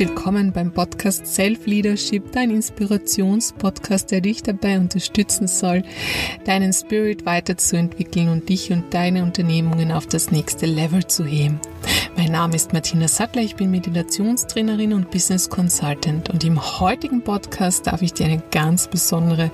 [0.00, 5.82] willkommen beim Podcast Self Leadership, dein Inspirationspodcast, der dich dabei unterstützen soll,
[6.44, 11.60] deinen Spirit weiterzuentwickeln und dich und deine Unternehmungen auf das nächste Level zu heben.
[12.30, 17.88] Mein Name ist Martina Sattler, ich bin Meditationstrainerin und Business Consultant und im heutigen Podcast
[17.88, 19.50] darf ich dir eine ganz besondere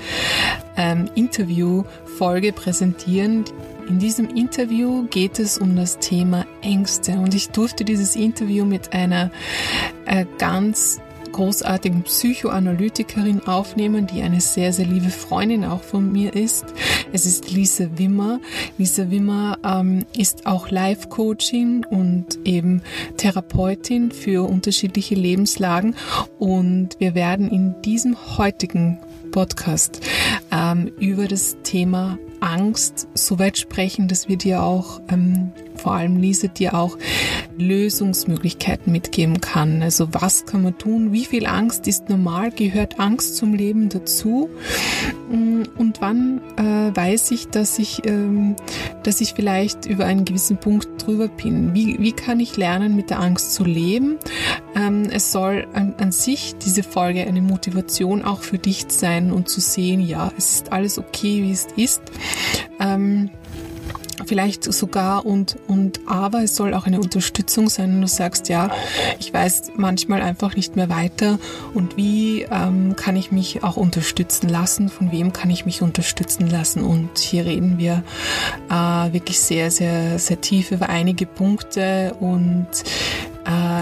[0.77, 3.47] ähm, Interviewfolge präsentieren,
[3.89, 8.93] in diesem Interview geht es um das Thema Ängste und ich durfte dieses Interview mit
[8.93, 9.31] einer
[10.05, 11.01] äh, ganz
[11.37, 16.65] großartigen Psychoanalytikerin aufnehmen, die eine sehr, sehr liebe Freundin auch von mir ist.
[17.13, 18.41] Es ist Lisa Wimmer.
[18.79, 22.81] Lisa Wimmer ähm, ist auch Life-Coaching und eben
[23.19, 25.95] Therapeutin für unterschiedliche Lebenslagen.
[26.39, 28.99] Und wir werden in diesem heutigen
[29.31, 30.01] Podcast
[30.51, 36.17] ähm, über das Thema Angst so weit sprechen, dass wir dir auch, ähm, vor allem
[36.17, 36.97] Lisa, dir auch
[37.59, 39.83] Lösungsmöglichkeiten mitgeben kann.
[39.83, 41.13] Also was kann man tun?
[41.13, 42.51] Wie viel Angst ist normal?
[42.51, 44.51] Gehört Angst zum Leben dazu?
[45.31, 48.57] Mm, und wann äh, weiß ich, dass ich, ähm,
[49.03, 51.75] dass ich vielleicht über einen gewissen Punkt drüber bin?
[51.75, 54.19] Wie, wie kann ich lernen, mit der Angst zu leben?
[54.75, 59.49] Ähm, es soll an, an sich diese Folge eine Motivation auch für dich sein und
[59.49, 62.03] zu sehen, ja, es ist alles okay, wie es ist.
[62.79, 63.31] Ähm,
[64.25, 68.71] vielleicht sogar und, und aber es soll auch eine Unterstützung sein, wenn du sagst, ja,
[69.19, 71.39] ich weiß manchmal einfach nicht mehr weiter
[71.75, 76.49] und wie ähm, kann ich mich auch unterstützen lassen, von wem kann ich mich unterstützen
[76.49, 78.03] lassen und hier reden wir
[78.71, 82.67] äh, wirklich sehr, sehr, sehr tief über einige Punkte und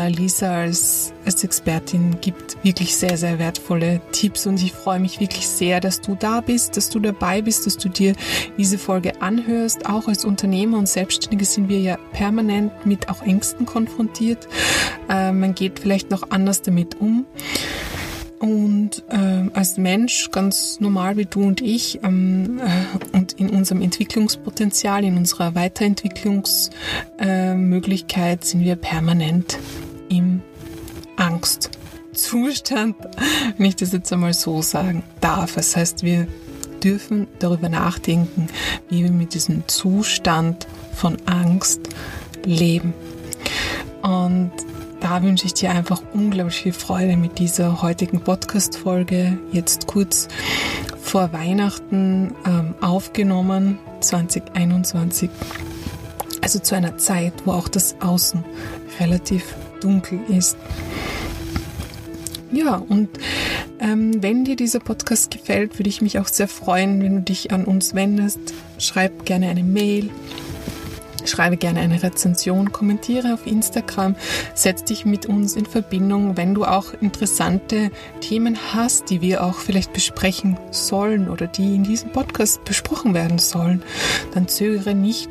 [0.08, 5.48] Lisa als, als Expertin gibt wirklich sehr, sehr wertvolle Tipps und ich freue mich wirklich
[5.48, 8.14] sehr, dass du da bist, dass du dabei bist, dass du dir
[8.58, 9.86] diese Folge anhörst.
[9.86, 14.48] Auch als Unternehmer und Selbstständige sind wir ja permanent mit auch Ängsten konfrontiert.
[15.08, 17.24] Äh, man geht vielleicht noch anders damit um.
[18.38, 23.82] Und äh, als Mensch, ganz normal wie du und ich, ähm, äh, und in unserem
[23.82, 29.58] Entwicklungspotenzial, in unserer Weiterentwicklungsmöglichkeit äh, sind wir permanent
[30.08, 30.42] im
[31.16, 32.96] Angstzustand,
[33.56, 35.54] wenn ich das jetzt einmal so sagen darf.
[35.54, 36.26] Das heißt, wir
[36.82, 38.48] dürfen darüber nachdenken,
[38.90, 41.80] wie wir mit diesem Zustand von Angst
[42.44, 42.92] leben.
[44.02, 44.52] Und
[45.04, 49.36] da wünsche ich dir einfach unglaublich viel Freude mit dieser heutigen Podcast-Folge.
[49.52, 50.28] Jetzt kurz
[50.98, 55.28] vor Weihnachten ähm, aufgenommen, 2021.
[56.40, 58.42] Also zu einer Zeit, wo auch das Außen
[58.98, 60.56] relativ dunkel ist.
[62.50, 63.10] Ja, und
[63.80, 67.52] ähm, wenn dir dieser Podcast gefällt, würde ich mich auch sehr freuen, wenn du dich
[67.52, 68.54] an uns wendest.
[68.78, 70.08] Schreib gerne eine Mail
[71.26, 74.16] Schreibe gerne eine Rezension, kommentiere auf Instagram,
[74.54, 77.90] setz dich mit uns in Verbindung, wenn du auch interessante
[78.20, 83.38] Themen hast, die wir auch vielleicht besprechen sollen oder die in diesem Podcast besprochen werden
[83.38, 83.82] sollen,
[84.32, 85.30] dann zögere nicht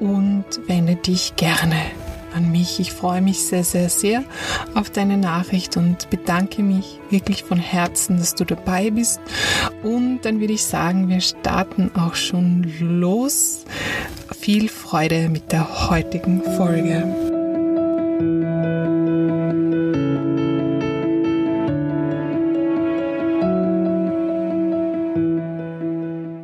[0.00, 1.76] und wende dich gerne
[2.34, 2.80] an mich.
[2.80, 4.24] Ich freue mich sehr, sehr, sehr
[4.74, 9.20] auf deine Nachricht und bedanke mich wirklich von Herzen, dass du dabei bist.
[9.82, 13.64] Und dann würde ich sagen, wir starten auch schon los.
[14.38, 17.04] Viel Freude mit der heutigen Folge.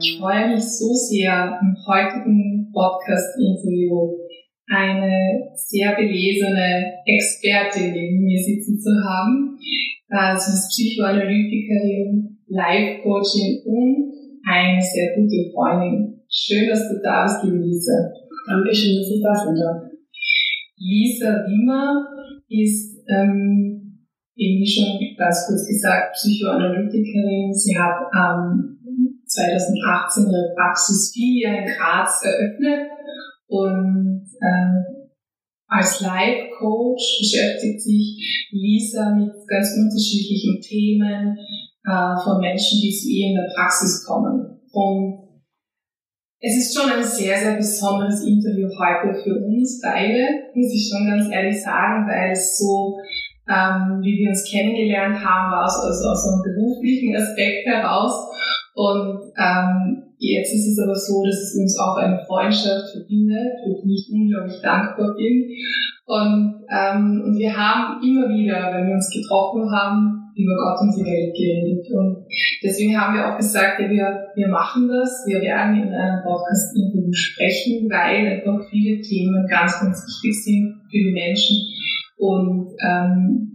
[0.00, 4.27] Ich freue mich so sehr im heutigen Podcast-Interview
[4.68, 9.58] eine sehr belesene Expertin neben mir sitzen zu haben.
[9.58, 14.12] Sie ist Psychoanalytikerin, Life-Coaching und
[14.46, 16.20] eine sehr gute Freundin.
[16.30, 18.12] Schön, dass du da bist, liebe Lisa.
[18.46, 19.90] Dankeschön, dass ich da sein darf.
[20.76, 22.06] Lisa Wimmer
[22.48, 23.98] ist, ähm,
[24.36, 27.52] eben wie schon ganz kurz gesagt, Psychoanalytikerin.
[27.52, 28.78] Sie hat ähm,
[29.26, 32.88] 2018 ihre Praxis 4 in Graz eröffnet
[33.48, 34.98] und ähm,
[35.68, 41.36] als Life Coach beschäftigt sich Lisa mit ganz unterschiedlichen Themen
[41.84, 44.60] äh, von Menschen, die zu ihr in der Praxis kommen.
[44.72, 45.28] Und
[46.40, 50.24] es ist schon ein sehr, sehr besonderes Interview heute für uns beide,
[50.54, 52.96] muss ich schon ganz ehrlich sagen, weil es so,
[53.48, 58.12] ähm, wie wir uns kennengelernt haben, war es also aus einem beruflichen Aspekt heraus.
[58.78, 63.74] Und ähm, jetzt ist es aber so, dass es uns auch eine Freundschaft verbindet, für
[63.82, 65.50] die ich unglaublich dankbar bin.
[66.06, 70.94] Und, ähm, und wir haben immer wieder, wenn wir uns getroffen haben, über Gott und
[70.94, 71.90] die Welt geredet.
[71.90, 72.24] Und
[72.62, 77.12] deswegen haben wir auch gesagt, ja, wir, wir machen das, wir werden in einem Podcast-Interview
[77.12, 81.56] sprechen, weil einfach viele Themen ganz, ganz wichtig sind für die Menschen.
[82.16, 83.48] Und ähm,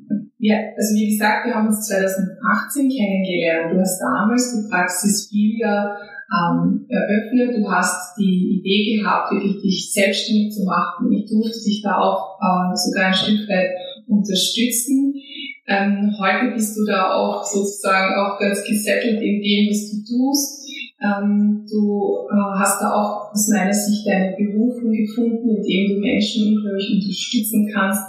[0.44, 3.72] ja, also wie gesagt, wir haben uns 2018 kennengelernt.
[3.72, 5.96] Du hast damals die Praxis Filia
[6.36, 7.56] ähm, eröffnet.
[7.56, 11.10] Du hast die Idee gehabt, wirklich dich selbstständig zu machen.
[11.14, 13.72] Ich durfte dich da auch äh, sogar ein Stück weit
[14.06, 15.14] unterstützen.
[15.66, 20.68] Ähm, heute bist du da auch sozusagen auch ganz gesettelt in dem, was du tust.
[21.00, 26.52] Ähm, du äh, hast da auch aus meiner Sicht deine Berufung gefunden, indem du Menschen
[26.52, 28.04] unglaublich unterstützen kannst,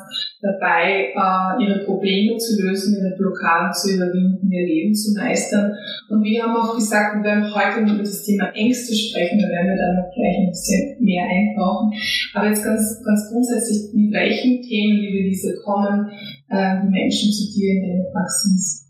[0.44, 5.72] dabei äh, ihre Probleme zu lösen, ihre Blockaden zu überwinden, ihr Leben zu meistern.
[6.10, 9.72] Und wir haben auch gesagt, wir werden heute über das Thema Ängste sprechen, da werden
[9.72, 11.96] wir dann noch gleich ein bisschen mehr eintauchen.
[12.34, 16.12] Aber jetzt ganz, ganz grundsätzlich, mit welchen Themen, liebe Lisa, kommen
[16.50, 18.84] äh, die Menschen zu dir in deiner Praxis?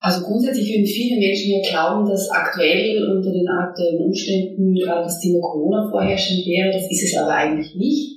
[0.00, 5.18] Also grundsätzlich würden viele Menschen ja glauben, dass aktuell unter den aktuellen Umständen gerade das
[5.18, 6.70] Thema Corona vorherrschend wäre.
[6.70, 8.15] Das ist es aber eigentlich nicht,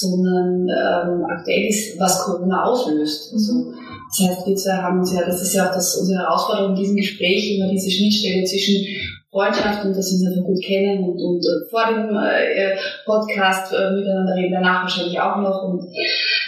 [0.00, 3.32] sondern ähm, aktuell ist, was Corona auslöst.
[3.32, 3.72] Also,
[4.08, 6.96] das heißt, wir zwei haben ja, das ist ja auch das, unsere Herausforderung in diesem
[6.96, 8.86] Gespräch, immer diese Schnittstelle zwischen
[9.30, 12.76] Freundschaft und dass wir uns einfach gut kennen und, und äh, vor dem äh,
[13.06, 15.86] Podcast äh, miteinander reden, danach wahrscheinlich auch noch und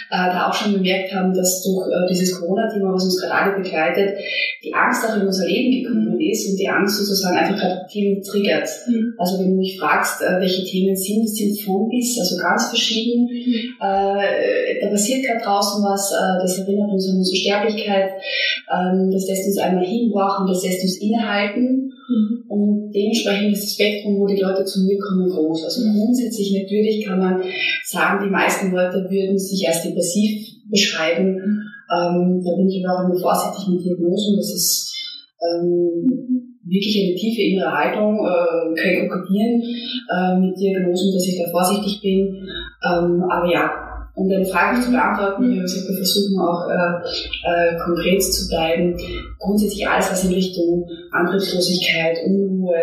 [0.09, 3.63] äh, da auch schon bemerkt haben, dass durch äh, dieses Corona-Thema, was uns gerade alle
[3.63, 4.17] begleitet,
[4.63, 8.21] die Angst auch in unser Leben gekommen ist und die Angst sozusagen einfach gerade Themen
[8.21, 8.67] triggert.
[8.87, 9.13] Mhm.
[9.17, 13.27] Also wenn du mich fragst, äh, welche Themen sind, sind von bis, also ganz verschieden.
[13.27, 13.75] Mhm.
[13.81, 18.11] Äh, da passiert gerade draußen was, äh, das erinnert uns an unsere Sterblichkeit,
[18.71, 21.93] ähm, das lässt uns einmal hinwachen, das lässt uns innehalten.
[22.09, 22.32] Mhm.
[22.53, 25.63] Und dementsprechend ist das Spektrum, wo die Leute zu mir kommen, groß.
[25.65, 25.97] Also mhm.
[25.97, 27.41] grundsätzlich natürlich kann man
[27.83, 31.33] sagen, die meisten Leute würden sich als depressiv beschreiben.
[31.89, 34.37] Ähm, da bin ich aber auch immer vorsichtig mit Diagnosen.
[34.37, 34.93] Das ist
[35.41, 39.61] ähm, wirklich eine tiefe innere Haltung, äh, kein Kokettieren
[40.13, 42.37] äh, mit Diagnosen, dass ich da vorsichtig bin.
[42.85, 43.82] Ähm, aber ja,
[44.15, 48.95] um deine Frage zu beantworten, wir, versuchen auch äh, äh, konkret zu bleiben.
[49.39, 52.75] Grundsätzlich alles, was in Richtung Antriebslosigkeit, Unruhe,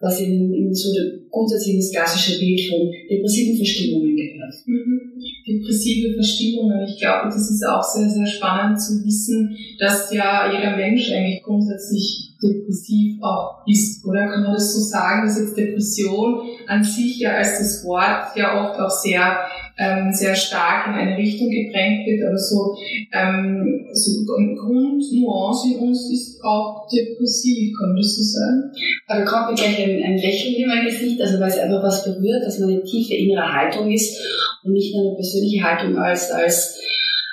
[0.00, 0.90] was in, in so
[1.30, 2.80] grundsätzlich das klassische Bild von
[3.10, 4.54] depressiven Verstimmungen gehört.
[4.66, 5.00] Mhm.
[5.46, 10.76] Depressive Verstimmungen, ich glaube, das ist auch sehr, sehr spannend zu wissen, dass ja jeder
[10.76, 14.28] Mensch eigentlich grundsätzlich depressiv auch ist, oder?
[14.28, 18.70] Kann man das so sagen, dass jetzt Depression an sich ja als das Wort ja
[18.70, 19.38] oft auch sehr
[19.78, 22.76] ähm, sehr stark in eine Richtung gedrängt wird, aber so,
[23.12, 28.72] ähm, so eine Grundnuance in uns ist auch depressiv, kann das so sagen?
[29.06, 32.04] Aber kommt mir gleich ein, ein Lächeln in mein Gesicht, also weil es einfach was
[32.04, 34.20] berührt, dass man eine tiefe innere Haltung ist
[34.64, 36.78] und nicht nur eine persönliche Haltung als, als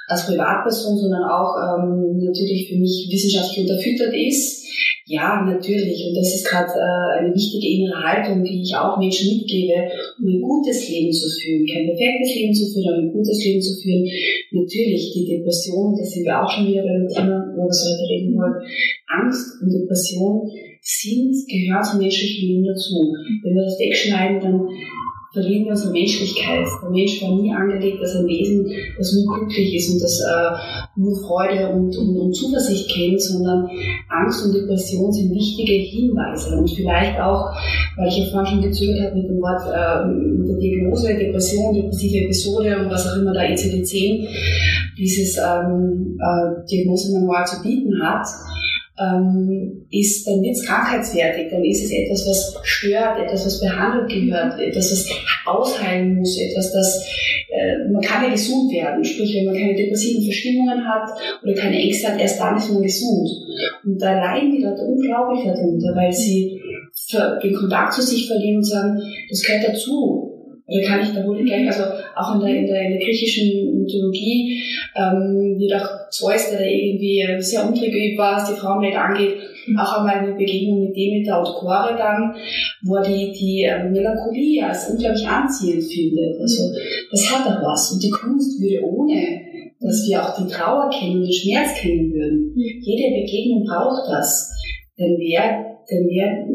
[0.07, 4.65] als Privatperson, sondern auch ähm, natürlich für mich wissenschaftlich unterfüttert ist
[5.07, 6.01] ja, natürlich.
[6.07, 9.85] Und das ist gerade äh, eine wichtige innere Haltung, die ich auch Menschen mitgebe,
[10.17, 11.65] um ein gutes Leben zu führen.
[11.69, 14.03] Kein perfektes Leben zu führen, aber ein gutes Leben zu führen.
[14.49, 18.33] Natürlich, die Depression, da sind wir auch schon wieder beim Thema, wo wir heute reden
[18.33, 18.65] wollen.
[19.05, 20.49] Angst und Depression
[20.81, 23.13] sind, gehören zum menschlichen Leben dazu.
[23.43, 24.67] Wenn wir das wegschneiden, dann
[25.35, 26.65] verlieren wir unsere Menschlichkeit.
[26.81, 30.99] Der Mensch war nie angelegt als ein Wesen, das nur glücklich ist und das äh,
[30.99, 33.69] nur Freude und, und, und Zuversicht kennt, sondern
[34.09, 36.57] Angst und Depression sind wichtige Hinweise.
[36.57, 37.51] Und vielleicht auch,
[37.97, 41.75] weil ich ja vorhin schon gezögert habe mit dem Wort, äh, mit der Diagnose, Depression,
[41.75, 44.27] depressive Episode und was auch immer da ICD-10
[44.97, 48.25] dieses ähm, äh, Diagnosemanual zu bieten hat,
[48.97, 54.09] ähm, ist, dann wird es krankheitswertig, dann ist es etwas, was stört, etwas, was behandelt
[54.09, 55.05] gehört, etwas, was
[55.45, 57.05] ausheilen muss, etwas, das,
[57.49, 61.09] äh, man kann ja gesund werden, sprich, wenn man keine depressiven Verstimmungen hat
[61.43, 63.29] oder keine Ängste hat, erst dann ist man gesund.
[63.83, 66.59] Und da leiden die Leute unglaublich darunter, weil sie
[67.43, 70.34] den Kontakt zu sich verlieren und sagen, das gehört dazu.
[70.67, 71.83] Oder kann ich da wohl gleich, also
[72.15, 74.63] auch in der, in der, in der griechischen Mythologie,
[74.95, 79.37] ähm, wird auch Zeus, der da irgendwie sehr untrüglich war, was die Frauen nicht angeht,
[79.77, 82.35] auch einmal eine Begegnung mit Demeter und Chore dann,
[82.83, 86.39] wo er die, die ähm, Melancholie als unglaublich anziehend findet.
[86.39, 86.73] Also
[87.11, 87.91] das hat auch was.
[87.91, 89.45] Und die Kunst würde ohne
[89.85, 92.53] dass wir auch die Trauer kennen, den Schmerz kennen würden.
[92.55, 94.51] Jede Begegnung braucht das.
[94.97, 96.47] Denn wer, denn wer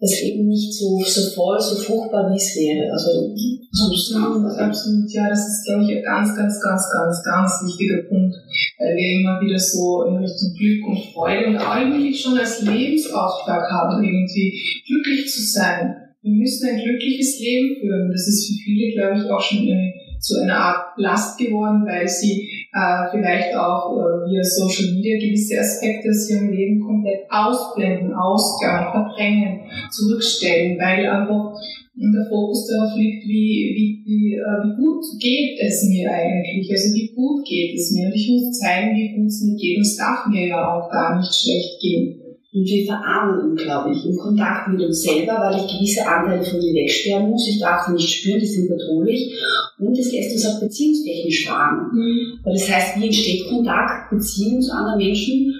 [0.00, 2.86] das eben nicht so, so voll, so fruchtbar, wie es wäre.
[2.92, 3.34] Also,
[3.74, 5.10] absolut, absolut.
[5.10, 8.36] Ja, das ist, glaube ich, ein ganz, ganz, ganz, ganz, ganz wichtiger Punkt,
[8.78, 13.70] weil wir immer wieder so in Richtung Glück und Freude und eigentlich schon als Lebensauftrag
[13.70, 14.54] haben, irgendwie
[14.86, 15.96] glücklich zu sein.
[16.22, 18.10] Wir müssen ein glückliches Leben führen.
[18.12, 22.08] Das ist für viele, glaube ich, auch schon eine, zu einer Art Last geworden, weil
[22.08, 28.12] sie äh, vielleicht auch äh, via Social Media gewisse Aspekte aus ihrem Leben komplett ausblenden,
[28.14, 29.60] ausklammern, verdrängen,
[29.90, 31.54] zurückstellen, weil einfach
[31.98, 36.94] der Fokus darauf liegt, wie, wie, wie, äh, wie gut geht es mir eigentlich, also
[36.94, 38.06] wie gut geht es mir.
[38.06, 39.76] Und ich muss zeigen, wie gut es mir geht.
[39.76, 42.27] Und es darf mir ja auch gar nicht schlecht gehen.
[42.50, 46.72] Und wir verarmen unglaublich im Kontakt mit uns selber, weil ich gewisse Anteile von mir
[46.72, 47.46] wegsperren muss.
[47.46, 49.34] Ich darf sie nicht spüren, die sind bedrohlich.
[49.78, 51.90] Und es lässt uns auch beziehungstechnisch fragen.
[51.92, 52.40] Mhm.
[52.42, 55.54] Weil das heißt, wie entsteht Kontakt, Beziehung zu anderen Menschen?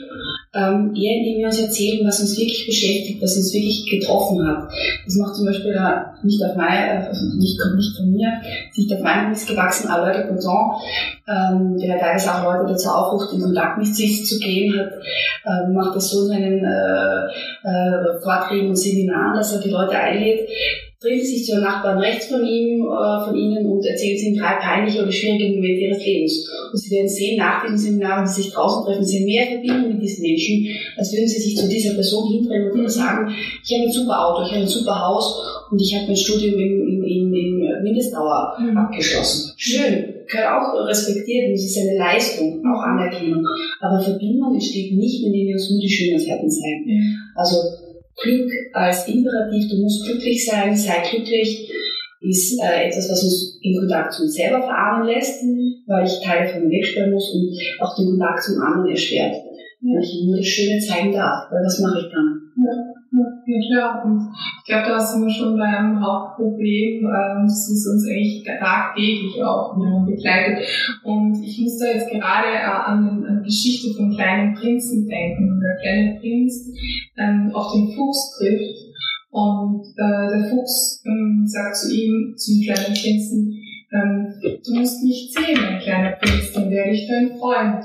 [0.59, 4.69] Eher indem wir uns erzählen, was uns wirklich beschäftigt, was uns wirklich getroffen hat.
[5.05, 8.33] Das macht zum Beispiel da nicht auf meine, also nicht, nicht von mir,
[8.77, 10.81] nicht auf meinem Mist gewachsen, aber Leute Conton,
[11.29, 14.93] ähm, der teilweise auch Leute dazu aufruft, in Kontakt mit sich zu gehen, hat,
[15.47, 19.97] ähm, macht das so in seinen äh, äh, Vorträgen und Seminaren, dass er die Leute
[19.97, 20.49] einlädt,
[21.01, 25.03] trifft sich zu Nachbarn rechts von ihm, äh, von ihnen und erzählt ihnen drei peinliche
[25.03, 26.51] oder schwierige Momente ihres Lebens.
[26.73, 29.93] Und sie werden sehen, nach diesem Seminar, wenn sie sich draußen treffen, sie mehr Verbindung
[29.93, 33.87] mit diesen Menschen, als würden sie sich zu dieser Person hindrehen und sagen, ich habe
[33.87, 37.05] ein super Auto, ich habe ein super Haus und ich habe mein Studium in, in,
[37.05, 38.77] in, in Mindestdauer mhm.
[38.77, 39.53] abgeschlossen.
[39.57, 43.47] Schön, gehört auch respektiert und es ist eine Leistung, auch Anerkennung.
[43.81, 46.85] Aber Verbindung entsteht nicht, indem wir uns nur die schönen Seiten zeigen.
[46.87, 47.17] Mhm.
[47.37, 47.88] Also
[48.23, 51.71] Glück als Imperativ, du musst glücklich sein, sei glücklich,
[52.21, 55.43] ist äh, etwas, was uns in Kontakt zu uns selber verarmen lässt,
[55.87, 59.35] weil ich Teile von mir wegsperren muss und auch den Kontakt zum anderen erschwert.
[59.81, 62.53] Wenn ich nur das Schöne zeigen darf, weil was mache ich dann?
[62.67, 62.98] Ja.
[63.11, 64.05] Ja, klar.
[64.05, 69.43] Und ich glaube, da sind wir schon beim Hauptproblem, ähm, das ist uns eigentlich tagtäglich
[69.43, 69.75] auch
[70.05, 70.67] begleitet.
[71.05, 75.61] Und ich muss da jetzt gerade äh, an, die Geschichte vom kleinen Prinzen denken.
[75.61, 76.71] Der kleine Prinz
[77.17, 78.89] ähm, auf den Fuchs trifft
[79.31, 83.55] und äh, der Fuchs ähm, sagt zu ihm, zum kleinen Prinzen,
[83.93, 87.85] ähm, du musst mich sehen, mein kleiner Prinz, dann werde ich dein Freund.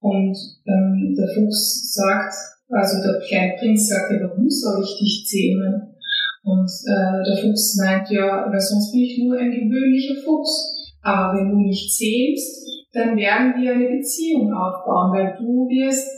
[0.00, 0.36] Und
[0.66, 2.34] ähm, der Fuchs sagt,
[2.70, 5.94] also der kleine Prinz sagte, warum soll ich dich zähmen?
[6.42, 10.96] Und äh, der Fuchs meint, ja, weil sonst bin ich nur ein gewöhnlicher Fuchs.
[11.02, 16.08] Aber wenn du mich zähmst, dann werden wir eine Beziehung aufbauen, weil du wirst,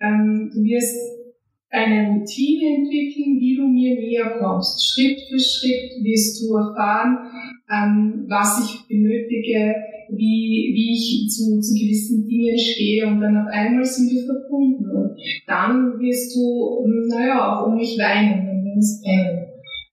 [0.00, 0.96] ähm, du wirst
[1.70, 4.80] eine Routine entwickeln, wie du mir näher kommst.
[4.82, 7.18] Schritt für Schritt wirst du erfahren,
[7.70, 9.74] ähm, was ich benötige,
[10.10, 14.88] wie, wie ich zu, zu gewissen Dingen stehe und dann auf einmal sind wir verbunden
[14.90, 19.48] und dann wirst du, naja, auch um mich weinen, wenn wir uns trennen.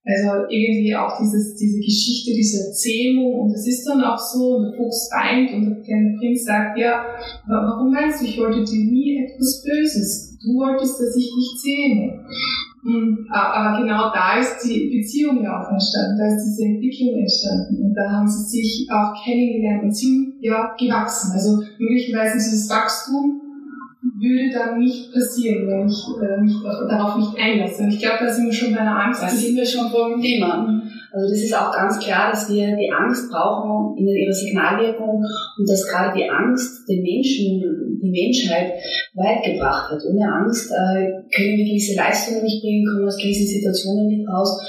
[0.06, 4.72] Also irgendwie auch dieses, diese Geschichte, diese Erzählung und es ist dann auch so, der
[4.78, 7.04] Fuchs weint und der kleine Prinz sagt, ja,
[7.48, 10.38] warum meinst du, ich wollte dir nie etwas Böses.
[10.38, 12.22] Du wolltest, dass ich dich zähme.
[12.86, 17.82] Und, aber genau da ist die Beziehung ja auch entstanden, da ist diese Entwicklung entstanden
[17.82, 21.32] und da haben sie sich auch kennengelernt und sind ja gewachsen.
[21.32, 23.40] Also möglicherweise dieses Wachstum
[24.18, 26.54] würde dann nicht passieren, wenn ich äh, mich
[26.88, 27.82] darauf nicht einlasse.
[27.82, 29.20] Und ich glaube, da sind wir schon bei einer Angst.
[29.20, 30.80] Da sind wir schon vor dem Thema.
[31.12, 35.24] Also das ist auch ganz klar, dass wir die Angst brauchen in ihrer Signalwirkung
[35.58, 38.72] und dass gerade die Angst den Menschen, die Menschheit
[39.14, 40.04] weit gebracht hat.
[40.04, 44.60] Ohne Angst äh, können wir gewisse Leistungen nicht bringen, kommen aus gewissen Situationen nicht raus.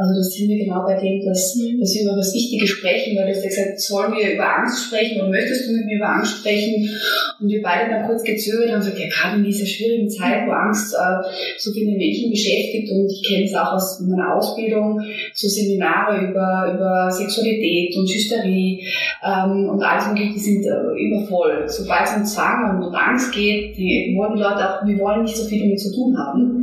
[0.00, 1.78] Also das sind wir genau bei dem, dass, mhm.
[1.78, 4.86] dass wir über das Wichtige sprechen, weil du hast ja gesagt, sollen wir über Angst
[4.86, 6.88] sprechen oder möchtest du mit mir über Angst sprechen?
[7.38, 10.52] Und wir beide dann kurz gezögert haben gesagt, ja gerade in dieser schwierigen Zeit, wo
[10.52, 11.28] Angst äh,
[11.58, 15.02] so viele Menschen beschäftigt und ich kenne es auch aus meiner Ausbildung,
[15.34, 18.80] so Seminare über, über Sexualität und Hysterie
[19.22, 21.64] ähm, und alles mögliche, die sind äh, übervoll.
[21.66, 25.24] Sobald es um Zwang und um Angst geht, die wollen die Leute auch, wir wollen
[25.24, 26.59] nicht so viel damit zu tun haben.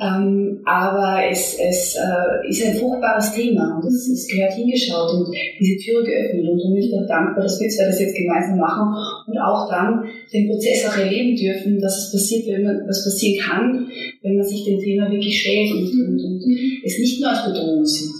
[0.00, 5.34] Ähm, aber es, es äh, ist ein fruchtbares Thema und es, es gehört hingeschaut und
[5.58, 6.48] diese Tür geöffnet.
[6.48, 8.94] Und darum bin ich auch dankbar, dass wir zwei das jetzt gemeinsam machen
[9.26, 13.44] und auch dann den Prozess auch erleben dürfen, dass es passiert, wenn man, was passieren
[13.44, 13.86] kann,
[14.22, 16.44] wenn man sich dem Thema wirklich stellt und, und, und
[16.84, 18.11] es nicht nur als Bedrohung sieht.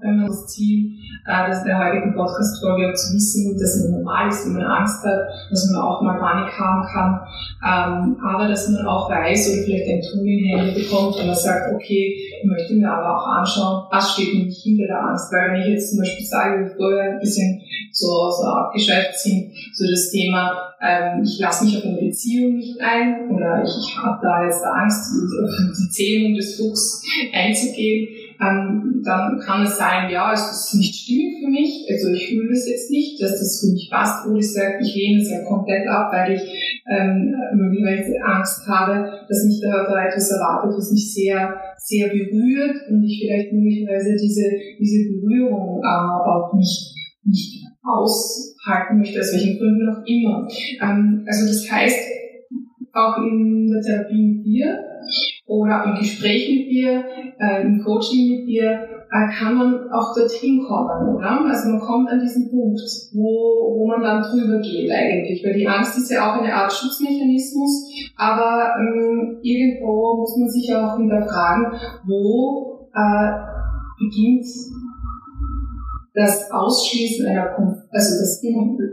[0.00, 0.92] Wenn man das Ziel,
[1.26, 5.28] äh, das der heutigen Podcast-Folge zu wissen, dass es normal ist, wenn man Angst hat,
[5.50, 7.20] dass man auch mal Panik haben kann,
[7.60, 11.36] ähm, aber dass man auch weiß oder vielleicht ein Tool in Hände bekommt und man
[11.36, 15.52] sagt, okay, ich möchte mir aber auch anschauen, was steht nämlich hinter der Angst, weil
[15.52, 17.60] wenn ich jetzt zum Beispiel sage, wie vorher ein bisschen
[17.92, 22.80] so, so abgeschweift sind, so das Thema, ähm, ich lasse mich auf eine Beziehung nicht
[22.80, 28.08] ein oder ich, ich habe da jetzt Angst, auf die Zählung des Fuchs einzugehen,
[28.40, 32.52] ähm, dann kann es sein, ja, es ist nicht stimmig für mich, also ich fühle
[32.52, 35.42] es jetzt nicht, dass das für mich passt, oder ich sage, ich lehne es ja
[35.44, 36.42] komplett ab, weil ich
[36.86, 42.76] ähm, möglicherweise Angst habe, dass mich da, da etwas erwartet, was mich sehr, sehr berührt
[42.90, 44.46] und ich vielleicht möglicherweise diese,
[44.78, 50.46] diese Berührung äh, auch nicht, nicht aushalten möchte, aus welchen Gründen auch immer.
[50.82, 51.98] Ähm, also das heißt,
[52.92, 54.78] auch in der Therapie mit dir
[55.48, 57.04] oder im Gespräch mit dir,
[57.40, 58.70] äh, im Coaching mit dir,
[59.10, 61.40] äh, kann man auch dorthin kommen, oder?
[61.48, 62.78] Also man kommt an diesen Punkt,
[63.14, 66.70] wo, wo man dann drüber geht eigentlich, weil die Angst ist ja auch eine Art
[66.70, 71.72] Schutzmechanismus, aber ähm, irgendwo muss man sich auch hinterfragen,
[72.06, 73.32] wo äh,
[73.98, 74.44] beginnt
[76.12, 78.42] das Ausschließen einer, also das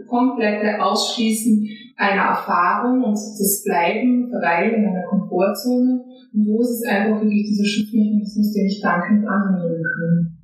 [0.08, 6.84] komplette Ausschließen einer Erfahrung und das Bleiben, Verweilen in einer Komfortzone und wo ist es
[6.84, 10.35] einfach wirklich dieser Schutzmechanismus, den ich dankend annehmen kann.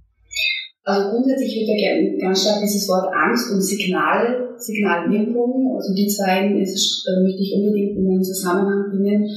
[0.83, 6.47] Also grundsätzlich wird ja ganz stark dieses Wort Angst und Signal, Signalwirkung, also die zwei
[6.59, 9.29] ist, äh, möchte ich unbedingt in einen Zusammenhang bringen.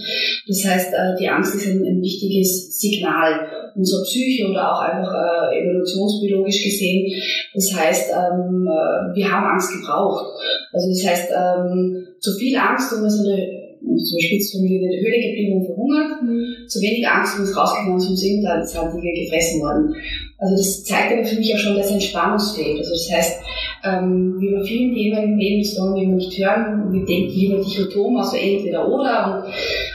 [0.48, 5.12] Das heißt, äh, die Angst ist ein, ein wichtiges Signal unserer Psyche oder auch einfach
[5.12, 7.12] äh, evolutionsbiologisch gesehen.
[7.52, 10.24] Das heißt, ähm, äh, wir haben Angst gebraucht.
[10.72, 14.90] Also das heißt, ähm, zu viel Angst und so eine zum Beispiel sind wir in
[14.90, 16.68] der Höhle geblieben und verhungert, mhm.
[16.68, 18.00] zu wenig Angst und uns rausgegangen
[18.42, 19.94] da sind wir gefressen worden.
[20.44, 22.78] Also das zeigt aber für mich auch schon, dass Entspannung fehlt.
[22.78, 23.40] Also das heißt,
[23.84, 27.62] ähm, wie bei vielen Themen im Leben, das wollen wir nicht hören, wir denken lieber
[27.62, 29.44] dichotom, also entweder oder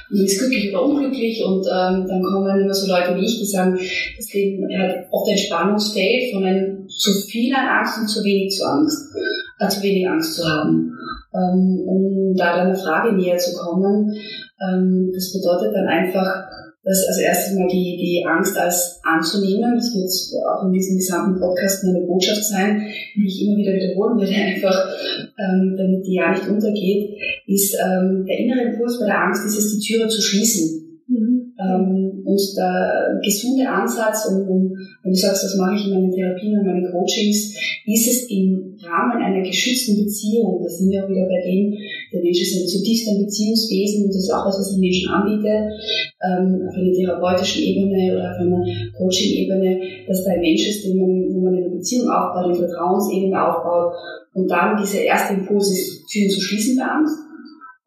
[0.09, 3.39] und man ist glücklich oder unglücklich und ähm, dann kommen immer so Leute wie ich,
[3.39, 3.77] die sagen,
[4.17, 8.65] das Leben hat oft Entspannungsfeld von einem zu viel an Angst und zu wenig zu
[8.65, 9.13] Angst,
[9.59, 10.95] äh, zu wenig Angst zu haben.
[11.31, 14.15] Ähm, um da deiner Frage näher zu kommen,
[14.61, 16.48] ähm, das bedeutet dann einfach,
[16.89, 19.75] das als erstes mal die, die Angst als anzunehmen.
[19.75, 22.81] Das wird auch in diesem gesamten Podcast eine Botschaft sein,
[23.15, 24.89] die ich immer wieder wiederholen werde, einfach
[25.37, 27.15] ähm, damit die ja nicht untergeht,
[27.45, 31.03] ist ähm, der innere Impuls bei der Angst ist es, die Türe zu schließen.
[31.07, 31.53] Mhm.
[31.61, 36.11] Ähm, und der gesunde Ansatz, und, und wenn du sagst, das mache ich in meinen
[36.11, 41.09] Therapien und meinen Coachings, ist es im Rahmen einer geschützten Beziehung, da sind wir auch
[41.09, 41.73] wieder bei dem,
[42.13, 45.09] der Mensch ist ein zutiefst ein Beziehungswesen und das ist auch was, was ich Menschen
[45.09, 45.73] anbiete,
[46.21, 48.61] ähm, auf einer therapeutischen Ebene oder auf einer
[48.97, 53.33] Coaching-Ebene, dass da ein Mensch ist, den man, wo man eine Beziehung aufbaut, eine Vertrauensebene
[53.33, 53.93] aufbaut
[54.33, 57.28] und dann dieser erste Impuls ist, Türen zu schließen bei Angst.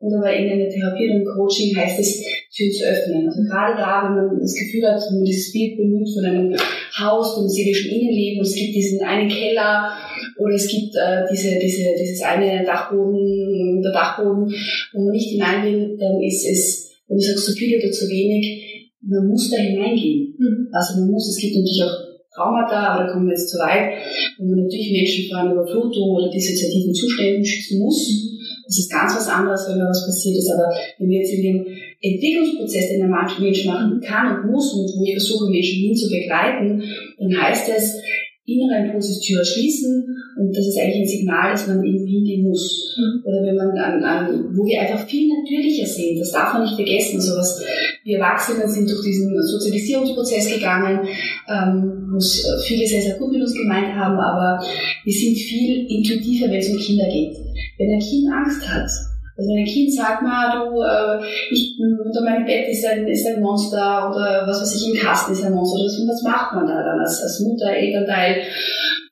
[0.02, 3.28] Und aber in einer Therapie oder im Coaching heißt es, Türen zu öffnen.
[3.28, 6.56] Also gerade da, wenn man das Gefühl hat, wenn man dieses Bild bemüht von einem
[6.98, 9.94] Haus, dem seelischen Innenleben, und es gibt diesen einen Keller
[10.42, 14.52] oder es gibt äh, diese, diese, dieses eine Dachboden, der Dachboden,
[14.92, 18.10] wo man nicht hinein will, dann ist es, wenn du sagst, zu viel oder zu
[18.10, 20.34] wenig, man muss da hineingehen.
[20.36, 20.66] Mhm.
[20.72, 24.02] Also man muss, es gibt natürlich auch Traumata, aber da kommen wir jetzt zu weit,
[24.38, 28.32] wo man natürlich Menschen vor einer Überflutung oder dissoziativen Zuständen schützen muss.
[28.72, 30.50] Das ist ganz was anderes, wenn da was passiert ist.
[30.50, 31.66] Aber wenn wir jetzt in dem
[32.00, 36.08] Entwicklungsprozess, den der Mensch machen kann und muss und wo ich versuche, Menschen hin zu
[36.08, 36.82] begleiten,
[37.18, 38.00] dann heißt es,
[38.46, 40.04] innere Impulse Tür schließen
[40.36, 42.96] und das ist eigentlich ein Signal, dass man irgendwie hingehen muss.
[42.98, 43.22] Mhm.
[43.24, 46.74] Oder wenn man an, an, wo wir einfach viel natürlicher sind, das darf man nicht
[46.74, 47.62] vergessen, so was
[48.02, 51.06] wir Erwachsenen sind durch diesen Sozialisierungsprozess gegangen,
[51.48, 52.18] ähm, wo
[52.64, 54.64] viele sehr, sehr gut mit uns gemeint haben, aber
[55.04, 57.36] wir sind viel intuitiver, wenn es um Kinder geht.
[57.78, 58.88] Wenn ein Kind Angst hat,
[59.36, 63.26] also wenn ein Kind sagt, ma, du, äh, ich, unter meinem Bett ist ein, ist
[63.26, 66.66] ein Monster oder was weiß ich, im Kasten ist ein Monster, oder was macht man
[66.66, 68.42] da dann als, als Mutter, Elternteil?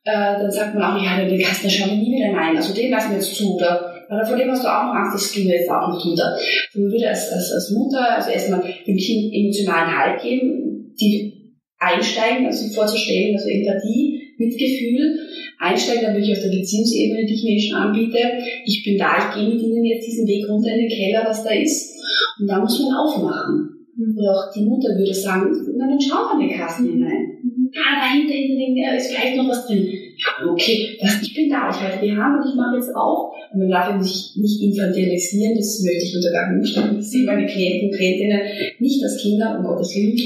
[0.04, 2.90] Äh, dann sagt man auch, ja, den Kasten, schauen wir nie wieder rein, also den
[2.90, 3.94] lassen wir jetzt zu, oder?
[4.10, 6.36] Aber vor dem hast du auch noch Angst, das kriegen wir jetzt auch noch drunter.
[6.72, 11.54] So, man würde als, als, als Mutter, also erstmal dem Kind emotionalen Halt geben, die
[11.78, 15.20] einsteigen, also sich vorzustellen, also Empathie, Mitgefühl,
[15.58, 18.18] einsteigen dann wirklich auf der Beziehungsebene, die ich Menschen anbiete.
[18.64, 21.44] Ich bin da, ich gehe mit ihnen jetzt diesen Weg runter in den Keller, was
[21.44, 22.00] da ist.
[22.40, 23.86] Und da muss man aufmachen.
[23.96, 24.16] Mhm.
[24.16, 27.36] Oder auch die Mutter würde sagen, na dann schau in den Kasten hinein.
[27.76, 29.86] Ah, dahinter, hinter den, ist vielleicht noch was drin.
[29.86, 33.32] Ja, okay, das, ich bin da, ich halte die Hand und ich mache jetzt auf.
[33.52, 36.98] Und man darf ihn sich nicht infantilisieren, das möchte ich unter keinen Umständen.
[36.98, 38.40] Ich sehe meine Klienten, Klientinnen
[38.78, 40.16] nicht als Kinder, um Gottes Willen.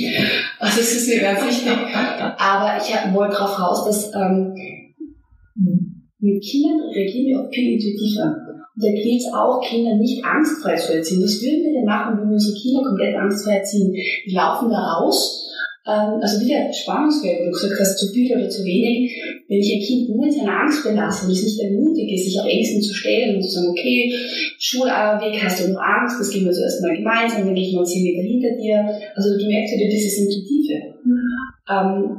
[0.59, 1.73] Also das ist mir ganz wichtig.
[2.39, 4.55] Aber ich wollte darauf raus, dass ähm,
[6.19, 8.37] mit Kindern reagieren wir auch viel intuitiver.
[8.75, 11.23] Und da gilt es auch, Kinder nicht angstfrei zu erziehen.
[11.23, 13.93] Was würden wir denn machen, wenn wir unsere Kinder komplett angstfrei erziehen?
[13.93, 15.45] Die laufen da raus
[15.93, 19.21] also wieder Spannungsfeld, wo du gesagt hast, zu viel oder zu wenig.
[19.49, 22.47] Wenn ich ein Kind nur in seiner Angst belasse und es nicht ermutige, sich auch
[22.47, 24.13] Ängsten zu stellen und zu sagen, okay,
[24.59, 27.85] Schulweg hast du noch Angst, das gehen wir zuerst mal gemeinsam, dann gehe ich mal
[27.85, 28.99] zehn Meter hinter dir.
[29.15, 30.95] Also du merkst wieder dieses Intuitive.
[31.05, 31.21] Mhm.
[31.69, 32.17] Ähm,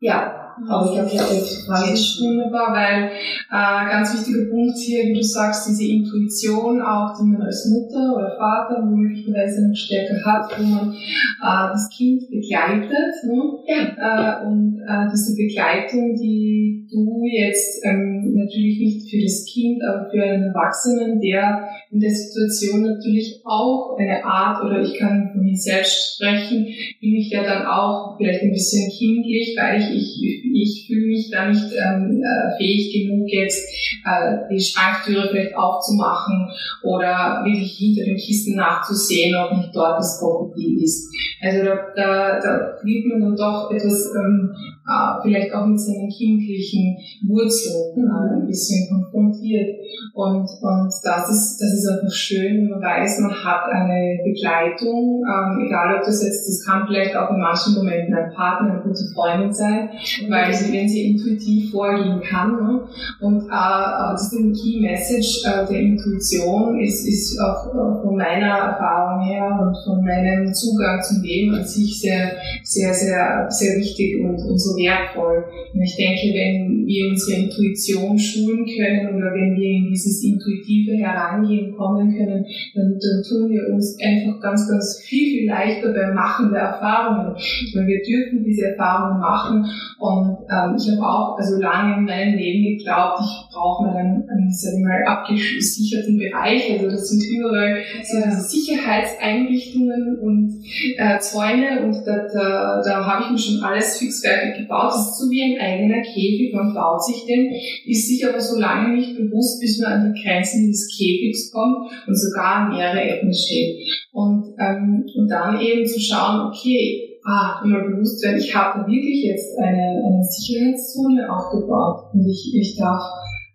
[0.00, 3.04] ja, aber ich glaube, ich habe jetzt Frage ist wunderbar, weil
[3.50, 8.16] äh, ganz wichtiger Punkt hier, wie du sagst, diese Intuition auch, die man als Mutter
[8.16, 13.14] oder Vater möglicherweise noch stärker hat, wo man äh, das Kind begleitet.
[13.24, 13.42] Ne?
[13.66, 14.42] Ja.
[14.42, 20.10] Äh, und äh, diese Begleitung, die du jetzt ähm, natürlich nicht für das Kind, aber
[20.10, 25.42] für einen Erwachsenen, der in der Situation natürlich auch eine Art, oder ich kann von
[25.42, 26.66] mir selbst sprechen,
[27.00, 31.30] bin ich ja dann auch vielleicht ein bisschen kindlich, weil ich, ich ich fühle mich
[31.30, 33.68] da nicht ähm, äh, fähig genug, jetzt
[34.04, 36.48] äh, die Schranktüre vielleicht aufzumachen
[36.82, 41.10] oder wirklich hinter den Kisten nachzusehen, ob nicht dort das Krokodil ist.
[41.40, 44.54] Also da, da, da wird man dann doch etwas ähm,
[44.86, 49.78] äh, vielleicht auch mit seinen kindlichen Wurzeln äh, ein bisschen konfrontiert.
[50.14, 55.22] Und, und das, ist, das ist einfach schön, wenn man weiß, man hat eine Begleitung,
[55.22, 58.82] ähm, egal ob das jetzt, das kann vielleicht auch in manchen Momenten ein Partner, eine
[58.82, 59.90] gute Freundin sein,
[60.28, 62.52] weil sie, wenn sie intuitiv vorgehen kann.
[62.52, 62.80] Ne?
[63.20, 68.16] Und äh, das ist ein Key Message äh, der Intuition, ist, ist auch äh, von
[68.16, 73.76] meiner Erfahrung her und von meinem Zugang zum Leben an sich sehr, sehr, sehr, sehr
[73.76, 75.44] wichtig und, und so wertvoll.
[75.74, 80.96] Und ich denke, wenn wir unsere Intuition schulen können oder wenn wir in dieses intuitive
[80.96, 86.14] Herangehen kommen können, dann, dann tun wir uns einfach ganz, ganz viel, viel leichter beim
[86.14, 87.34] Machen der Erfahrungen.
[87.74, 89.66] Weil wir dürfen diese Erfahrungen machen
[89.98, 94.50] und ähm, ich habe auch also lange in meinem Leben geglaubt, ich brauche einen, einen
[94.52, 96.72] sagen wir mal, abgesicherten Bereich.
[96.72, 100.64] Also das sind überall so diese Sicherheitseinrichtungen und
[100.96, 104.92] äh, Zäune und da, da, da habe ich mir schon alles fixfertig gebaut.
[104.92, 107.52] Das ist so wie ein eigener Käfig, man baut sich den,
[107.86, 111.90] ist sich aber so lange nicht bewusst, bis man an die Grenzen dieses Käfigs kommt
[112.06, 113.76] und sogar an mehrere Ecken steht.
[114.12, 119.24] Und, ähm, und dann eben zu schauen, okay, ah, immer bewusst werden, ich habe wirklich
[119.24, 123.02] jetzt eine, eine Sicherheitszone aufgebaut und ich, ich darf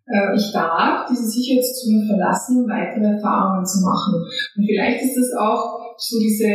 [0.08, 4.16] äh, ich darf diese Sicherheitszone verlassen, um weitere Erfahrungen zu machen.
[4.56, 6.48] Und vielleicht ist das auch so diese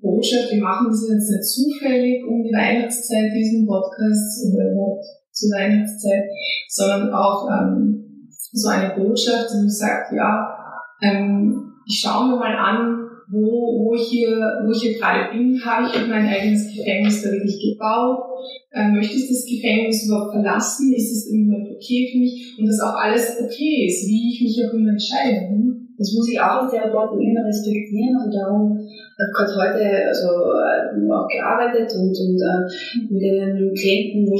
[0.00, 5.50] Botschaft, wir machen das jetzt nicht zufällig um die Weihnachtszeit, diesen Podcast oder überhaupt zur
[5.50, 6.24] Weihnachtszeit,
[6.68, 10.56] sondern auch ähm, so eine Botschaft, die sagt, ja,
[11.02, 12.97] ähm, ich schaue mir mal an,
[13.30, 17.30] wo, wo, ich hier, wo ich hier gerade bin, habe ich mein eigenes Gefängnis da
[17.30, 18.24] wirklich gebaut,
[18.72, 22.80] äh, möchte ich das Gefängnis überhaupt verlassen, ist es irgendwann okay für mich und dass
[22.80, 25.48] auch alles okay ist, wie ich mich auch immer entscheide.
[25.48, 25.88] Hm?
[25.98, 28.78] Das muss ich auch als Therapeutin immer respektieren und darum
[29.18, 32.62] habe gerade heute also, äh, auch gearbeitet und, und äh,
[33.10, 34.36] mit den Klienten, wo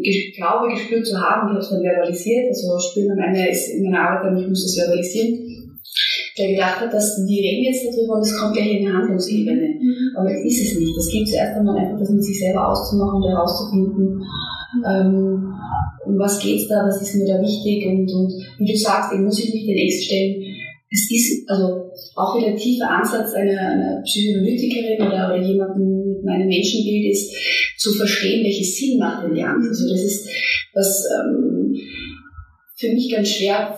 [0.00, 3.68] ich glaube, gespürt zu haben, ich habe es dann verbalisiert, also spüren am Ende ist
[3.74, 5.41] in meiner Arbeit, ich muss das verbalisieren,
[6.38, 9.68] der gedacht hat, dass die reden jetzt darüber und es kommt gleich in eine Handlungsebene.
[9.80, 10.16] Mhm.
[10.16, 10.96] Aber das ist es nicht.
[10.96, 14.22] Das geht zuerst einmal einfach, das mit sich selber auszumachen und herauszufinden,
[14.86, 15.52] ähm,
[16.06, 19.24] um was geht's da, was ist mir da wichtig und, und wie du sagst, eben
[19.24, 20.42] muss ich mich den Ängsten stellen,
[20.92, 26.24] es ist also auch wieder ein tiefer Ansatz einer, einer Psychoanalytikerin oder, oder jemanden mit
[26.24, 27.32] meinem Menschenbild ist,
[27.78, 29.68] zu verstehen, welches Sinn macht denn die Angst.
[29.68, 30.28] Also das ist
[30.74, 31.74] was ähm,
[32.76, 33.74] für mich ganz schwer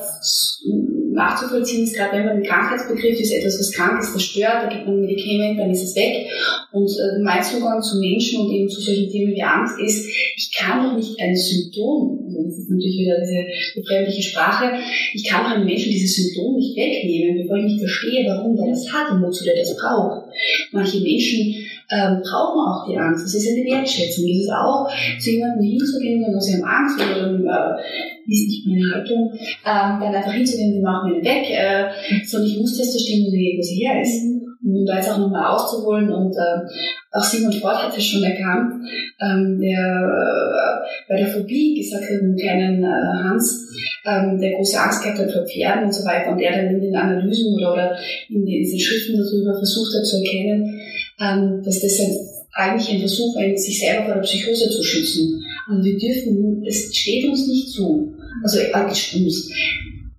[1.14, 4.68] nachzuvollziehen ist, gerade wenn man einen Krankheitsbegriff ist, etwas, was krank ist, das stört, da
[4.68, 6.26] gibt man ein Medikament, dann ist es weg.
[6.72, 10.50] Und äh, mein Zugang zu Menschen und eben zu solchen Themen wie Angst ist, ich
[10.56, 14.74] kann doch nicht ein Symptom, also das ist natürlich wieder diese befremdliche Sprache,
[15.14, 18.66] ich kann doch einem Menschen dieses Symptom nicht wegnehmen, bevor ich nicht verstehe, warum der
[18.66, 20.28] das hat und wozu der das braucht.
[20.72, 21.54] Manche Menschen
[21.90, 23.24] ähm, brauchen auch die Angst.
[23.24, 24.24] Das ist eine Wertschätzung.
[24.26, 24.88] Das ist auch,
[25.20, 27.80] zu jemandem hinzugehen und sie haben Angst oder dann, äh,
[28.26, 31.90] ist nicht meine Haltung, ähm, dann einfach hinzugehen, die machen wir weg, äh,
[32.24, 34.24] sondern ich muss das verstehen, wo sie, her ist.
[34.64, 36.72] Und da jetzt auch nochmal auszuholen und äh,
[37.12, 38.72] auch Simon Freud hat das schon erkannt,
[39.20, 43.70] ähm, der äh, bei der Phobie gesagt hat, einen kleinen äh, Hans,
[44.06, 46.80] ähm, der große Angst gehabt hat vor Pferden und so weiter und der dann in
[46.80, 47.96] den Analysen oder, oder
[48.30, 50.80] in den, in den Schriften darüber versucht hat zu erkennen,
[51.20, 52.16] ähm, dass das ein,
[52.52, 55.44] eigentlich ein Versuch war, sich selber vor der Psychose zu schützen.
[55.68, 59.50] Und wir dürfen, es steht uns nicht zu, also äh, uns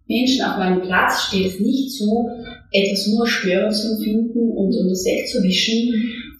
[0.07, 2.29] Menschen auf meinem Platz steht es nicht zu,
[2.71, 5.93] etwas nur störend zu empfinden und um das wegzuwischen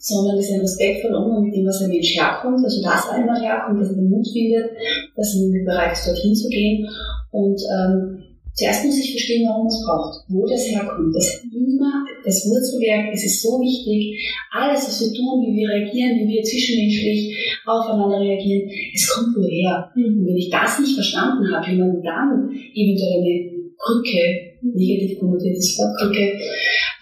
[0.05, 3.41] sondern das ist ein respektvoller Umgang mit dem, was ein Mensch herkommt, also dass einmal
[3.41, 4.69] herkommt, dass er den Mut findet,
[5.15, 6.87] dass er bereit ist, dorthin zu gehen
[7.31, 8.23] und ähm,
[8.55, 11.13] Zuerst muss ich verstehen, warum es braucht, wo das herkommt.
[11.13, 14.15] Das immer, das Wurzelwerk, es ist so wichtig.
[14.49, 19.91] Alles, was wir tun, wie wir reagieren, wie wir zwischenmenschlich aufeinander reagieren, es kommt woher.
[19.95, 20.19] Mhm.
[20.19, 24.23] Und wenn ich das nicht verstanden habe, wie man dann eventuell eine Brücke,
[24.63, 26.39] negativ konnotiertes Wort Brücke,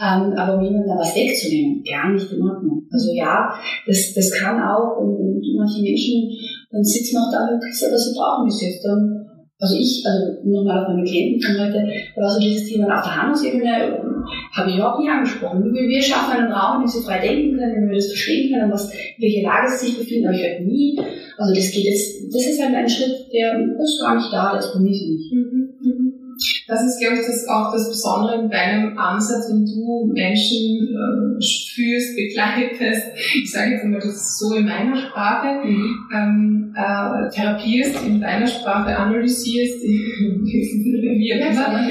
[0.01, 2.81] ähm, aber um jemandem da was wegzunehmen, gar nicht in Ordnung.
[2.89, 3.53] Also ja,
[3.85, 6.33] das, das kann auch, und, und manche Menschen,
[6.71, 8.83] dann sitzen auch da und sagen, was sie brauchen bis jetzt.
[8.83, 9.22] Dann
[9.63, 13.06] also ich, also nochmal auf meine Klienten von heute, da war so dieses Thema auf
[13.06, 14.04] der Handlungsebene,
[14.52, 15.73] habe ich überhaupt nie angesprochen.
[15.73, 18.91] Wir, schaffen einen Raum, dem sie frei denken können, dem wir das verstehen können, was,
[18.91, 20.99] in welcher Lage sie sich befinden, aber ich werde nie,
[21.38, 24.65] also das geht jetzt, das ist halt ein Schritt, der ist gar nicht da, das
[24.65, 25.32] ist so nicht.
[25.32, 25.69] Mhm.
[25.80, 26.12] Mhm.
[26.67, 31.38] Das ist, glaube ich, das auch das Besondere in deinem Ansatz, wenn du Menschen äh,
[31.73, 33.08] führst, begleitest.
[33.36, 35.95] Ich sage jetzt mal, das ist so in meiner Sprache, mhm.
[36.13, 41.88] ähm, äh, therapierst, in deiner Sprache analysierst, wie immer.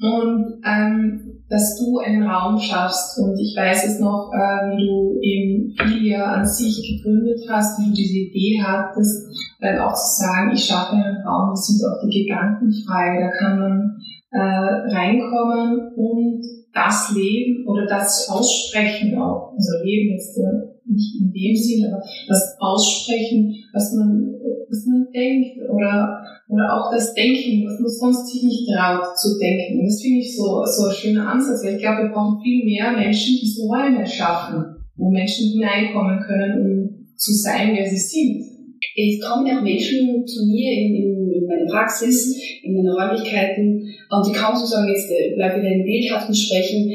[0.00, 3.18] Und ähm, dass du einen Raum schaffst.
[3.18, 7.90] Und ich weiß es noch, äh, wie du eben Filia an sich gegründet hast, wie
[7.90, 9.28] du diese Idee hattest,
[9.64, 13.30] dann auch zu sagen, ich schaffe einen Raum, es sind auch die Gedanken frei, da
[13.38, 13.96] kann man
[14.30, 16.42] äh, reinkommen und
[16.74, 22.02] das Leben oder das Aussprechen auch, also Leben jetzt äh, nicht in dem Sinn, aber
[22.28, 24.34] das Aussprechen, was man,
[24.68, 29.38] was man denkt oder, oder auch das Denken, was man sonst sich nicht traut zu
[29.38, 29.86] denken.
[29.86, 32.92] Das finde ich so, so ein schöner Ansatz, weil ich glaube, wir brauchen viel mehr
[32.92, 38.53] Menschen, die so Räume schaffen, wo Menschen hineinkommen können, um zu sein, wer sie sind.
[38.96, 43.92] Es kommen ja auch Menschen zu mir in, in, in meine Praxis, in meine Räumlichkeiten
[44.08, 46.92] und die kaum so sagen, jetzt äh, bleib wieder in bildhaften Sprechen,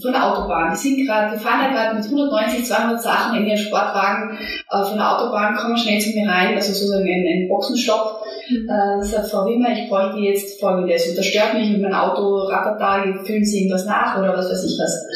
[0.00, 0.70] von der Autobahn.
[0.72, 4.84] Die sind gerade, die fahren ja gerade mit 190, 200 Sachen in ihren Sportwagen äh,
[4.84, 8.22] von der Autobahn, kommen schnell zu mir rein, also sozusagen ein, ein Boxenstopp.
[8.48, 8.68] Mhm.
[8.68, 12.46] Äh, sagt Frau Wimmer, ich bräuchte jetzt folgendes und das stört mich mit meinem Auto,
[12.46, 15.06] ratata, füllen Sie irgendwas nach oder was weiß ich was.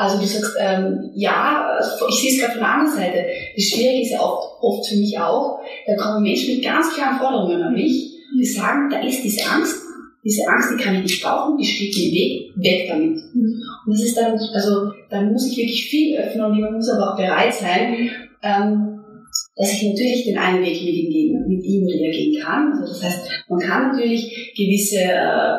[0.00, 1.78] Also du sagst, ähm, ja,
[2.08, 3.24] ich sehe es gerade von der anderen Seite.
[3.54, 7.18] Das Schwierige ist ja oft, oft für mich auch, da kommen Menschen mit ganz klaren
[7.18, 9.82] Forderungen an mich, die sagen, da ist diese Angst,
[10.24, 13.18] diese Angst, die kann ich nicht brauchen, die steht mir im Weg, weg damit.
[13.34, 17.12] Und das ist dann, also, dann muss ich wirklich viel öffnen und man muss aber
[17.12, 18.10] auch bereit sein,
[18.42, 19.00] ähm,
[19.56, 22.72] dass ich natürlich den einen Weg mit ihm mit ihm oder gehen kann.
[22.72, 25.58] Also das heißt, man kann natürlich gewisse äh,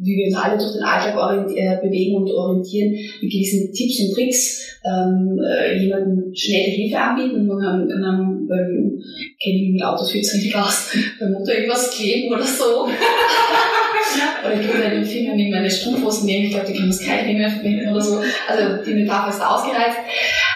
[0.00, 1.14] wie wir uns alle durch den Alltag
[1.54, 7.40] äh, bewegen und orientieren, mit gewissen Tipps und Tricks ähm, äh, jemandem schnell Hilfe anbieten
[7.40, 8.98] und man kann dann beim,
[9.42, 12.88] kenne ich mit Autos viel zu richtig aus, beim Motor irgendwas kleben oder so.
[14.44, 17.36] oder ich kann den Finger neben meine Strumpfhosen nehmen, ich glaube, die kann das kein
[17.36, 18.20] mehr verbinden oder so.
[18.48, 19.98] Also die Metapher ist da ausgereizt.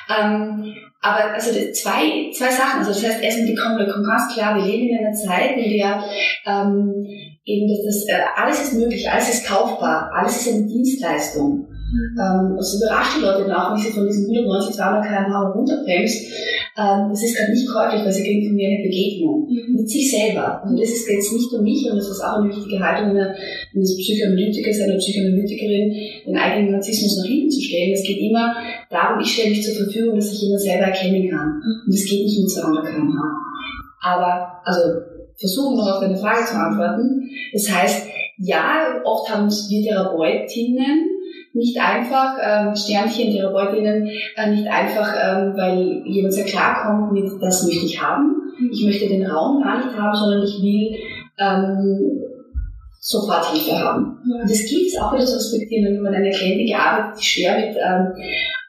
[0.08, 2.80] Ähm, aber also zwei, zwei Sachen.
[2.80, 6.04] Also das heißt, erstmal die kommt ganz klar, wir leben in einer Zeit, in der
[6.44, 7.06] ähm,
[7.48, 11.66] eben dass das, äh, alles ist möglich, alles ist kaufbar, alles ist eine Dienstleistung.
[11.88, 12.20] Mhm.
[12.20, 16.20] Ähm, das überrascht die Leute dann auch, wie sie von diesen 190, 200 km/h runterbremst.
[16.76, 19.74] Ähm, das ist gerade nicht käuflich, weil sie kriegen von mir eine Begegnung mhm.
[19.74, 20.62] mit sich selber.
[20.62, 23.96] Also das ist jetzt nicht um mich und das ist auch eine wichtige Haltung eines
[23.96, 25.94] Psychoanalytikers, einer Psychoanalytikerin,
[26.26, 27.92] den eigenen Narzissmus nach hinten zu stellen.
[27.94, 28.54] Es geht immer
[28.90, 31.48] darum, ich stelle mich zur Verfügung, dass sich jemand selber erkennen kann.
[31.64, 31.88] Mhm.
[31.88, 33.48] Und das geht nicht mit 200 km/h.
[34.00, 35.07] Aber, also
[35.38, 37.30] versuchen noch auf deine Frage zu antworten.
[37.52, 41.18] Das heißt, ja, oft haben wir Therapeutinnen
[41.54, 47.30] nicht einfach, ähm, Sternchen, Therapeutinnen, äh, nicht einfach, ähm, weil jemand sehr klar kommt mit,
[47.40, 48.36] das möchte ich haben.
[48.70, 50.96] Ich möchte den Raum gar nicht haben, sondern ich will
[51.38, 52.22] ähm,
[53.00, 54.18] sofort Hilfe haben.
[54.28, 54.42] Ja.
[54.42, 57.56] Und das gilt es auch wieder zu respektieren, wenn man eine Klientin gearbeitet, die schwer
[57.56, 58.12] mit ähm,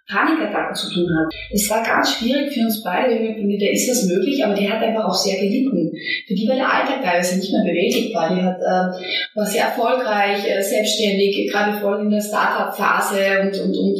[0.09, 1.31] Panikattacken zu tun hat.
[1.53, 4.81] Es war ganz schwierig für uns beide, finden, da ist das möglich, aber die hat
[4.81, 5.91] einfach auch sehr gelitten.
[6.27, 8.33] Für die war der Alltag teilweise nicht mehr bewältigbar.
[8.33, 13.77] Die hat, äh, war sehr erfolgreich, äh, selbstständig, gerade voll in der Start-up-Phase und, und,
[13.77, 13.97] und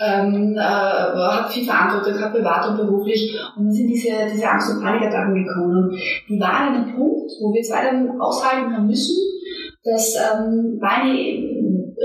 [0.00, 3.34] ähm, äh, hat viel Verantwortung gehabt, privat und beruflich.
[3.56, 5.90] Und dann sind diese, diese Angst- und Panikattacken gekommen.
[5.90, 9.16] Und die waren an einem Punkt, wo wir zwei dann aushalten haben müssen,
[9.84, 11.54] dass ähm, meine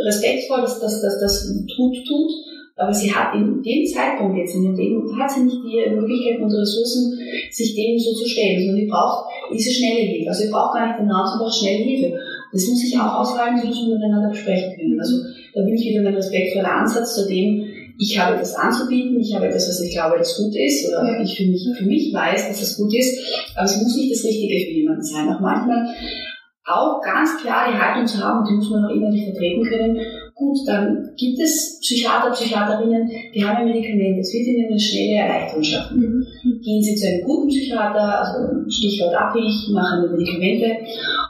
[0.05, 2.31] respektvoll, dass das, das, das tut, tut,
[2.79, 6.53] aber sie hat in dem Zeitpunkt jetzt in Leben, hat sie nicht die Möglichkeiten und
[6.53, 7.19] Ressourcen,
[7.51, 10.29] sich dem so zu stellen, sondern sie braucht diese schnelle Hilfe.
[10.29, 12.17] Also sie braucht gar nicht den Raum, sie braucht schnelle Hilfe.
[12.53, 14.99] Das muss ich auch aushalten, das muss man miteinander besprechen können.
[14.99, 15.17] Also
[15.53, 17.67] da bin ich wieder mein respektvoller Ansatz zu dem,
[18.01, 21.21] ich habe etwas anzubieten, ich habe etwas, was ich glaube, das gut ist, oder ja.
[21.21, 23.19] ich für mich, für mich weiß, dass das gut ist,
[23.57, 25.27] aber es muss nicht das Richtige für jemanden sein.
[25.27, 25.85] Auch manchmal
[26.65, 29.99] auch ganz klar die Haltung zu haben, die muss man auch innerlich vertreten können.
[30.39, 35.19] Gut, dann gibt es Psychiater, Psychiaterinnen, die haben ein Medikament, das wird ihnen eine schnelle
[35.19, 35.99] Erleichterung schaffen.
[35.99, 36.61] Mhm.
[36.63, 40.77] Gehen Sie zu einem guten Psychiater, also Stichwort abhängig, machen Medikamente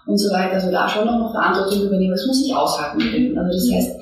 [0.06, 3.36] und so weiter, also da schon nochmal Verantwortung übernehmen, das muss ich aushalten können.
[3.36, 4.00] Also das heißt,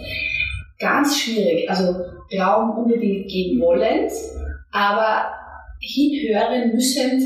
[0.77, 1.95] ganz schwierig, also
[2.29, 4.11] Glauben unbedingt gegen wollend,
[4.73, 5.23] aber
[5.79, 7.23] hinhören müssend,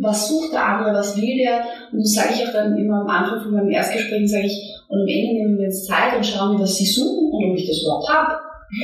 [0.00, 1.64] was sucht der andere, was will der.
[1.92, 5.00] Und das sage ich auch dann immer am Anfang von meinem Erstgespräch, sage ich, und
[5.00, 7.82] am Ende nehmen wir uns Zeit und schauen, was sie suchen und ob ich das
[7.82, 8.34] überhaupt habe,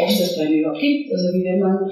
[0.02, 1.12] ob es das bei mir überhaupt gibt.
[1.12, 1.90] Also wie wenn man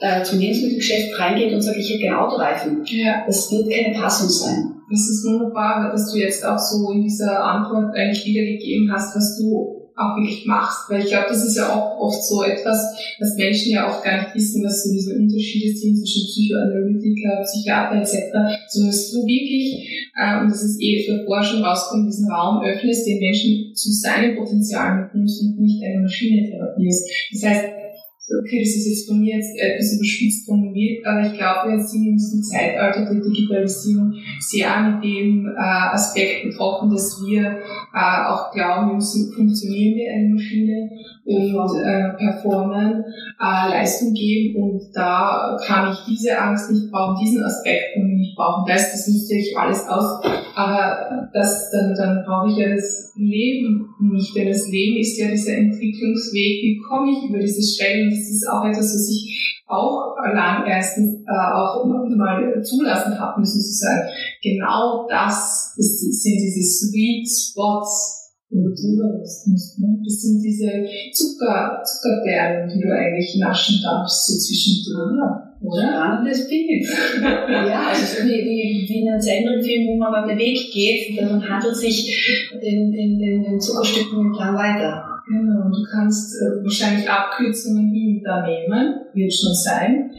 [0.00, 2.82] äh, zum Lebensmittelgeschäft reingeht und sagt, ich hätte gerne Autoreifen.
[2.86, 3.24] Ja.
[3.26, 4.74] Das wird keine Passung sein.
[4.90, 9.38] Das ist wunderbar, dass du jetzt auch so in dieser Antwort eigentlich wiedergegeben hast, was
[9.38, 10.90] du auch wirklich machst.
[10.90, 12.78] Weil ich glaube, das ist ja auch oft so etwas,
[13.20, 17.96] was Menschen ja auch gar nicht wissen, was so diese Unterschiede sind zwischen Psychoanalytiker, Psychiater
[18.00, 18.32] etc.
[18.68, 23.06] Sondern dass du wirklich, äh, und das ist eh für Forschung rauskommt, diesen Raum öffnest,
[23.06, 27.08] den Menschen zu seinem Potenzial mitnimmst und nicht eine Maschine therapierst.
[27.32, 27.83] Das heißt,
[28.28, 32.06] okay, das ist jetzt von mir jetzt etwas überspitzt formuliert, aber ich glaube, wir sind
[32.06, 37.58] in diesem Zeitalter der Digitalisierung sehr mit dem äh, Aspekt betroffen, dass wir
[37.92, 40.90] äh, auch glauben müssen, funktionieren wir eine Maschine
[41.24, 43.04] und äh, performen,
[43.40, 44.62] äh, Leistung geben.
[44.62, 48.64] Und da kann ich diese Angst nicht brauchen, diesen Aspekt nicht brauchen.
[48.68, 50.22] Das, das nütze ich alles aus,
[50.54, 53.88] aber das, dann, dann brauche ich ja das Leben.
[54.00, 58.28] Nicht, denn das Leben ist ja dieser Entwicklungsweg, wie komme ich über diese Schwellen, das
[58.28, 63.72] ist auch etwas, was ich auch lang erstens äh, auch mal zulassen habe müssen zu
[63.72, 64.08] sagen,
[64.42, 69.78] genau das ist, sind diese Sweet Spots, du drüber musst.
[69.78, 69.98] Ne?
[70.04, 70.70] Das sind diese
[71.12, 75.44] Zucker, Zuckerperlen, die du eigentlich naschen darfst, so zwischendurch.
[75.60, 75.88] Oder?
[75.88, 76.86] Spannendes Bild.
[77.22, 81.18] ja, also so wie, wie, wie in einem Senderfilm, wo man auf den Weg geht,
[81.18, 85.04] dann handelt sich den, den, den, den Zuckerstücken entlang weiter.
[85.26, 90.10] Genau, du kannst äh, wahrscheinlich Abkürzungen da nehmen, wird schon sein.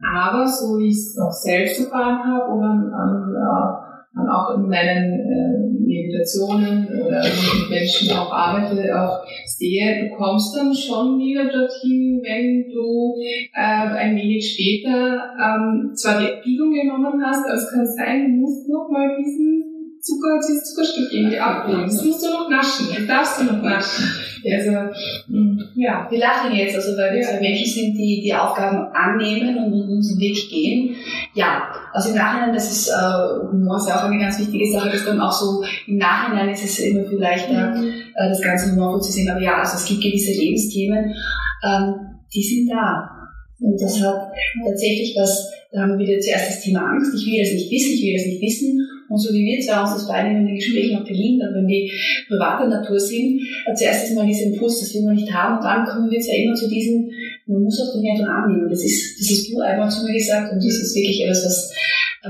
[0.00, 3.34] Aber so wie ich es auch selbst erfahren habe oder an, an,
[4.16, 10.56] an auch in meinen äh, Meditationen oder mit Menschen auch arbeite, auch sehe, du kommst
[10.56, 13.14] dann schon wieder dorthin, wenn du
[13.54, 18.40] äh, ein wenig später ähm, zwar die Biegung genommen hast, aber es kann sein, du
[18.40, 19.75] musst noch mal diesen
[20.06, 21.82] Zucker, dieses Zuckerstück irgendwie abholen.
[21.82, 24.04] Das musst du noch naschen, das darfst du noch naschen.
[24.46, 24.70] Also,
[25.26, 26.06] mm, ja.
[26.08, 27.28] Wir lachen jetzt, also weil wir ja.
[27.28, 30.94] zwei Menschen sind, die die Aufgaben annehmen und unseren Weg gehen.
[31.34, 34.90] Ja, also im Nachhinein, das ist, äh, Humor ist ja auch eine ganz wichtige Sache,
[34.90, 37.88] dass dann auch so im Nachhinein ist es immer viel leichter, mhm.
[38.14, 39.28] äh, das Ganze humorvoll zu sehen.
[39.28, 41.16] Aber ja, also es gibt gewisse Lebensthemen,
[41.64, 41.94] ähm,
[42.32, 43.10] die sind da.
[43.58, 44.30] Und das hat
[44.64, 47.12] tatsächlich was, da haben wir wieder zuerst das Thema Angst.
[47.16, 48.86] Ich will das nicht wissen, ich will das nicht wissen.
[49.08, 51.66] Und so wie wir zwei uns das beide in den Gesprächen auch gelingt, aber wenn
[51.66, 51.90] die
[52.28, 53.40] privater Natur sind,
[53.76, 56.34] zuerst ist mal dieser Impuls, das will man nicht haben, und dann kommen wir zwar
[56.34, 57.08] immer zu diesem,
[57.46, 58.68] man muss auch Dinge einfach annehmen.
[58.68, 61.72] Das ist, das hast du einmal zu mir gesagt, und das ist wirklich etwas, was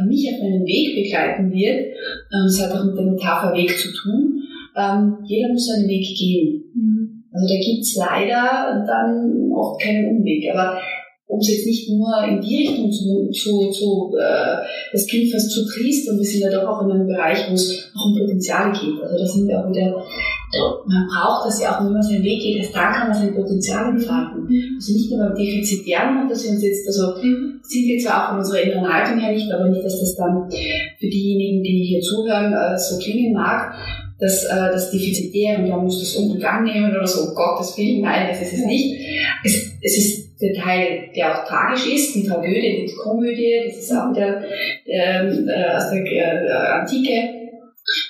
[0.04, 1.86] mich auf meinem Weg begleiten wird.
[1.88, 4.42] Ähm, das hat auch mit der Metapher Weg zu tun.
[4.76, 6.64] Ähm, jeder muss seinen Weg gehen.
[6.74, 7.24] Mhm.
[7.32, 10.50] Also da gibt's leider dann oft keinen Umweg.
[10.52, 10.78] Aber
[11.28, 14.62] um es jetzt nicht nur in die Richtung zu, zu, zu äh,
[14.92, 17.90] das klingt fast zu und wir sind ja doch auch in einem Bereich, wo es
[17.94, 19.02] noch um Potenzial geht.
[19.02, 19.90] Also da sind wir auch wieder,
[20.86, 23.34] man braucht das ja auch, wenn man seinen Weg geht, erst dann kann man sein
[23.34, 24.44] Potenzial entfalten.
[24.44, 24.76] Mhm.
[24.76, 27.58] Also nicht nur beim Defizitären, dass wir uns jetzt, also mhm.
[27.62, 30.48] sind wir zwar auch von unserer inneren Haltung her nicht, aber nicht, dass das dann
[30.48, 33.74] für diejenigen, die hier zuhören, äh, so klingen mag,
[34.20, 38.02] dass äh, das Defizitär und man muss das Unglück annehmen oder so, um Gottes Willen,
[38.02, 38.96] nein, das ist es nicht.
[39.44, 43.92] Es, es ist der Teil, der auch tragisch ist, die Tragödie, die Komödie, das ist
[43.92, 44.42] auch wieder
[44.86, 47.46] ähm, äh, aus der äh, Antike,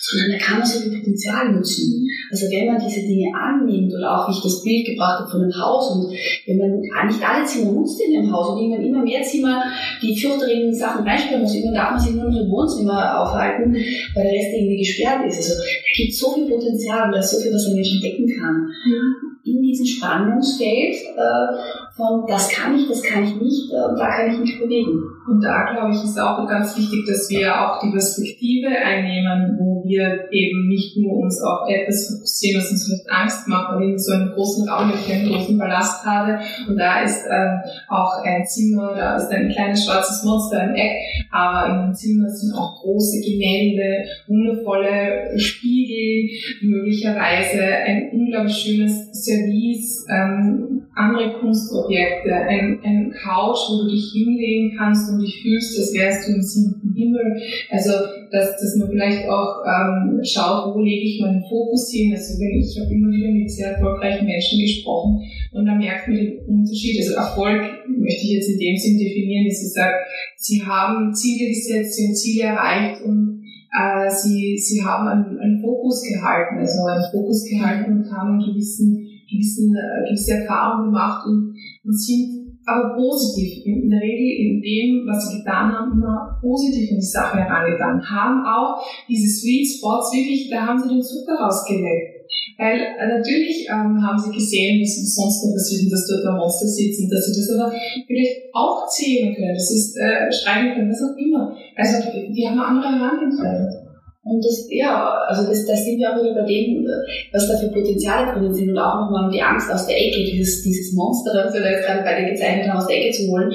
[0.00, 2.08] sondern da kann man so viel Potenzial nutzen.
[2.30, 5.42] Also wenn man diese Dinge annimmt oder auch wie ich das Bild gebracht habe von
[5.42, 9.02] einem Haus und wenn man nicht alle Zimmer nutzt in dem Haus und irgendwann immer
[9.04, 9.62] mehr Zimmer
[10.00, 13.74] die fürchterlichen Sachen reinsperren muss, irgendwann darf man sich nur noch im Wohnzimmer aufhalten,
[14.14, 15.36] weil der Rest irgendwie gesperrt ist.
[15.36, 17.92] Also da gibt es so viel Potenzial und da ist so viel, was ein Mensch
[17.92, 18.72] entdecken kann.
[18.86, 24.16] Mhm in diesem Spannungsfeld äh, von das kann ich, das kann ich nicht, äh, da
[24.16, 25.02] kann ich mich bewegen.
[25.26, 29.82] Und da glaube ich ist auch ganz wichtig, dass wir auch die Perspektive einnehmen, wo
[29.82, 34.02] wir eben nicht nur uns auf etwas fokussieren, was uns vielleicht Angst macht, weil ich
[34.02, 38.44] so einen großen Raum, ich einen großen Palast habe und da ist ähm, auch ein
[38.46, 40.92] Zimmer, da ist ein kleines schwarzes Monster im Eck,
[41.30, 46.30] aber in dem Zimmer sind auch große Gemälde, wundervolle Spiegel,
[46.60, 51.38] möglicherweise ein unglaublich schönes Service, ähm, andere
[51.86, 56.34] Kunstobjekte, ein, ein Couch, wo du dich hinlegen kannst und dich fühlst, als wärst du
[56.34, 57.40] im siebten Himmel.
[57.70, 57.92] Also,
[58.30, 62.12] dass, dass man vielleicht auch ähm, schaut, wo lege ich meinen Fokus hin.
[62.12, 65.22] Also wenn ich habe immer wieder mit sehr erfolgreichen Menschen gesprochen
[65.52, 66.98] und dann merkt man den Unterschied.
[66.98, 69.94] Also Erfolg möchte ich jetzt in dem Sinn definieren, dass ich sage,
[70.36, 75.60] sie haben Ziele gesetzt, sie haben Ziele erreicht und äh, sie, sie haben einen, einen
[75.60, 81.26] Fokus gehalten, also einen Fokus gehalten und haben einen gewissen, gewissen, äh, gewisse Erfahrungen gemacht
[81.26, 81.54] und,
[81.84, 86.90] und sind aber positiv, in der Regel in dem, was sie getan haben, immer positiv
[86.90, 91.38] in die Sache herangegangen, haben auch diese Sweet Spots wirklich, da haben sie den Zucker
[91.38, 92.26] rausgelegt.
[92.58, 96.40] Weil äh, natürlich ähm, haben sie gesehen, was sonst noch passiert und dass dort ein
[96.40, 97.70] Monster sitzt und dass sie das aber
[98.06, 101.54] vielleicht auch zählen können, das ist äh, schreiben können, was auch immer.
[101.76, 103.85] Also die haben eine andere Herangehensweise.
[104.26, 106.84] Und das, ja, also das, das sind wir auch wieder bei dem,
[107.32, 110.64] was da für Potenziale drinnen sind und auch nochmal die Angst aus der Ecke, dieses,
[110.64, 113.54] dieses Monster, das wir da gerade beide gezeichnet haben, aus der Ecke zu holen.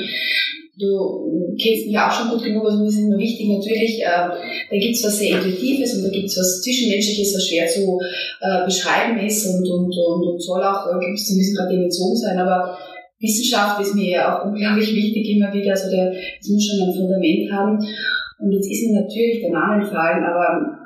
[0.80, 4.78] Du kennst mich auch schon gut genug, also mir ist immer wichtig, natürlich, äh, da
[4.80, 8.00] gibt's was sehr Intuitives und da gibt's was Zwischenmenschliches, was schwer zu
[8.40, 12.16] äh, beschreiben ist und, und, und, und soll auch äh, gibt's ein bisschen gerade Dimension
[12.16, 12.78] sein, aber
[13.20, 17.52] Wissenschaft ist mir auch unglaublich wichtig immer wieder, also der, das muss schon ein Fundament
[17.52, 17.78] haben.
[18.42, 20.82] Und jetzt ist mir natürlich der Name entfallen, aber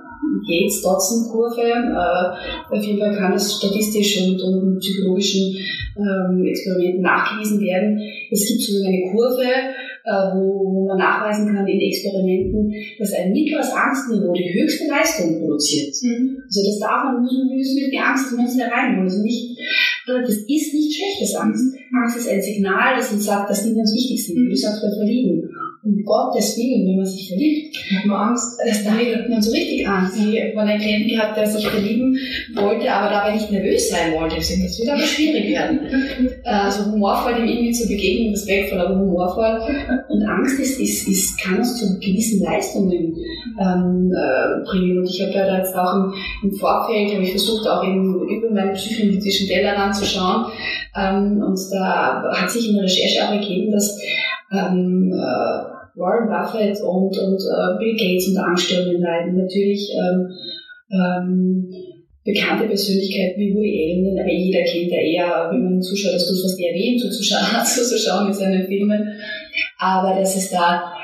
[0.48, 5.56] Gates-Dodson-Kurve, äh, auf jeden Fall kann das statistisch und, und psychologischen
[5.98, 8.00] ähm, Experimenten nachgewiesen werden.
[8.30, 13.32] Es gibt so eine Kurve, äh, wo, wo man nachweisen kann in Experimenten, dass ein
[13.32, 15.96] mittleres Angstniveau die höchste Leistung produziert.
[16.04, 16.44] Mhm.
[16.46, 19.08] Also das darf man, müssen, müssen wir die Angst in uns hereinholen.
[19.08, 19.58] Also nicht,
[20.06, 21.76] das ist nicht schlechtes Angst.
[21.96, 24.36] Angst ist ein Signal, das uns sagt, dass Dinge uns wichtig sind.
[24.36, 25.50] Wie du sagst, Verlieben
[25.86, 28.60] um Gottes Willen, wenn man sich verliebt, hat man Angst.
[28.66, 30.18] Das, da hat man so richtig Angst.
[30.18, 32.18] Ich habe mal einen Klienten gehabt, der sich verlieben
[32.56, 34.38] wollte, aber dabei nicht nervös sein wollte.
[34.38, 35.80] Ich das wird aber schwierig werden.
[36.44, 39.62] Also humorvoll dem irgendwie zu begegnen, respektvoll, aber humorvoll.
[40.10, 43.16] Und Angst ist, ist, ist kann uns zu gewissen Leistungen
[43.60, 45.00] ähm, äh, bringen.
[45.00, 46.14] Und ich habe ja da jetzt auch im,
[46.44, 50.46] im Vorfeld, habe ich versucht, auch eben über meinen psychoanalytischen Tellerrand zu schauen.
[50.96, 54.00] Ähm, und da hat sich in der Recherche auch ergeben, dass
[54.52, 59.38] ähm, äh, Warren Buffett und, und äh, Bill Gates unter Angststörungen leiden.
[59.38, 60.28] Natürlich ähm,
[60.92, 61.72] ähm,
[62.24, 66.34] bekannte Persönlichkeiten wie Woody Allen, aber jeder kennt ja eher, wenn man zuschaut, dass du
[66.34, 69.08] fast eher weh zuzuschauen, zuzuschauen mit seinen Filmen.
[69.78, 70.96] Aber dass es da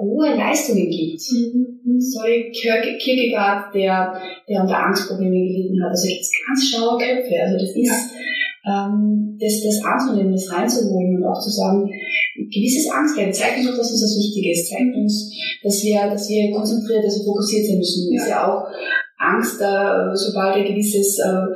[0.00, 1.20] hohe Leistungen gibt.
[1.32, 1.98] Mhm.
[1.98, 5.90] So wie Kierkegaard, der, der unter Angstprobleme gelitten hat.
[5.90, 7.34] Also gibt es ganz schlaue Köpfe.
[7.42, 8.14] Also das ist,
[8.68, 11.88] ähm, das, das anzunehmen, das reinzuholen und auch zu sagen,
[12.36, 16.28] gewisses Angstgeld zeigt uns auch, dass uns das wichtig ist, zeigt uns, dass wir, dass
[16.28, 18.12] wir konzentriert, dass wir fokussiert sein müssen.
[18.12, 18.22] Ja.
[18.22, 18.66] Ist ja auch
[19.18, 21.46] Angst, äh, sobald ein gewisses, äh,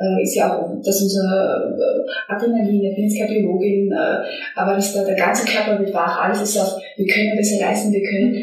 [0.00, 4.24] äh, ist ja auch, dass unser äh, Adrenalin, ich bin jetzt keine Biologin, äh,
[4.56, 7.92] aber dass da der ganze Körper wird wach, alles ist auf, wir können besser leisten,
[7.92, 8.34] wir können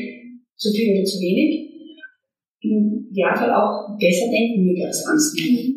[0.55, 1.65] zu viel oder zu wenig.
[2.61, 5.76] Im Idealfall auch besser denken, mit als Angst nehmen.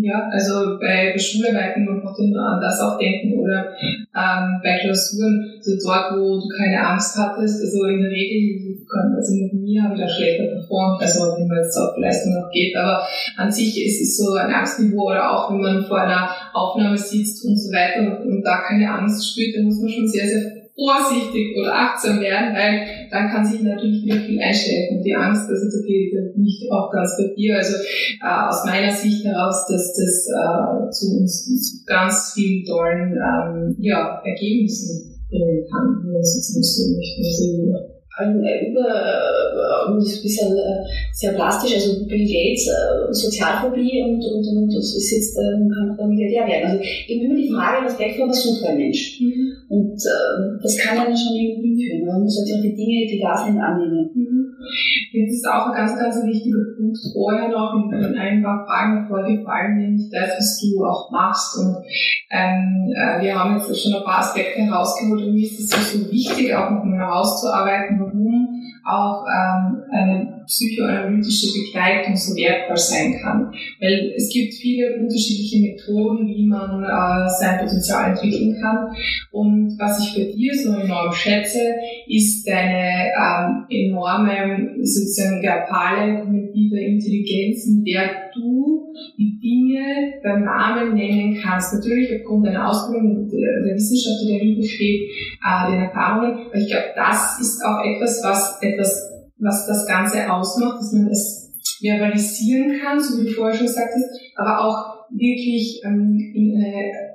[0.00, 3.74] Ja, also bei Schularbeiten man braucht immer an das auch denken oder
[4.14, 8.78] ähm, bei Klausuren, so dort, wo du keine Angst hattest, also in der Regel,
[9.16, 12.48] also mit mir habe ich da schlechter performt, also wenn man jetzt auf Leistung noch
[12.52, 13.02] geht, aber
[13.36, 17.44] an sich ist es so ein Angstniveau oder auch wenn man vor einer Aufnahme sitzt
[17.44, 20.67] und so weiter und, und da keine Angst spürt, dann muss man schon sehr, sehr
[20.78, 24.96] vorsichtig oder achtsam werden, weil dann kann sich natürlich wieder viel einstellen.
[24.96, 27.56] Und die Angst, das ist okay, da bin ich auch ganz bei dir.
[27.56, 33.18] Also äh, aus meiner Sicht heraus, dass das äh, zu uns zu ganz vielen tollen
[33.18, 37.98] ähm, ja, Ergebnissen bringen kann, wenn man es jetzt nicht so möchte.
[38.18, 42.68] Also, äh, über, äh, ein bisschen äh, sehr plastisch, also Bill Gates,
[43.12, 46.70] Sozialphobie und, und, und das ist jetzt, kann dann Milliardär werden.
[46.70, 49.20] Also eben immer die Frage, was denkt man, was sucht ein Mensch?
[49.20, 49.47] Mhm.
[49.68, 52.06] Und äh, das kann einen schon irgendwie führen.
[52.06, 54.08] Man muss halt auch die Dinge, die da sind, annehmen.
[54.14, 54.56] Mhm.
[54.58, 59.02] Das ist auch ein ganz, ganz wichtiger Punkt vorher noch, in, in ein paar Fragen
[59.02, 61.58] davor gefallen, nämlich das, was du auch machst.
[61.58, 61.84] Und
[62.30, 65.98] ähm, äh, wir haben jetzt schon ein paar Aspekte herausgeholt und mir ist es so,
[65.98, 68.48] so wichig, auch noch mal herauszuarbeiten, warum
[68.84, 73.52] auch ähm, eine psychoanalytische Begleitung so wertvoll sein kann.
[73.80, 78.94] Weil es gibt viele unterschiedliche Methoden, wie man äh, sein Potenzial entwickeln kann.
[79.30, 81.60] Und was ich bei dir so enorm schätze,
[82.08, 88.77] ist deine ähm, enorme, sozusagen verbale, kognitive Intelligenz, in der du
[89.16, 91.74] die Dinge beim Namen nennen kannst.
[91.74, 95.10] Natürlich aufgrund deiner Ausbildung der, der Wissenschaft, die dahinter steht,
[95.42, 96.46] äh, den Erfahrungen.
[96.46, 101.08] Aber ich glaube, das ist auch etwas, was etwas, was das Ganze ausmacht, dass man
[101.08, 101.48] es
[101.80, 107.07] verbalisieren kann, so wie du vorher schon gesagt hast, aber auch wirklich ähm, in eine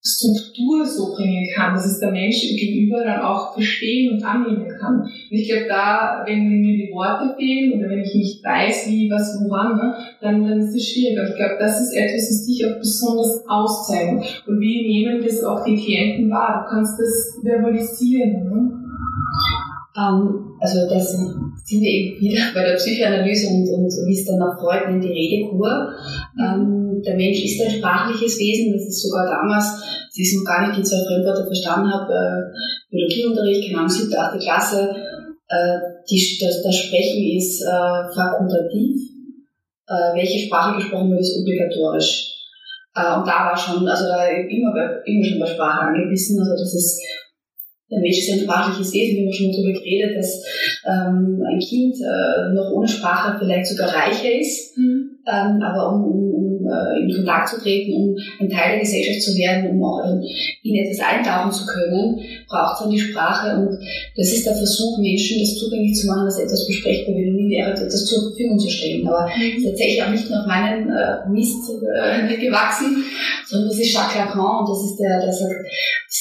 [0.00, 5.00] Struktur so bringen kann, dass es der Mensch gegenüber dann auch verstehen und annehmen kann.
[5.00, 9.10] Und ich glaube, da, wenn mir die Worte fehlen oder wenn ich nicht weiß, wie,
[9.10, 11.18] was, wo, wann, ne, dann, dann ist es schwierig.
[11.18, 14.44] Und ich glaube, das ist etwas, was dich auch besonders auszeichnet.
[14.46, 16.64] Und wie nehmen das auch die Klienten wahr?
[16.64, 18.44] Du kannst das verbalisieren.
[18.44, 18.78] Ne?
[19.98, 24.42] Ähm, also das sind wir eben wieder bei der Psychoanalyse und, und wie es dann
[24.42, 25.92] auch Freud nennt, die Redekur.
[26.38, 30.66] Ähm, der Mensch ist ein sprachliches Wesen, das ist sogar damals, als ich noch gar
[30.66, 34.94] nicht die zwei Fremdwörter verstanden habe, äh, Biologieunterricht, Ahnung, siebte, achte Klasse,
[35.48, 35.78] äh,
[36.08, 38.96] die, das, das Sprechen ist äh, fakultativ,
[39.88, 42.34] äh, welche Sprache gesprochen wird, ist obligatorisch.
[42.94, 44.74] Äh, und da war schon, also da immer,
[45.06, 47.00] immer schon bei Sprache angebissen, also das ist
[47.90, 50.44] der Mensch ist ein sprachliches Wesen, wir haben schon darüber geredet, dass
[50.84, 54.76] ähm, ein Kind äh, noch ohne Sprache vielleicht sogar reicher ist.
[54.76, 55.18] Mhm.
[55.26, 59.22] Ähm, aber um, um, um äh, in Kontakt zu treten, um ein Teil der Gesellschaft
[59.22, 60.20] zu werden, um auch in,
[60.64, 63.56] in etwas eintauchen zu können, braucht es dann die Sprache.
[63.56, 63.78] Und
[64.16, 67.72] das ist der Versuch, Menschen das zugänglich zu machen, dass etwas besprechbar wird und wäre,
[67.72, 69.06] etwas zur Verfügung zu stellen.
[69.08, 69.56] Aber mhm.
[69.56, 73.04] ist tatsächlich auch nicht nur auf meinen äh, Mist äh, gewachsen,
[73.46, 75.64] sondern das ist Jacques Lacan und das ist der, der sagt,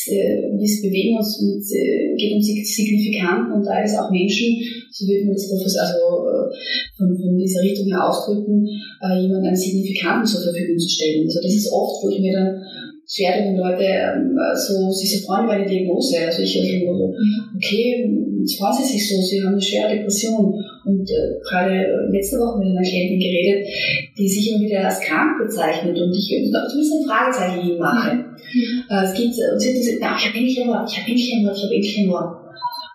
[0.10, 4.58] wir bewegen uns mit, äh, geht um Signifikanten und da ist auch Menschen,
[4.92, 6.50] so würde man das also äh,
[6.98, 8.68] von, von dieser Richtung her ausdrücken,
[9.02, 11.26] äh, jemand einen Signifikanten zur Verfügung zu stellen.
[11.26, 12.62] Also das ist oft, wo ich mir dann
[13.08, 16.20] schwer wenn Leute ähm, so, sie so freuen über eine Diagnose.
[16.26, 17.14] Also ich höre schon so,
[17.56, 20.64] okay, jetzt freuen sie sich so, sie haben eine schwere Depression.
[20.86, 23.68] Und äh, gerade letzte Woche mit einer Klientin geredet,
[24.18, 28.16] die sich immer wieder als krank bezeichnet und ich zumindest ein Fragezeichen mache.
[28.16, 28.84] Mhm.
[28.90, 31.10] Äh, es gibt, und sie hat gesagt, na, ich habe endlich ein Wort, ich habe
[31.12, 32.36] endlich ein Wort, ich habe endlich ein Wort.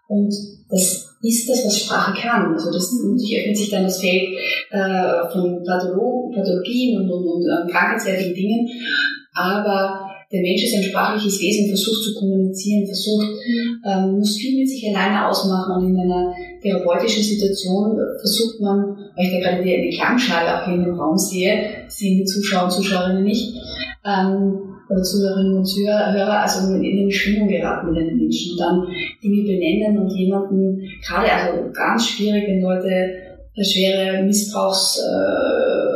[0.09, 0.35] Und
[0.71, 2.53] das ist das, was Sprache kann.
[2.53, 4.29] Also das natürlich öffnet sich dann das Feld
[4.71, 8.69] äh, von Patholo Pathologien und, und, und äh, krankheitswertigen Dingen.
[9.35, 10.02] Aber
[10.33, 13.29] der Mensch ist ein sprachliches Wesen, versucht zu kommunizieren, versucht,
[13.85, 19.27] ähm, muss viel mit sich alleine ausmachen und in einer therapeutischen Situation versucht man, weil
[19.27, 22.65] ich da gerade die, die Klangschale auch hier in dem Raum sehe, sehen die Zuschauer
[22.65, 23.55] und Zuschauerinnen nicht,
[24.07, 24.59] ähm,
[24.89, 28.87] oder Zuhörerinnen und Zuhörer, also in eine Stimmung geraten mit den Menschen und dann
[29.23, 33.11] Dinge benennen und jemanden, gerade also ganz schwierig, wenn Leute
[33.61, 35.92] schwere Missbrauchserlebnisse äh,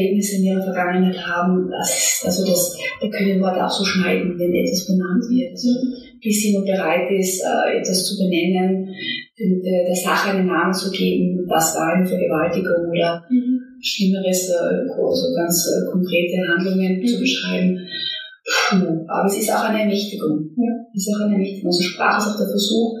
[0.00, 4.86] in ihrer Vergangenheit haben, das, also das, da können Worte auch so schneiden, wenn etwas
[4.86, 5.52] benannt wird.
[5.52, 5.68] Also,
[6.22, 8.88] bis jemand bereit ist, äh, etwas zu benennen,
[9.38, 13.60] der, der Sache einen Namen zu geben, das war eine Vergewaltigung oder mhm.
[13.82, 17.06] Schlimmeres, äh, also ganz äh, konkrete Handlungen mhm.
[17.06, 17.78] zu beschreiben.
[18.70, 20.50] Puh, aber es ist auch eine Ermächtigung.
[20.56, 20.72] Ja.
[20.94, 21.70] Es ist auch eine Ermächtigung.
[21.70, 22.98] Also Sprache ist auch der Versuch,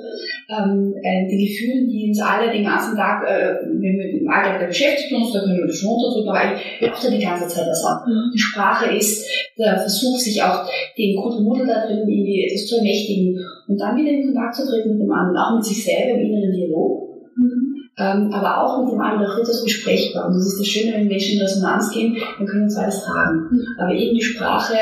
[0.48, 4.60] ähm, äh, die Gefühle, die uns alle den ganzen Tag, äh, wenn wir im Alltag
[4.60, 5.90] da beschäftigt uns, da können wir schon
[6.28, 8.04] eigentlich läuft ja die ganze Zeit das ab.
[8.06, 8.30] Mhm.
[8.34, 9.26] Die Sprache ist
[9.58, 10.66] der Versuch, sich auch
[10.96, 13.38] den Kuddelmuddel da drin irgendwie etwas zu ermächtigen
[13.68, 16.26] und dann wieder in Kontakt zu treten mit dem anderen, auch mit sich selber im
[16.26, 17.08] inneren Dialog.
[17.36, 17.68] Mhm.
[17.98, 20.26] Ähm, aber auch mit dem anderen wird das besprechbar.
[20.26, 23.48] Und das ist das Schöne, wenn Menschen in Resonanz gehen, dann können uns alles tragen.
[23.50, 23.66] Mhm.
[23.78, 24.74] Aber eben die Sprache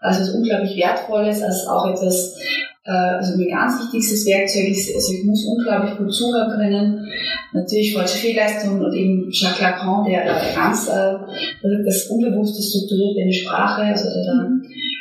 [0.00, 2.44] also was unglaublich Wertvolles, als auch etwas, äh,
[2.86, 7.06] also mein ganz wichtigstes Werkzeug ist, also ich muss unglaublich gut zuhören können.
[7.52, 10.24] Natürlich falsche Fehlleistung und eben Jacques Lacan, der,
[10.54, 11.14] ganz äh,
[11.84, 14.48] das Unbewusste strukturiert eine Sprache, also der da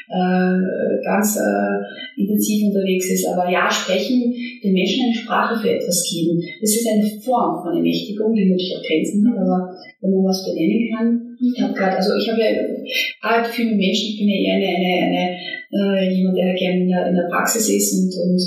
[0.07, 3.27] äh, ganz äh, intensiv unterwegs ist.
[3.27, 4.33] Aber ja, sprechen,
[4.63, 8.75] den Menschen eine Sprache für etwas geben, das ist eine Form von Ermächtigung, die natürlich
[8.77, 12.41] auch Grenzen hat, aber wenn man was benennen kann, ich habe gerade, also ich habe
[12.41, 12.49] ja
[13.21, 15.25] Arbeit viel mit Menschen, ich bin ja eher eine, eine, eine
[15.75, 18.41] äh, jemand, der gerne in der, in der Praxis ist und, und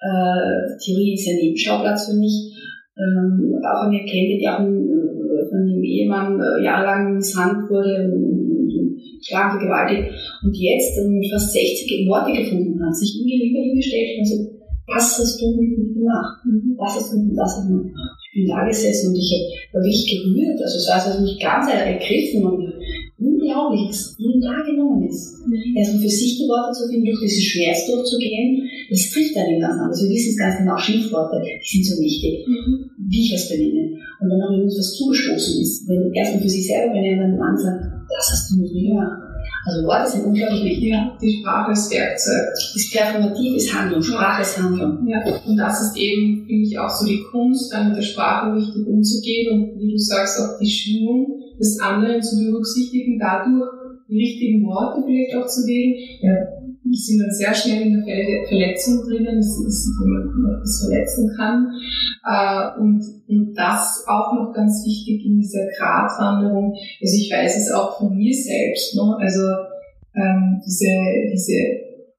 [0.00, 2.54] äh, Theorie ist ein Nebenschauplatz für mich.
[2.98, 8.12] Ähm, auch eine Klientin, die auch äh, von einem Ehemann äh, jahrelang misshandelt wurde und,
[8.12, 10.10] und, und schlagen vergewaltigt
[10.42, 15.18] und jetzt ähm, fast 60 Worte gefunden hat, sich mir lieber hingestellt und gesagt, was
[15.18, 16.40] hast du mit mir gemacht?
[16.44, 16.74] Mhm.
[16.78, 18.18] Was hast du mit du gemacht?
[18.38, 20.62] Ich bin da gesessen und ich habe wirklich gerührt.
[20.62, 22.72] Also es hat mich ganz ergriffen und
[23.18, 25.42] unglaublich, was ihm da genommen ist.
[25.42, 25.74] Mhm.
[25.76, 29.74] Erstmal für sich die Worte zu finden, durch diesen Schmerz durchzugehen, das trifft einen ganz
[29.74, 30.02] anders.
[30.02, 32.90] Wir wissen es ganz genau, Schimpfworte, die sind so wichtig, mhm.
[33.10, 33.98] wie ich das benenne.
[34.22, 37.58] Und wenn auch jemand was zugestoßen ist, wenn erstmal für sich selber benennen, dann man
[37.58, 39.27] sagt, das hast du mit mir gemacht.
[39.68, 40.88] Also Worte sind unglaublich wichtig.
[40.88, 42.48] Ja, die Sprache ist Werkzeug.
[42.54, 45.06] Das Performativ ist Handlung, Sprache ist Handlung.
[45.06, 48.54] Ja, und das ist eben, finde ich, auch so die Kunst, dann mit der Sprache
[48.54, 53.68] richtig umzugehen und wie du sagst, auch die Schwingung des anderen zu berücksichtigen, dadurch
[54.16, 55.94] richtigen Worte vielleicht auch zu wählen.
[56.22, 56.32] Ja,
[56.88, 61.68] wir sind dann sehr schnell in der Verletzung drinnen, dass, dass man etwas verletzen kann.
[62.24, 66.72] Äh, und, und das auch noch ganz wichtig in dieser Gratwanderung.
[66.72, 68.96] Also ich weiß es auch von mir selbst.
[68.96, 69.16] Ne?
[69.20, 69.42] Also
[70.16, 70.88] ähm, diese,
[71.32, 71.58] diese,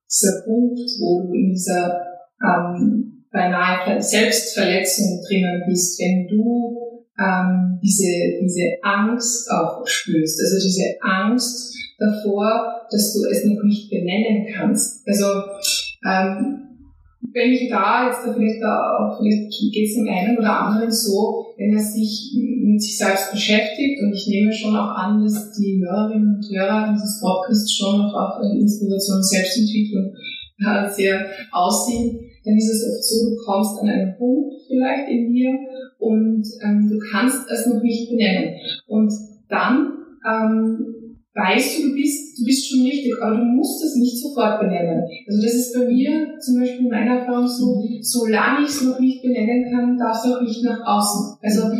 [0.05, 2.01] dieser Punkt, wo du in dieser
[2.43, 6.88] ähm, beinahe Selbstverletzung drinnen bist, wenn du
[7.19, 13.89] ähm, diese, diese Angst auch spürst, also diese Angst davor, dass du es noch nicht
[13.89, 15.07] benennen kannst.
[15.07, 15.25] Also
[16.05, 16.69] ähm,
[17.33, 21.53] wenn ich da jetzt da vielleicht auch, vielleicht geht es dem einen oder anderen so,
[21.57, 25.83] wenn er sich mit sich selbst beschäftigt und ich nehme schon auch an, dass die
[25.83, 30.13] Hörerinnen und Hörer dieses Podcasts schon noch auf Inspiration und Selbstentwicklung
[30.65, 35.33] äh, sehr aussehen, dann ist es oft so, du kommst an einen Punkt vielleicht in
[35.33, 35.51] dir
[35.99, 38.55] und ähm, du kannst es noch nicht benennen.
[38.87, 39.11] Und
[39.49, 39.93] dann
[40.27, 40.95] ähm,
[41.33, 45.03] weißt du, du bist, du bist schon richtig, aber du musst es nicht sofort benennen.
[45.27, 48.99] Also das ist bei mir zum Beispiel in meiner Erfahrung so, solange ich es noch
[48.99, 51.37] nicht benennen kann, darf es auch nicht nach außen.
[51.41, 51.71] Also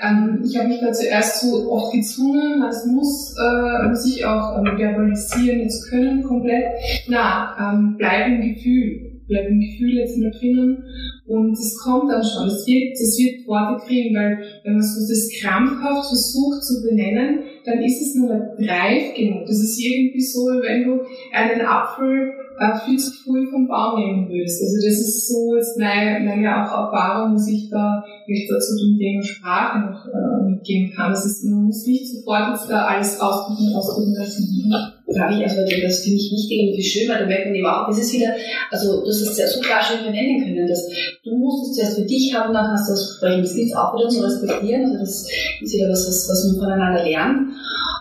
[0.00, 4.76] ähm, ich habe mich da zuerst so oft gezwungen, es muss äh, sich auch ähm,
[4.76, 6.64] verbalisieren zu können komplett.
[7.08, 10.82] Na, ähm, bleib im Gefühl bleibt ein Gefühl jetzt immer drinnen
[11.28, 12.48] und es kommt dann schon.
[12.48, 17.44] Es wird, es wird Worte kriegen, weil wenn man so das krampfhaft versucht zu benennen,
[17.66, 19.46] dann ist es nur reif genug.
[19.46, 21.00] Das ist irgendwie so, wenn du
[21.32, 24.62] einen Apfel äh, viel zu früh vom Baum nehmen würdest.
[24.62, 28.98] Also das ist so jetzt meine, meine auch Erfahrung, dass ich da vielleicht dazu dem
[28.98, 31.10] Thema Sprache noch äh, mitgeben kann.
[31.10, 35.62] Das ist, man muss nicht sofort jetzt da alles ausdrücken, ausdrücken lassen frage ich also,
[35.62, 38.12] das finde ich wichtig und wie schön, weil da merkt man eben auch, das ist
[38.12, 38.32] wieder,
[38.70, 40.86] also du hast es ja so klar schön benennen können, dass
[41.24, 43.42] du musst es zuerst für dich haben, dann hast du das Sprechen.
[43.42, 45.26] Das gilt auch wieder zu respektieren, also das
[45.62, 47.48] ist wieder was, was, was man voneinander lernt.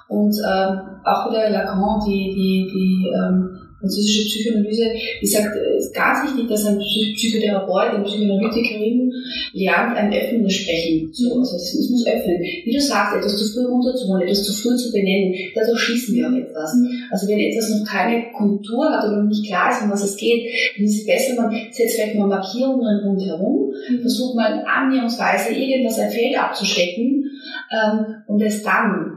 [0.10, 4.86] Und ähm, auch wieder Lacan, die, die, die ähm, französische Psychoanalyse,
[5.22, 9.12] die sagt, es ist ganz wichtig, dass ein Psychotherapeut, eine Psychoanalytikerin
[9.54, 11.10] lernt, ein offenes Sprechen.
[11.14, 12.42] So, also es muss öffnen.
[12.42, 16.28] Wie du sagst, etwas zu früh runterzuholen, etwas zu früh zu benennen, dadurch schließen wir
[16.28, 16.74] auch etwas.
[17.12, 20.18] Also wenn etwas noch keine Kultur hat oder noch nicht klar ist, um was es
[20.18, 24.02] geht, dann ist es besser, man setzt vielleicht mal Markierungen rundherum, mhm.
[24.02, 27.32] versucht mal annäherungsweise irgendwas ein Feld abzustecken
[27.72, 29.17] ähm, und es dann äh,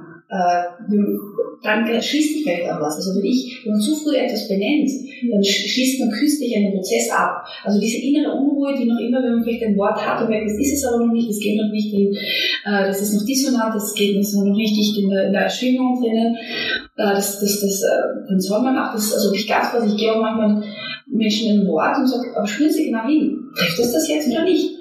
[1.63, 2.97] dann schließt sich vielleicht auch was.
[2.97, 4.89] Also wenn ich, wenn man zu früh etwas benennt,
[5.31, 7.45] dann schließt man künstlich einen Prozess ab.
[7.65, 10.47] Also diese innere Unruhe, die noch immer, wenn man vielleicht ein Wort hat und merkt,
[10.47, 13.27] das ist es aber noch nicht, das geht noch nicht in, äh, das ist noch
[13.27, 17.83] dissonant, das geht noch nicht in der, in der Schwingung drinnen, äh, das, das, das,
[17.83, 20.63] äh, dann soll man auch das, also ich ganz was, ich gehe auch manchmal
[21.07, 24.45] Menschen ein Wort und sage, aber spüren Sie genau hin, trifft das das jetzt oder
[24.45, 24.77] nicht?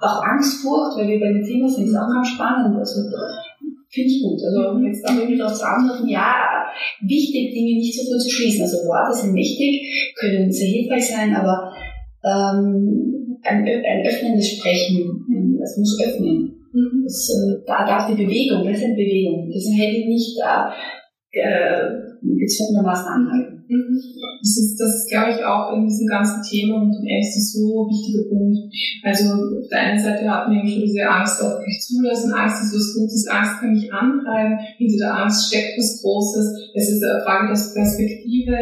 [0.00, 2.76] Auch Angst, Furcht, weil wir bei dem Thema sind, ist auch ganz spannend.
[2.76, 3.00] Also,
[3.96, 4.38] Finde ich gut.
[4.44, 6.68] Also jetzt auch irgendwie darauf zu antworten, ja,
[7.00, 8.60] wichtig, Dinge nicht so früh zu schließen.
[8.60, 11.72] Also Worte sind wichtig, können sehr hilfreich sein, aber
[12.22, 16.60] ähm, ein, ein öffnendes Sprechen, das muss öffnen.
[16.74, 17.04] Mhm.
[17.04, 19.50] Das, äh, da darf die Bewegung, das ist eine Bewegung.
[19.50, 21.88] Das hätte ich nicht äh, äh,
[22.20, 23.55] gezwungenermaßen anhalten.
[23.68, 23.98] Mhm.
[24.40, 27.82] Das ist, das ist, glaube ich, auch in diesem ganzen Thema und dem Ängsten so
[27.82, 28.58] ein wichtiger Punkt.
[29.02, 32.32] Also auf der einen Seite hat man eben schon diese Angst auch wirklich zulassen.
[32.32, 34.58] Angst ist was Gutes, Angst kann mich antreiben.
[34.78, 36.46] Hinter der Angst steckt was Großes.
[36.74, 38.56] Es ist eine Frage der Perspektive.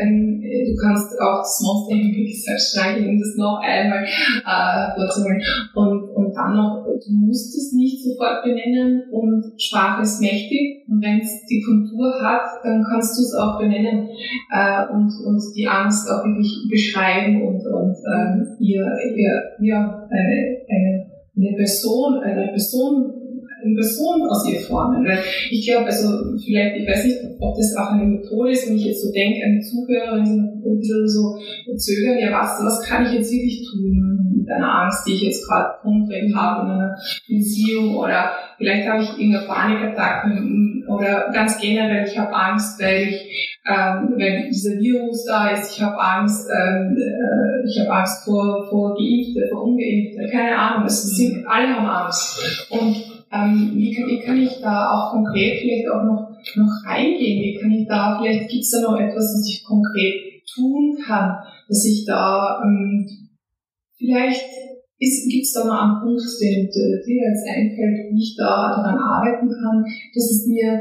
[0.00, 4.88] Ähm, du kannst auch das Monster wirklich selbst streicheln, um das noch einmal äh.
[5.74, 10.84] Und, und dann noch, du musst es nicht sofort benennen und Sprache ist mächtig.
[10.88, 14.08] Und wenn es die Kontur hat, dann kannst du es auch benennen
[14.50, 18.86] äh, und, und die Angst auch wirklich beschreiben und, und ähm, ihr,
[19.16, 23.17] ihr, ja, eine, eine, eine Person, eine Person
[23.62, 25.04] Person aus ihr formen.
[25.04, 25.18] Weil
[25.50, 28.86] ich glaube, also vielleicht, ich weiß nicht, ob das auch eine Methode ist, wenn ich
[28.86, 31.38] jetzt so denke, eine Zuhörerin sind ein bisschen so
[31.76, 35.46] zögern, ja was, was kann ich jetzt wirklich tun mit einer Angst, die ich jetzt
[35.46, 36.96] gerade konkret habe in einer
[37.28, 40.28] Beziehung oder vielleicht habe ich irgendeine Panikattacke
[40.88, 45.82] oder ganz generell, ich habe Angst, weil ich ähm, wenn dieser Virus da ist, ich
[45.82, 51.02] habe Angst, ähm, äh, ich habe Angst vor, vor Geimpfte, vor Ungeimpfte, keine Ahnung, es
[51.02, 52.70] sind, alle haben Angst.
[52.70, 57.42] Und ähm, wie, kann, wie kann ich da auch konkret vielleicht auch noch, noch reingehen?
[57.42, 61.36] Wie kann ich da, vielleicht gibt es da noch etwas, was ich konkret tun kann,
[61.68, 63.06] dass ich da ähm,
[63.96, 64.48] vielleicht
[64.98, 69.48] gibt es da noch einen Punkt, den dir jetzt einfällt, wie ich da daran arbeiten
[69.48, 70.80] kann, dass es mir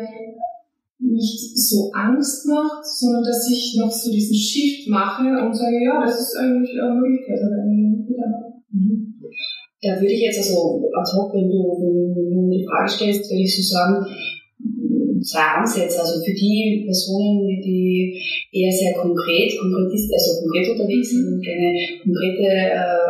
[0.99, 6.01] nicht so Angst macht, sondern dass ich noch so diesen Shift mache und sage, ja,
[6.03, 7.39] das ist eigentlich eine Möglichkeit.
[8.71, 9.16] Mhm.
[9.81, 13.43] Da würde ich jetzt also ad hoc, wenn du, wenn du die Frage stellst, würde
[13.43, 14.05] ich so sagen,
[15.21, 15.99] zwei Ansätze.
[15.99, 18.19] Also für die Personen, die
[18.51, 23.07] eher sehr konkret, konkretist, also konkret unterwegs sind und keine konkrete äh,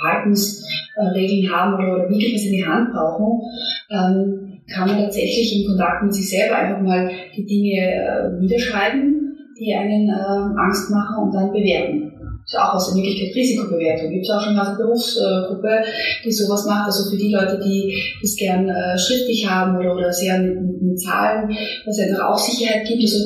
[0.00, 3.42] Verhaltensregeln haben oder wirklich was in die Hand brauchen,
[3.90, 9.36] ähm, kann man tatsächlich im Kontakt mit sich selber einfach mal die Dinge äh, niederschreiben,
[9.58, 12.11] die einen äh, Angst machen und dann bewerten.
[12.54, 14.10] Auch aus der Möglichkeit Risikobewertung.
[14.10, 15.82] Gibt es auch schon eine Berufsgruppe,
[16.24, 16.86] die sowas macht.
[16.86, 21.00] Also für die Leute, die das gern äh, schriftlich haben oder, oder sehr mit, mit,
[21.00, 21.48] Zahlen,
[21.86, 23.02] was einfach auch Sicherheit gibt.
[23.02, 23.18] Also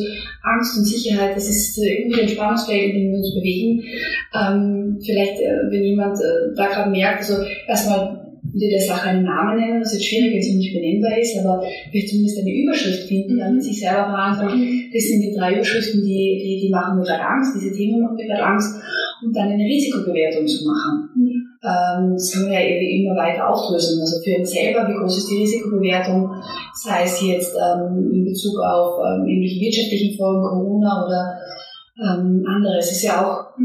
[0.42, 3.82] Angst und Sicherheit, das ist äh, irgendwie ein Spannungsfeld, in dem wir uns bewegen.
[4.34, 6.18] Ähm, vielleicht, äh, wenn jemand
[6.56, 8.15] da gerade merkt, also erstmal
[8.56, 11.62] wieder der Sache einen Namen nennen, was jetzt schwierig ist und nicht benennbar ist, aber
[11.90, 14.90] vielleicht zumindest eine Überschrift finden, damit sich selber verantworten.
[14.92, 18.16] Das sind die drei Überschriften, die, die, die machen mir gerade Angst, diese Themen machen
[18.16, 18.80] mir gerade Angst
[19.22, 21.08] und dann eine Risikobewertung zu machen.
[21.14, 21.36] Mhm.
[21.60, 24.00] Ähm, das kann man ja immer weiter auflösen.
[24.00, 26.30] Also für uns selber, wie groß ist die Risikobewertung,
[26.74, 31.36] sei es jetzt ähm, in Bezug auf ähm, irgendwelche wirtschaftlichen Folgen, Corona oder
[32.00, 32.78] ähm, andere.
[32.78, 33.56] Es ist ja auch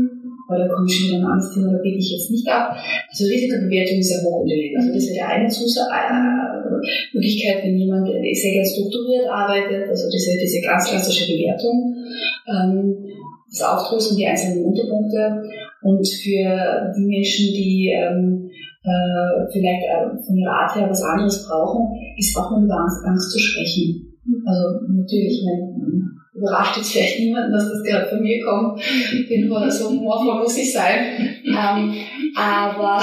[0.51, 2.75] weil da komme ich schon wieder ein anderes Thema, da biete ich jetzt nicht ab.
[3.09, 4.75] Also Risikobewertung ist ja hoch unterlegt.
[4.75, 6.51] Also das wäre eine Zusatz äh,
[7.13, 11.95] Möglichkeit, wenn jemand sehr ganz strukturiert arbeitet, also diese, diese ganz klassische Bewertung,
[12.47, 12.95] ähm,
[13.49, 15.43] das Aufdröseln, die einzelnen Unterpunkte
[15.83, 18.49] und für die Menschen, die ähm,
[18.83, 23.39] äh, vielleicht äh, von ihrer Art her was anderes brauchen, ist auch Angst, Angst zu
[23.39, 24.10] sprechen.
[24.45, 28.79] Also natürlich, wenn überrascht jetzt vielleicht niemanden, dass das gerade von mir kommt.
[28.79, 30.99] Ich bin nur so humorvoll muss ich sein.
[31.45, 31.93] Ähm,
[32.35, 33.01] aber,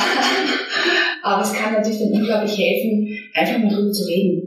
[1.22, 4.42] aber es kann natürlich dann unglaublich helfen, einfach mal drüber zu reden.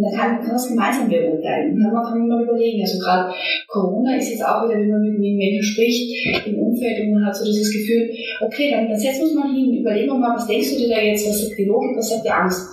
[0.00, 1.80] Da kann, man es gemeinsam beurteilen.
[1.80, 2.82] Dann kann man mal überlegen.
[2.82, 3.32] Also gerade
[3.66, 7.34] Corona ist jetzt auch wieder, wenn man mit Menschen spricht, im Umfeld und man hat
[7.34, 8.10] so dieses Gefühl,
[8.42, 10.90] okay, dann, dann setzen wir uns mal hin, überlegen wir mal, was denkst du dir
[10.90, 12.68] da jetzt, was sagt die Logik, was sagt die Angst?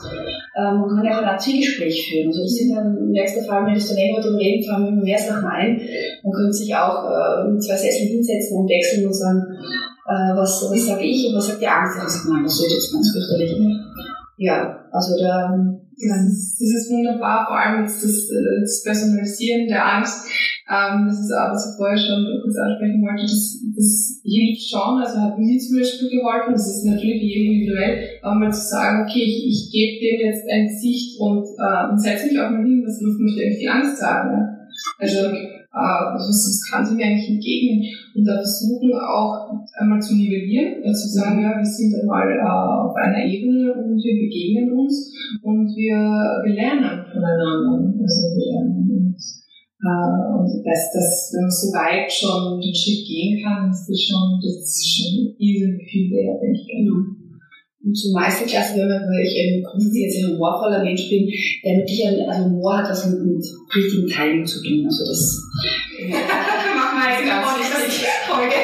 [0.56, 2.28] Ähm, man kann ja auch ein Zielgespräch führen.
[2.28, 5.20] Also das sind dann im nächsten Fall, wenn desto länger darüber reden, fallen mir mehr
[5.20, 5.82] Sachen ein.
[6.24, 9.43] Man könnte sich auch äh, zwei Sesseln hinsetzen und wechseln und sagen,
[10.08, 11.99] äh, was, was sage ich und was sagt die Angst?
[11.99, 13.51] Und ich sage, nein, das wird jetzt ganz fürchterlich.
[14.38, 15.49] Ja, also da
[15.97, 20.28] das ist, das ist wunderbar, vor allem das, das Personalisieren der Angst.
[20.66, 25.22] Ähm, das ist auch, was ich schon kurz ansprechen wollte, das, das hilft schon, also
[25.22, 29.22] hat mir zum Beispiel geholfen, das ist natürlich jedem individuell, aber mal zu sagen, okay,
[29.22, 32.82] ich, ich gebe dem jetzt ein Gesicht und, äh, und setze mich auch mal hin,
[32.82, 34.30] was möchte eigentlich die Angst sagen.
[34.34, 34.41] Ja?
[34.97, 35.20] Also
[35.76, 37.86] äh, was, was kann sie mir eigentlich entgegnen?
[38.16, 42.41] Und da versuchen auch einmal zu nivellieren, äh, zu sagen, ja, wir sind einmal äh,
[42.41, 45.13] auf einer Ebene und wir begegnen uns
[45.43, 45.99] und wir,
[46.41, 47.93] wir lernen voneinander.
[48.01, 48.85] Also wir lernen
[49.76, 53.88] und, äh, und das, das, wenn man so weit schon den Schritt gehen kann, ist
[53.88, 56.68] das schon, das ist schon irrsinnig viel wert, denke ich.
[56.68, 57.16] Genau.
[57.86, 61.30] Und zur Meisterklasse, wenn man, weil ich ein grundsätzlich jetzt ein humorvoller Mensch bin,
[61.64, 63.46] der natürlich, also Humor hat was mit, mit
[63.76, 64.86] richtigen Teilen zu tun.
[64.86, 65.22] Also das.
[66.10, 67.46] Machen wir jetzt ganz
[67.86, 68.08] wichtig.
[68.26, 68.56] Folge.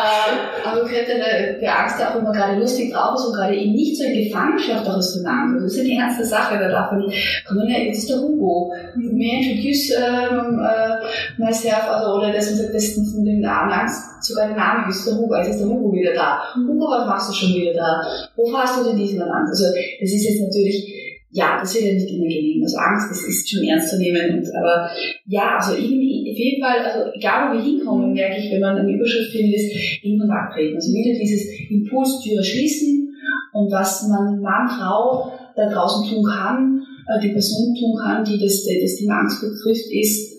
[0.00, 1.18] Äh, aber könnte
[1.60, 4.88] der, Angst, auch immer gerade lustig drauf ist und gerade eben nicht so in Gefangenschaft
[4.88, 5.16] auch ist.
[5.16, 8.10] Also das ist ja die ernste Sache, da darf man nicht, komm her, jetzt ist
[8.10, 8.72] der Hugo.
[8.96, 14.48] May introduce um, uh, myself, also, oder dass man sagt, das von dem Angst sogar
[14.48, 16.42] der Name ist der Hugo, jetzt ist der Hugo wieder da.
[16.54, 18.02] Hugo, was machst du schon wieder da?
[18.36, 19.50] Wo hast du denn diesen Angst?
[19.50, 20.99] Also, das ist jetzt natürlich,
[21.32, 22.62] ja, das wird ja nicht immer gelingen.
[22.64, 24.38] Also Angst, das ist schon ernst zu nehmen.
[24.38, 24.90] Und, aber
[25.26, 28.76] ja, also irgendwie, auf jeden Fall, also egal wo wir hinkommen, merke ich, wenn man
[28.76, 30.74] eine Überschrift findet, ist in Kontakt treten.
[30.74, 33.14] Also wieder dieses Impulstüre schließen
[33.52, 38.38] und was man Mann, Frau da draußen tun kann, äh, die Person tun kann, die
[38.38, 40.34] das, das Thema Angst betrifft, ist,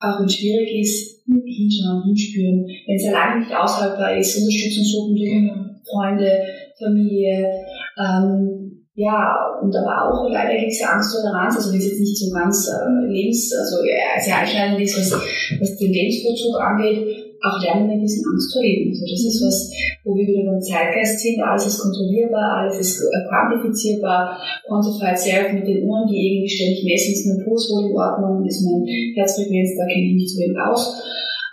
[0.00, 2.66] auch wenn es schwierig ist, hinschauen, hinspüren.
[2.86, 6.42] Wenn es alleine nicht aushaltbar ist, Unterstützung suchen Freunde,
[6.78, 7.50] Familie,
[7.98, 8.57] ähm,
[8.98, 9.30] ja,
[9.62, 12.66] und aber auch leider gibt es ja Angsttoleranz, also wie es jetzt nicht so ganz
[12.66, 17.06] äh, Lebens, also ja, sehr einschneidend ist, was, was den Lebensbezug angeht,
[17.38, 18.90] auch lernen wir diesen Angst zu leben.
[18.90, 19.58] Also das ist was,
[20.02, 24.34] wo wir wieder beim Zeitgeist sind, alles ist kontrollierbar, alles ist äh, quantifizierbar,
[24.66, 28.42] quantified self mit den Uhren, die irgendwie ständig messen, ist mein Puls wohl in Ordnung,
[28.50, 28.82] ist mein
[29.14, 30.82] Herzfrequenz, da kenne ich nicht so wenig aus.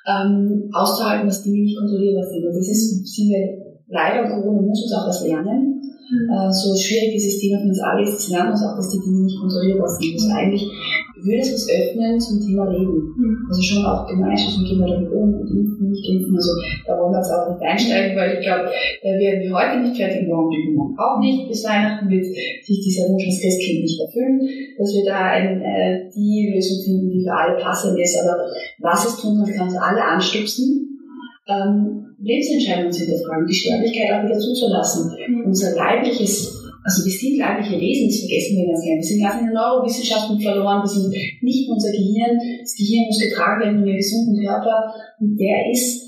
[0.10, 2.41] Ähm, auszuhalten, dass Dinge nicht kontrollierbar sind.
[2.41, 5.76] Und das ist, sind wir leider, Corona muss uns auch was lernen
[6.30, 8.99] äh, so schwierig dieses Thema für uns alle ist, es lernen uns auch, dass die
[8.99, 10.13] Dinge nicht kontrollierbar sind.
[10.13, 10.66] Also eigentlich
[11.26, 13.13] würde es uns öffnen zum Thema Reden.
[13.18, 13.45] Mhm.
[13.49, 16.36] Also schon auch Gemeinschaft und Kinder damit um und impfen, nicht impfen.
[16.36, 16.51] Also
[16.86, 19.97] da wollen wir jetzt auch nicht einsteigen, weil ich glaube, da werden wir heute nicht
[19.97, 21.49] fertig, morgen die auch nicht.
[21.49, 24.39] Bis Weihnachten wird sich dieser Wunsch als Christkind nicht erfüllen,
[24.78, 28.18] dass wir da ein, äh, die Lösung finden, die für alle passend ist.
[28.22, 28.45] Aber
[28.80, 30.86] was es tun kann, kann uns alle anstupsen
[31.47, 35.11] ähm, Lebensentscheidungen zu hinterfragen, die Sterblichkeit auch wieder zuzulassen.
[35.46, 39.00] Unser leibliches, also wir sind leibliche Wesen, das vergessen wir ganz gerne.
[39.00, 42.38] Wir sind ganz in den Neurowissenschaften verloren, wir sind nicht unser Gehirn.
[42.62, 46.06] Das Gehirn muss getragen werden von einem gesunden Körper und der ist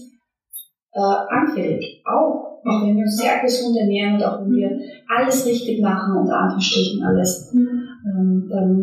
[0.93, 4.71] äh, anfällig, auch, auch wenn wir uns sehr gesund ernähren und auch wenn wir
[5.07, 7.53] alles richtig machen, unter Anführungsstrichen alles.
[7.53, 7.76] Mhm.
[8.07, 8.77] Ähm, dann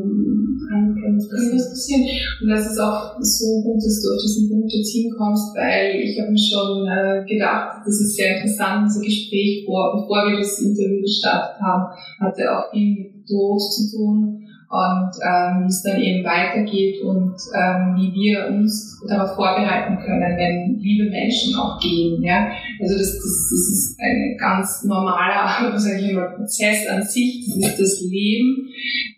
[0.69, 2.05] kann, das passieren.
[2.43, 6.21] Und das ist auch so gut, dass du auf diesen Punkt jetzt hinkommst, weil ich
[6.21, 10.61] habe mir schon äh, gedacht, das ist sehr interessant, unser Gespräch vor, bevor wir das
[10.61, 11.85] Interview gestartet haben,
[12.21, 14.45] hatte auch viel mit Tod zu tun
[14.75, 20.37] und ähm, wie es dann eben weitergeht und ähm, wie wir uns darauf vorbereiten können,
[20.37, 22.21] wenn liebe Menschen auch gehen.
[22.25, 22.49] Ja?
[22.81, 27.81] Also das, das, das ist ein ganz normaler ich mal, Prozess an sich, das ist
[27.81, 28.69] das Leben,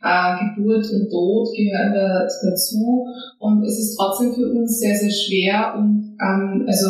[0.04, 3.06] äh, Geburt und Tod gehören da, dazu
[3.38, 6.86] und es ist trotzdem für uns sehr, sehr schwer und ähm, also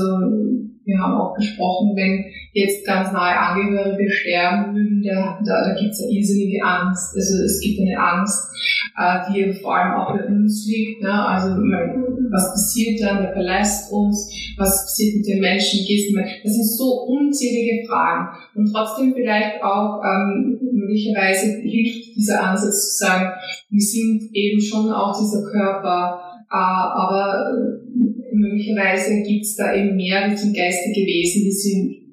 [0.87, 5.93] wir haben auch besprochen, wenn jetzt ganz nahe Angehörige sterben würden, da, da, da gibt
[5.93, 7.15] es eine irrsinnige Angst.
[7.15, 8.55] Also es gibt eine Angst,
[8.97, 11.03] äh, die vor allem auch bei uns liegt.
[11.03, 11.13] Ne?
[11.13, 16.55] Also was passiert dann, wer verlässt uns, was passiert mit den Menschen, wie geht's Das
[16.55, 18.29] sind so unzählige Fragen.
[18.55, 23.33] Und trotzdem vielleicht auch ähm, möglicherweise hilft dieser Ansatz zu sagen,
[23.69, 27.51] wir sind eben schon auch dieser Körper, äh, aber
[28.33, 32.07] möglicherweise gibt es da eben mehr, die sind geistige Wesen, die sind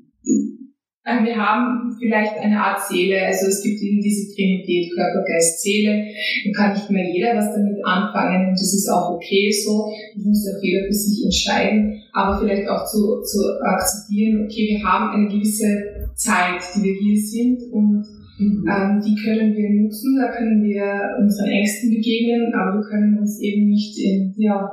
[1.06, 5.62] äh, wir haben vielleicht eine Art Seele, also es gibt eben diese Trinität, Körper, Geist,
[5.62, 6.06] Seele.
[6.46, 9.92] Da kann nicht mehr jeder was damit anfangen und das ist auch okay so.
[10.16, 14.84] Das muss auch jeder für sich entscheiden, aber vielleicht auch zu, zu akzeptieren, okay, wir
[14.84, 18.06] haben eine gewisse Zeit, die wir hier sind und
[18.40, 18.66] Mhm.
[18.68, 20.84] Ähm, die können wir nutzen, da können wir
[21.20, 24.72] unseren Ängsten begegnen, aber wir können uns eben nicht in, ja,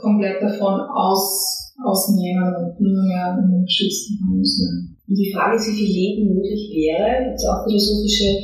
[0.00, 4.96] komplett davon aus, ausnehmen und nur mehr in den geschützten Raum sein.
[5.08, 8.40] Und die Frage ist, wie viel Leben möglich wäre, gibt es auch philosophische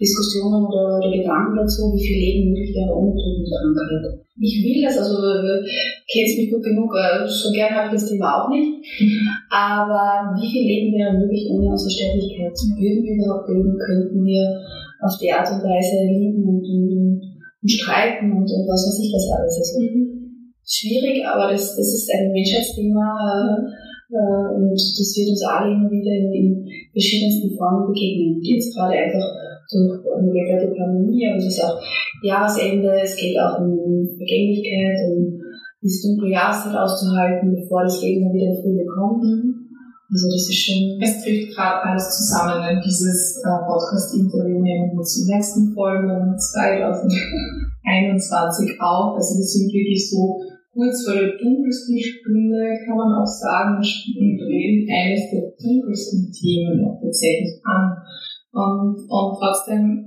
[0.00, 4.18] Diskussionen oder, oder, Gedanken dazu, wie viel Leben möglich wäre ohne Tod und Krankheit.
[4.40, 5.20] Ich will das, also
[6.08, 8.80] kennst mich gut genug, äh, so gern habe ich das Thema auch nicht,
[9.52, 12.56] aber wie viel Leben wäre möglich ohne unsere Sterblichkeit?
[12.80, 13.76] Würden wir überhaupt leben?
[13.76, 14.64] Könnten wir
[15.04, 17.20] auf die Art und Weise lieben und, und,
[17.60, 19.54] und streiten und, und was weiß ich was alles.
[19.60, 20.09] Also, mhm.
[20.70, 23.58] Schwierig, aber das, das ist ein Menschheitsthema
[24.06, 26.62] äh, und das wird uns alle immer wieder in, in
[26.92, 28.38] verschiedensten Formen begegnen.
[28.38, 29.26] Jetzt gerade einfach
[29.66, 31.80] durch eine geregelte Pandemie, aber es ist auch
[32.22, 35.40] Jahresende, es geht auch um Vergänglichkeit, um
[35.82, 39.24] diese dunkle Jahreszeit auszuhalten, bevor das Leben dann wieder Frühling kommt.
[40.10, 40.98] Also das ist schon...
[41.02, 48.80] Es trifft gerade alles zusammen, denn dieses äh, Podcast-Interview nehmen wir zur nächsten Folge 2021
[48.82, 49.18] auf.
[49.18, 50.38] Also wir sind wirklich so
[50.72, 56.84] kurz vor der dunkelsten Stunde, kann man auch sagen, und reden eines der dunkelsten Themen
[56.86, 57.96] auch tatsächlich an.
[58.52, 60.06] Und, und trotzdem,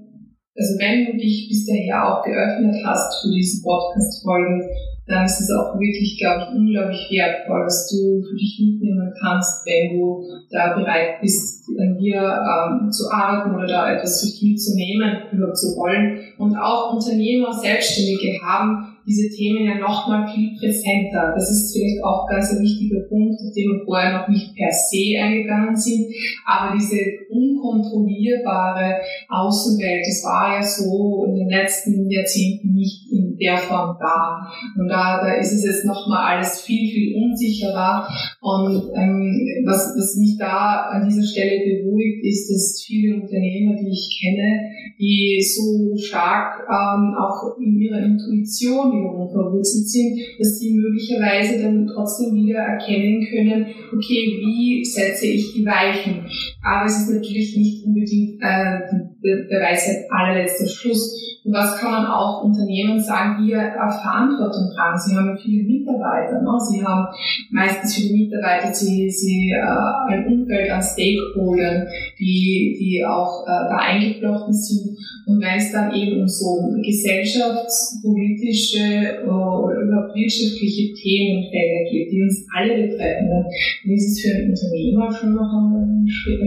[0.55, 4.69] also wenn du dich bis daher auch geöffnet hast für diese Podcast-Folge,
[5.05, 9.65] dann ist es auch wirklich, glaube ich, unglaublich wertvoll, dass du für dich mitnehmen kannst,
[9.65, 14.41] wenn du da bereit bist, an dir ähm, zu arbeiten oder da etwas für dich
[14.41, 16.19] mitzunehmen, überhaupt zu wollen.
[16.37, 21.33] Und auch Unternehmer, Selbstständige haben diese Themen ja nochmal viel präsenter.
[21.35, 24.71] Das ist vielleicht auch ganz ein wichtiger Punkt, auf den wir vorher noch nicht per
[24.71, 26.07] se eingegangen sind.
[26.45, 26.99] Aber diese
[27.29, 34.47] unkontrollierbare Außenwelt, das war ja so in den letzten Jahrzehnten nicht in der Form da.
[34.77, 38.07] Und da, da ist es jetzt nochmal alles viel, viel unsicherer.
[38.41, 43.91] Und ähm, was, was mich da an dieser Stelle beruhigt, ist, dass viele Unternehmer, die
[43.91, 50.73] ich kenne, die so stark ähm, auch in ihrer Intuition wiederum verwurzelt sind, dass sie
[50.73, 56.25] möglicherweise dann trotzdem wieder erkennen können, okay, wie setze ich die Weichen?
[56.61, 58.79] Aber es ist natürlich nicht unbedingt äh,
[59.23, 61.39] der Weisheit allerletzter Schluss.
[61.45, 63.69] Und was kann man auch Unternehmen sagen, die ja
[64.01, 64.97] Verantwortung tragen?
[64.97, 66.57] Sie haben viele Mitarbeiter, ne?
[66.71, 67.07] Sie haben
[67.51, 69.59] meistens viele Mitarbeiter, sie, sie äh,
[70.07, 71.85] ein Umfeld an Stakeholdern,
[72.17, 74.97] die, die auch äh, da eingeflochten sind.
[75.27, 82.21] Und wenn es dann eben um so gesellschaftspolitische äh, oder überhaupt wirtschaftliche Themenfelder geht, die
[82.23, 83.45] uns alle betreffen, dann
[83.91, 86.39] ist es für ein Unternehmer schon noch ein Schritt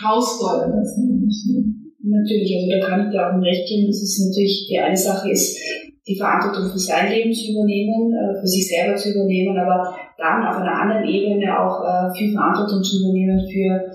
[0.00, 0.86] herausfordernd.
[2.02, 3.86] Natürlich, also da kann ich dir auch Recht geben.
[3.86, 5.58] Das ist natürlich, die eine Sache ist,
[6.06, 10.42] die Verantwortung für sein Leben zu übernehmen, äh, für sich selber zu übernehmen, aber dann
[10.42, 13.90] auf einer anderen Ebene auch äh, viel Verantwortung zu übernehmen für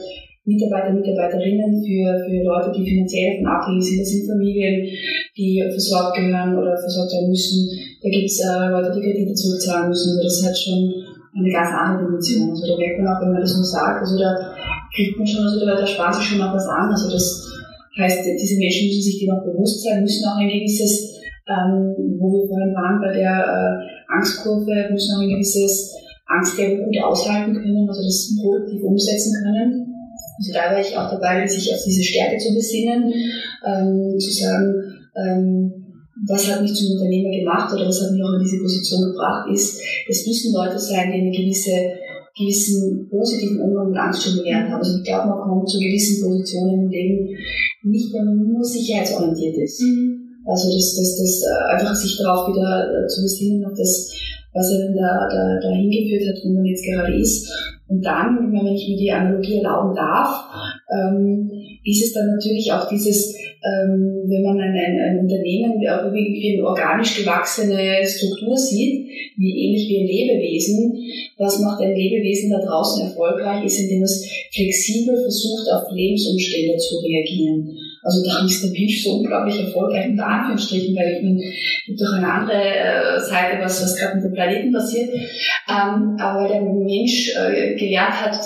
[0.47, 3.99] Mitarbeiter, Mitarbeiterinnen, für, für Leute, die finanziell davon abhängig sind.
[3.99, 4.87] Das sind Familien,
[5.35, 7.67] die versorgt gehören oder versorgt werden müssen.
[8.01, 10.15] Da gibt es äh, Leute, die Kredite zurückzahlen müssen.
[10.15, 10.87] Also das hat schon
[11.35, 12.49] eine ganz andere Dimension.
[12.55, 14.31] Also da merkt man auch, wenn man das nur sagt, also da
[14.95, 16.89] kriegt man schon, also da, spart sich schon noch was an.
[16.91, 17.47] Also das
[17.97, 21.17] Heißt, diese Menschen müssen sich dem auch bewusst sein, müssen auch ein gewisses,
[21.49, 25.95] ähm, wo wir vorhin waren bei der äh, Angstkurve, müssen auch ein gewisses
[26.27, 29.87] Angstlevel gut aushalten können, also das produktiv umsetzen können.
[30.37, 33.11] Also da wäre ich auch dabei, sich auf diese Stärke zu besinnen,
[33.65, 34.75] ähm, zu sagen,
[35.17, 35.73] ähm,
[36.27, 39.49] was hat mich zum Unternehmer gemacht oder was hat mich auch in diese Position gebracht,
[39.51, 41.97] ist, es müssen Leute sein, die eine gewisse
[42.37, 44.79] gewissen positiven Umgang mit Angst schon gelernt haben.
[44.79, 47.35] Also ich glaube, man kommt zu gewissen Positionen im Leben
[47.83, 49.81] nicht, wenn man nur sicherheitsorientiert ist.
[49.81, 50.27] Mhm.
[50.45, 54.13] Also das, das, das äh, einfach sich darauf wieder äh, zu besinnen, auf das,
[54.53, 57.51] was er da, da, da hingeführt hat, wo man jetzt gerade ist.
[57.89, 60.45] Und dann, wenn ich mir die Analogie erlauben darf,
[60.91, 61.49] ähm,
[61.83, 66.63] ist es dann natürlich auch dieses, ähm, wenn man ein, ein, ein Unternehmen wie eine
[66.65, 70.93] organisch gewachsene Struktur sieht, wie ähnlich wie ein Lebewesen,
[71.37, 76.97] was macht ein Lebewesen da draußen erfolgreich, ist, indem es flexibel versucht, auf Lebensumstände zu
[76.99, 77.77] reagieren.
[78.03, 82.31] Also da ist der Mensch so unglaublich erfolgreich, unter Anführungsstrichen, weil ich bin durch eine
[82.31, 87.75] andere äh, Seite, was, was gerade mit dem Planeten passiert, ähm, aber der Mensch äh,
[87.75, 88.39] gelernt hat,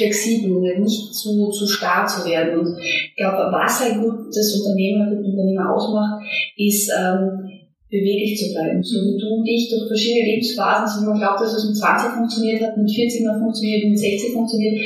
[0.00, 2.60] flexibel und nicht zu, zu starr zu werden.
[2.60, 6.24] Und ich glaube, was ein gutes Unternehmen, ein guten Unternehmer ausmacht,
[6.56, 7.50] ist ähm,
[7.90, 8.82] beweglich zu bleiben.
[8.82, 12.10] So wie du und ich durch verschiedene Lebensphasen, so man glaubt, dass es mit 20
[12.12, 14.80] funktioniert hat, mit 40 noch funktioniert, mit 60 funktioniert,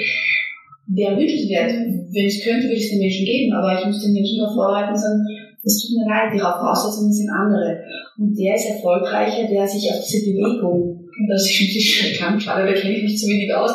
[0.88, 1.70] wäre wünschenswert.
[2.10, 4.54] Wenn es könnte, würde ich es den Menschen geben, aber ich muss den Menschen darauf
[4.54, 5.22] vorbereiten und sagen,
[5.62, 7.80] es tut mir leid, ihre Voraussetzungen sind andere.
[8.18, 12.96] Und der ist erfolgreicher, der sich auf diese Bewegung das ist krank, schade, da kenne
[12.96, 13.72] ich mich zu wenig aus,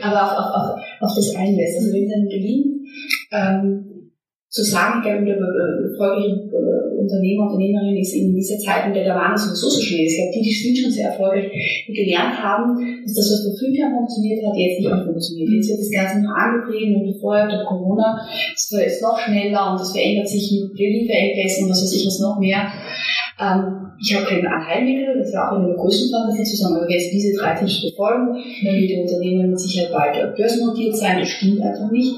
[0.00, 1.78] aber auf, auf, auf, auf das einlässt.
[1.78, 2.88] Also wenn es einem gelingt,
[3.32, 3.88] ähm,
[4.48, 6.48] zu sagen, ich glaube, der erfolgreiche
[6.98, 10.12] Unternehmer, Unternehmerin ist in dieser Zeit, in der der Wahnsinn sowieso so schnell ist.
[10.12, 11.52] Ich glaube, die, die sind schon sehr erfolgreich,
[11.86, 15.48] die gelernt haben, dass das, was vor fünf Jahren funktioniert hat, jetzt nicht mehr funktioniert.
[15.52, 18.24] Jetzt wird das Ganze noch angetrieben und vorher durch Corona,
[18.56, 22.20] es ist noch schneller und es verändert sich mit Lieferengpässen und was weiß ich was
[22.20, 22.64] noch mehr.
[23.40, 27.12] Ähm, ich habe kein Allheilmittel, das wäre auch eine der größten Fantasie zu sagen, jetzt
[27.12, 31.18] diese drei Tipps befolgen, dann wird die Unternehmen mit Sicherheit bald börsennotiert sein.
[31.18, 32.14] Das stimmt einfach nicht,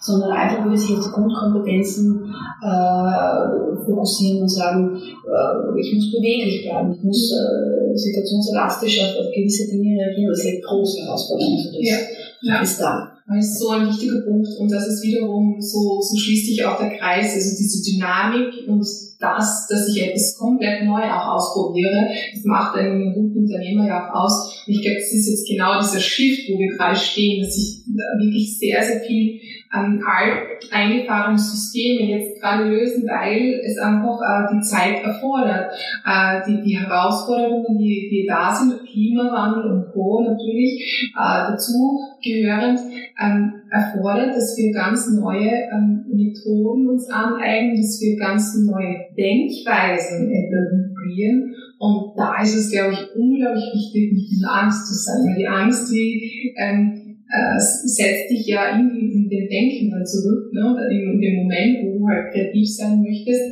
[0.00, 6.62] sondern einfach würde sich auf die Grundkompetenzen äh, fokussieren und sagen, äh, ich muss beweglich
[6.62, 10.30] bleiben, ich muss äh, situationselastisch auf, auf gewisse Dinge reagieren.
[10.30, 11.58] Das ist eine große Herausforderung.
[11.58, 11.96] Also das ja.
[12.42, 12.62] Ja.
[12.62, 13.15] ist da.
[13.28, 16.78] Das ist so ein wichtiger Punkt und das ist wiederum so, so schließt sich auch
[16.78, 18.86] der Kreis, also diese Dynamik und
[19.18, 24.24] das, dass ich etwas komplett neu auch ausprobiere, das macht einen guten Unternehmer ja auch
[24.24, 24.64] aus.
[24.66, 27.82] Und ich glaube, das ist jetzt genau dieser Shift, wo wir gerade stehen, dass ich
[27.86, 29.40] wirklich sehr, sehr viel
[29.70, 35.72] an alt eingefahrene Systeme jetzt gerade lösen, weil es einfach äh, die Zeit erfordert.
[36.04, 40.22] Äh, die, die Herausforderungen, die, die da sind, Klimawandel und Co.
[40.22, 42.80] natürlich äh, dazu gehörend,
[43.20, 50.30] ähm, erfordert, dass wir ganz neue ähm, Methoden uns aneignen, dass wir ganz neue Denkweisen
[50.30, 51.54] etablieren.
[51.78, 55.36] Und da ist es, glaube ich, unglaublich wichtig, nicht in Angst zu sein.
[55.38, 57.05] Die Angst, die ähm,
[57.36, 60.76] äh, setzt dich ja in, in dem Denken dann zurück, ne?
[60.90, 63.42] in, in dem Moment, wo du halt kreativ sein möchtest.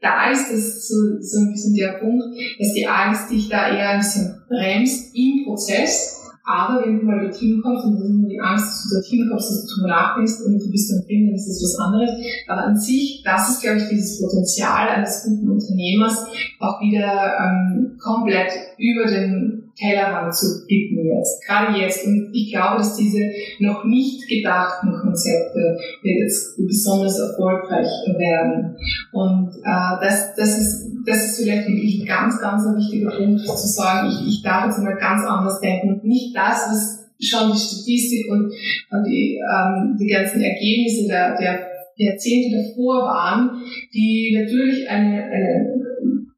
[0.00, 2.24] Da ist es so, so ein bisschen der Punkt,
[2.58, 6.20] dass die Angst dich da eher ein bisschen bremst im Prozess
[6.50, 9.50] aber wenn du mal dorthin kommst, und das nur die Angst, dass du dorthin kommst,
[9.50, 12.10] dass du drüber nachdenkst und du bist dann drin, dann ist das was anderes.
[12.48, 16.26] Aber an sich, das ist, glaube ich, dieses Potenzial eines guten Unternehmers,
[16.58, 22.06] auch wieder ähm, komplett über den Tellerrand zu blicken jetzt, gerade jetzt.
[22.06, 28.76] Und ich glaube, dass diese noch nicht gedachten Konzepte jetzt besonders erfolgreich werden.
[29.12, 33.40] Und äh, das, das, ist, das ist vielleicht wirklich ein ganz, ganz ein wichtiger Punkt,
[33.40, 36.06] zu sagen, ich, ich darf jetzt mal ganz anders denken.
[36.06, 38.52] Nicht das, was schon die Statistik und,
[38.90, 41.66] und die, ähm, die ganzen Ergebnisse der, der
[41.96, 43.62] Jahrzehnte davor waren,
[43.92, 45.80] die natürlich eine, eine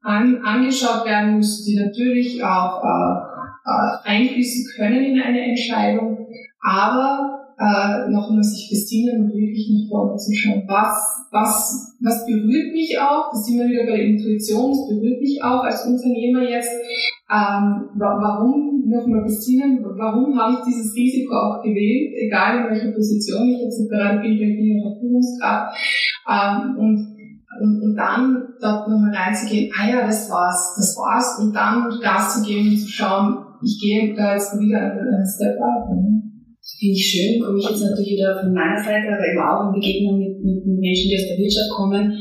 [0.02, 3.31] an, angeschaut werden müssen, die natürlich auch äh,
[3.64, 6.26] äh, einfließen können in eine Entscheidung,
[6.60, 10.64] aber äh, noch einmal sich besinnen und wirklich nach vorne zu schauen.
[10.66, 13.30] Was, was, was berührt mich auch?
[13.30, 16.72] Das sind wir wieder bei der Intuition, das berührt mich auch als Unternehmer jetzt.
[17.30, 19.78] Ähm, warum nochmal besinnen?
[19.82, 22.12] Warum habe ich dieses Risiko auch gewählt?
[22.26, 25.76] Egal in welcher Position ich jetzt gerade bin, ich bin in einer Führungskraft.
[26.28, 27.12] Ähm, und
[27.60, 32.34] und, und dann dort nochmal reinzugehen, ah ja, das war's, das war's, und dann Gas
[32.34, 35.94] zu geben und zu schauen, ich gehe da jetzt wieder einen Step weiter.
[35.94, 36.22] Ne?
[36.62, 39.80] Finde ich schön, komme ich jetzt natürlich wieder von meiner Seite, aber eben auch in
[39.80, 42.14] Begegnung mit, mit, Menschen, die aus der Wirtschaft kommen.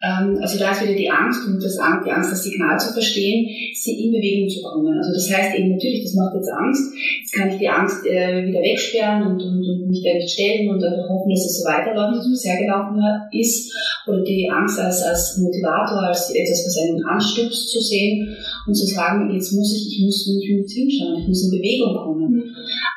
[0.00, 3.44] Ähm, also da ist wieder die Angst und das die Angst, das Signal zu verstehen,
[3.76, 4.88] sie in Bewegung zu kommen.
[4.96, 6.96] Also das heißt eben natürlich, das macht jetzt Angst.
[6.96, 10.68] Jetzt kann ich die Angst äh, wieder wegsperren und, und, und mich da nicht stellen
[10.68, 12.96] und einfach hoffen, dass es so weiterläuft, wie es bisher gelaufen
[13.36, 13.68] ist.
[14.08, 18.32] Oder die Angst als, als Motivator, als etwas, was einen anstupst zu sehen
[18.66, 21.96] und zu sagen, jetzt muss ich, ich muss nicht mit hinschauen, ich muss in Bewegung
[21.96, 22.54] kommen.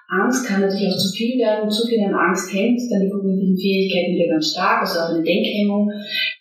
[0.10, 0.22] Mhm.
[0.22, 1.70] Angst kann natürlich auch zu viel werden.
[1.70, 5.24] Zu viel an Angst hemmt dann die kognitiven Fähigkeiten wieder ganz stark, also auch eine
[5.24, 5.92] Denkhemmung.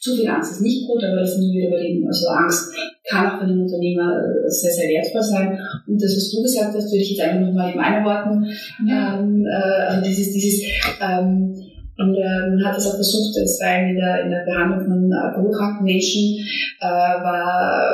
[0.00, 2.74] Zu viel Angst ist nicht gut, aber das sind wir wieder dem, also Angst
[3.08, 5.58] kann auch für einen Unternehmer äh, sehr, sehr wertvoll sein.
[5.86, 8.44] Und das, was du gesagt hast, würde ich jetzt einfach nochmal in meinen Worten,
[8.88, 10.62] ähm, äh, also dieses, dieses,
[11.00, 11.54] ähm,
[11.98, 15.12] und äh, man hat es auch versucht, es war in der, in der Behandlung von
[15.12, 16.44] alkoholkranken Menschen,
[16.78, 17.88] äh, war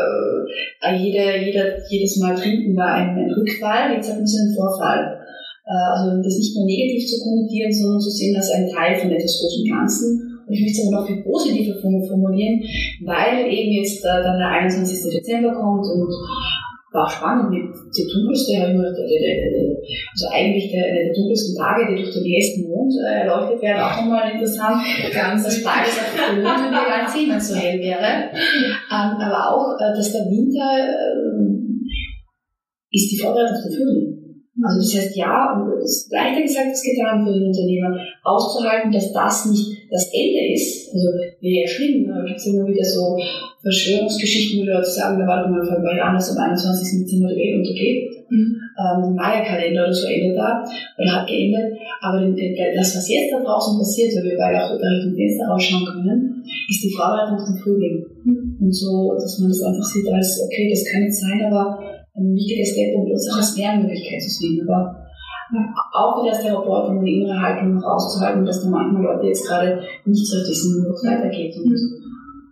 [0.83, 4.55] äh, jeder, jeder, jedes Mal trinken war ein, ein Rückfall, jetzt hat man so einen
[4.57, 5.22] Vorfall.
[5.73, 9.11] Äh, also das nicht nur negativ zu konnotieren, sondern zu sehen als ein Teil von
[9.11, 12.61] etwas großen Ganzen und ich möchte es aber noch viel positiver formulieren,
[13.05, 15.11] weil eben jetzt äh, dann der 21.
[15.11, 16.13] Dezember kommt und
[16.93, 22.69] war spannend mit der dunkelste, also eigentlich der, der dunkelsten Tage, die durch den ersten
[22.69, 24.85] Mond äh, erleuchtet werden, auch nochmal interessant.
[25.15, 28.29] Ganz dass beides auf der Mond und der ganz nicht so hell wäre.
[28.35, 31.33] Ähm, aber auch, äh, dass der Winter äh,
[32.91, 34.22] ist die Vorbereitung den Frühling.
[34.65, 38.93] Also das heißt, ja, und es ist leichter gesagt als getan für den Unternehmer, auszuhalten,
[38.93, 40.93] dass das nicht das Ende ist.
[40.95, 41.09] Also
[41.41, 43.19] wäre ja schlimm, da gibt es immer wieder so
[43.63, 47.05] Verschwörungsgeschichten, wo Leute sagen, da war doch mal vorbei anders am 21.
[47.05, 48.27] Dezember die Welt untergeht.
[48.31, 48.57] Mhm.
[48.81, 50.65] Ähm, Maya-Kalender oder so endet da
[50.99, 51.79] oder hat geendet.
[52.01, 55.85] Aber das, was jetzt da draußen passiert, weil wir beide auch da Richtung Fenster rausschauen
[55.85, 58.07] können, ist die Vorbereitung auf den Frühling.
[58.25, 58.57] Mhm.
[58.61, 62.35] Und so, dass man das einfach sieht als, okay, das kann jetzt sein, aber ein
[62.35, 64.61] wichtiger Step, um uns auch als Lernmöglichkeit zu sehen.
[64.69, 65.03] Aber
[65.93, 69.47] auch wieder als Therapeut, um eine innere Haltung noch auszuhalten, dass da manchmal Leute jetzt
[69.47, 71.55] gerade nicht so wissen, wo es weitergeht.
[71.57, 71.77] Und,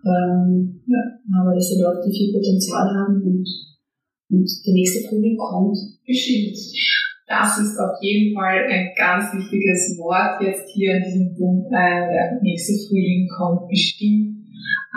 [0.04, 1.00] ähm, ja.
[1.40, 3.46] Aber dass die Leute, die viel Potenzial haben und,
[4.30, 6.56] und der nächste Frühling kommt, bestimmt.
[7.26, 11.68] Das ist auf jeden Fall ein ganz wichtiges Wort jetzt hier in diesem Punkt.
[11.70, 14.44] Äh, der nächste Frühling kommt bestimmt.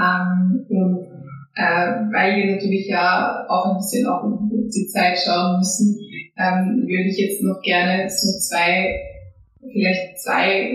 [0.02, 1.13] Ähm, und
[1.56, 1.64] äh,
[2.12, 6.00] weil wir natürlich ja auch ein bisschen auf die Zeit schauen müssen,
[6.38, 9.00] ähm, würde ich jetzt noch gerne so zwei,
[9.62, 10.72] vielleicht zwei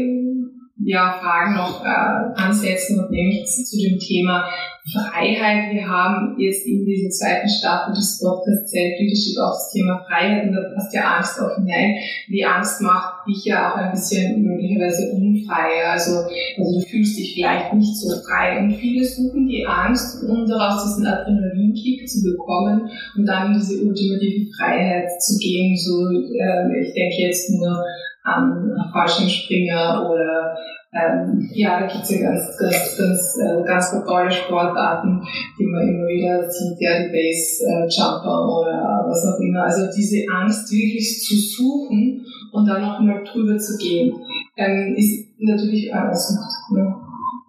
[0.89, 4.49] ja, Fragen noch äh, ansetzen und nämlich zu dem Thema
[4.91, 5.75] Freiheit.
[5.75, 10.55] Wir haben jetzt in dieser zweiten Staffel des Podcasts Self-Leadership auch das Thema Freiheit und
[10.55, 11.93] da passt ja Angst auch hinein.
[12.33, 15.85] Die Angst macht dich ja auch ein bisschen möglicherweise unfrei.
[15.85, 16.25] Also,
[16.57, 20.85] also du fühlst dich vielleicht nicht so frei und viele suchen die Angst, um daraus
[20.85, 25.77] diesen Adrenalinkick zu bekommen und dann in diese ultimative Freiheit zu gehen.
[25.77, 27.85] So, äh, ich denke jetzt nur
[28.25, 30.57] an Fallschirmspringer oder
[30.91, 35.21] ähm, ja, da gibt es ja ganz, ganz, ganz, äh, ganz tolle Sportarten,
[35.59, 39.65] die man immer wieder sieht, ja, die Base-Jumper oder was auch immer.
[39.65, 44.15] Also diese Angst wirklich zu suchen und dann noch mal drüber zu gehen,
[44.57, 46.73] ähm, ist natürlich Ausmacht.
[46.73, 46.95] Ne?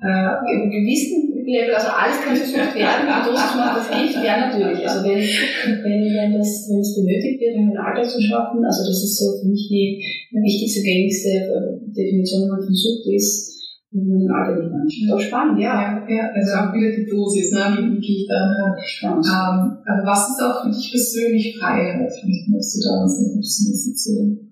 [0.04, 4.50] Äh, Im gewissen Level, also alles kann versucht werden, wie groß man das ich, ja
[4.50, 4.82] natürlich.
[4.86, 8.82] Also wenn, wenn, wenn, das, wenn es benötigt wird, um ein Alter zu schaffen, also
[8.86, 13.06] das ist so für mich die, die wichtigste, gängigste äh, Definition, wenn man von Sucht
[13.14, 13.58] ist,
[13.92, 15.12] wenn man ein Alter nicht.
[15.12, 15.74] Auch spannend, ja.
[15.74, 15.90] ja.
[16.10, 17.62] Ja, also auch wieder die Dosis, ne?
[17.78, 19.22] wie, gehe ich da ran?
[19.22, 22.10] Ähm, aber was ist auch für dich persönlich Freiheit?
[22.10, 24.49] Vielleicht möchtest du da uns ein bisschen erzählen.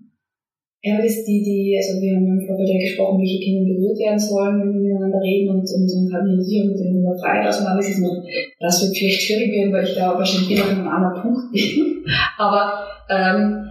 [0.96, 4.60] Das die, die, also wir haben im Vorfeld ja gesprochen, welche Kinder berührt werden sollen,
[4.60, 8.02] wenn wir miteinander reden und, und, und sicher mit dem Thema Freiheit auseinandergesetzt.
[8.02, 8.24] Und
[8.60, 12.06] das wird vielleicht schwierig werden, weil ich da wahrscheinlich wieder an einem anderen Punkt bin.
[12.38, 13.68] Aber ähm,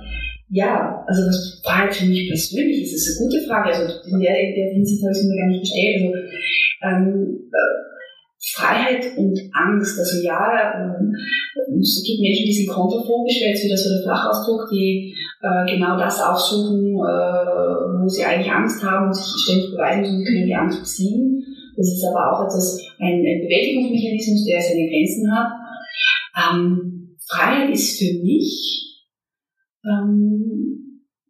[0.51, 3.71] ja, also was Freiheit für mich persönlich ist, ist eine gute Frage.
[3.71, 5.97] Also in der, in der Hinsicht habe ich es mir gar nicht gestellt.
[6.03, 6.12] Also
[6.83, 7.96] ähm, äh,
[8.57, 9.99] Freiheit und Angst.
[9.99, 11.13] Also ja, ähm,
[11.79, 15.99] es gibt Menschen, die sind kontrophobisch, wäre jetzt wieder so der Fachausdruck, die äh, genau
[15.99, 20.55] das aufsuchen, äh, wo sie eigentlich Angst haben und sich ständig beweisen müssen, können die
[20.55, 21.45] Angst besiegen.
[21.77, 25.53] Das ist aber auch etwas, ein, ein Bewältigungsmechanismus, der seine Grenzen hat.
[26.35, 29.05] Ähm, Freiheit ist für mich
[29.85, 30.86] ähm,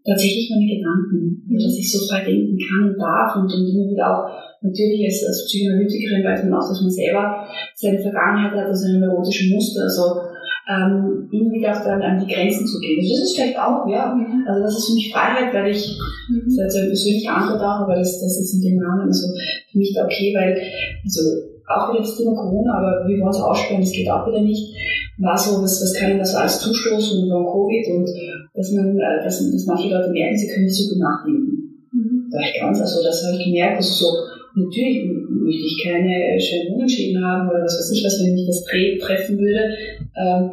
[0.07, 1.59] tatsächlich meine Gedanken, mhm.
[1.59, 4.31] dass ich so frei denken kann und darf und, und immer wieder auch
[4.63, 9.01] natürlich als, als Psychoanalytikerin weiß man auch, dass man selber seine Vergangenheit hat, also ein
[9.01, 10.23] neurotische Muster, also
[10.67, 12.99] ähm, immer wieder auch dann an die Grenzen zu gehen.
[12.99, 14.45] Also das ist vielleicht auch, ja, mhm.
[14.47, 15.99] also das ist für mich Freiheit, weil ich,
[16.29, 16.43] mhm.
[16.47, 19.29] das ist also eine persönliche Antwort auch, aber das, das ist in dem Rahmen also
[19.71, 20.59] für mich da okay, weil,
[21.05, 21.21] also
[21.67, 24.75] auch wieder das Thema Corona, aber wir wollen es aussprechen, das geht auch wieder nicht,
[25.19, 28.09] war so, was, was kann das so als Zustoßen und dann Covid und
[28.55, 31.89] dass man, äh, dass, dass manche Leute merken, sie können nicht so gut nachdenken.
[31.93, 32.29] Mhm.
[32.31, 34.07] Da ich ganz, also das habe ich gemerkt, also so,
[34.55, 38.65] natürlich möchte ich keine schönen Unentschieden haben oder was weiß ich was, wenn mich das
[38.65, 39.77] treffen würde.
[40.17, 40.51] Ähm,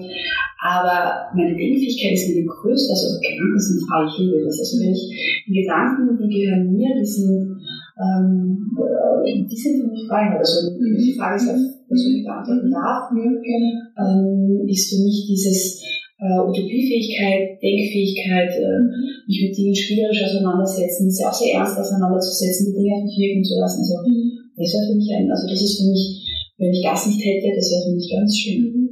[0.63, 4.59] aber meine Denkfähigkeit ist mir größte, also Gedanken sind frei, ich liebe das.
[4.59, 7.59] Also wenn ich die Gedanken, die gehören mir, die sind,
[7.99, 8.71] ähm,
[9.27, 10.31] die sind für mich frei.
[10.37, 15.83] Also ich die Frage ist, was ich beantworten darf, ähm, ist für mich dieses
[16.23, 18.79] äh, Utopiefähigkeit, Denkfähigkeit, äh,
[19.27, 23.43] mich mit Dingen spielerisch auseinandersetzen, sich auch sehr ernst auseinanderzusetzen, die Dinge auf mich wirken
[23.43, 23.81] zu lassen.
[23.81, 23.97] Also,
[24.55, 26.23] das wäre für mich ein, also das ist für mich,
[26.57, 28.82] wenn ich das nicht hätte, das wäre für mich ganz schön.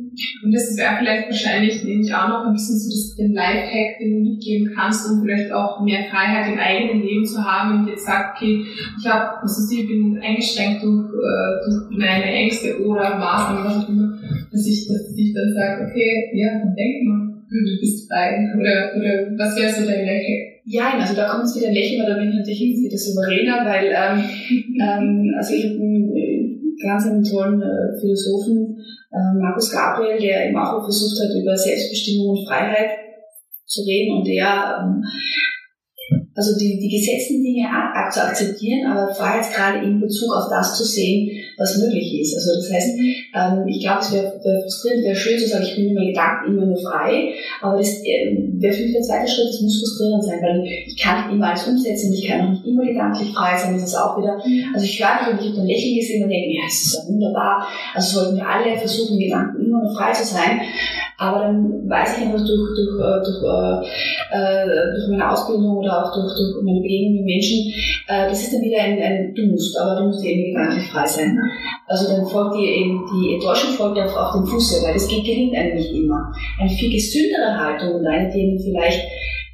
[0.44, 4.12] Und das wäre vielleicht wahrscheinlich nämlich auch noch ein bisschen so das, den Lifehack, den
[4.12, 7.72] du mitgeben kannst, um vielleicht auch mehr Freiheit im eigenen Leben zu haben.
[7.72, 8.66] Wenn ich jetzt sage, okay,
[9.00, 13.86] ich habe, was ist ich bin eingeschränkt durch, äh, durch meine Ängste oder Maßnahmen, was
[13.86, 14.20] auch immer,
[14.52, 18.36] dass ich, dass ich dann sage, okay, ja, dann denk mal, du bist frei.
[18.60, 20.52] Oder, oder was wäre so dein Lifehack?
[20.66, 23.88] Ja, also da kommt es wieder lächeln, aber da bin ich natürlich wieder souveräner, weil
[23.92, 24.24] ähm,
[24.80, 25.80] ähm, also ich habe
[26.82, 28.78] ganz einen tollen äh, Philosophen,
[29.12, 32.92] äh, Markus Gabriel, der eben auch versucht hat, über Selbstbestimmung und Freiheit
[33.66, 35.04] zu reden und der ähm,
[36.36, 37.68] also die, die gesetzten Dinge
[38.12, 41.30] zu akzeptieren, aber Freiheitsgrade in Bezug auf das zu sehen,
[41.62, 42.36] was möglich ist.
[42.36, 45.76] Also das heißt, ähm, ich glaube, es wäre wär frustrierend, wäre schön zu sagen, ich
[45.76, 49.32] bin in meinen Gedanken immer nur frei, aber das äh, wäre für mich der zweite
[49.32, 52.42] Schritt, das muss frustrierend sein, weil ich kann nicht immer alles umsetzen und ich kann
[52.42, 54.42] auch nicht immer gedanklich frei sein, das ist auch wieder,
[54.74, 56.94] also ich höre dich und ich habe ein Lächeln gesehen und denke, ja, das ist
[56.98, 60.62] ja wunderbar, also sollten wir alle versuchen, Gedanken immer nur frei zu sein,
[61.22, 63.86] aber dann weiß ich einfach durch, durch, äh, durch, äh,
[64.34, 64.66] äh,
[64.96, 67.72] durch meine Ausbildung oder auch durch, durch meine Begegnung mit Menschen,
[68.08, 71.06] äh, das ist dann wieder ein, ein Du musst, aber du musst eben gedanklich frei
[71.06, 71.38] sein.
[71.88, 75.56] Also dann folgt dir eben die Enttäuschung folgt auf, auf dem Fuße, weil das gelingt
[75.56, 76.32] einem nicht immer.
[76.60, 79.02] Eine viel gesündere Haltung und eine, die vielleicht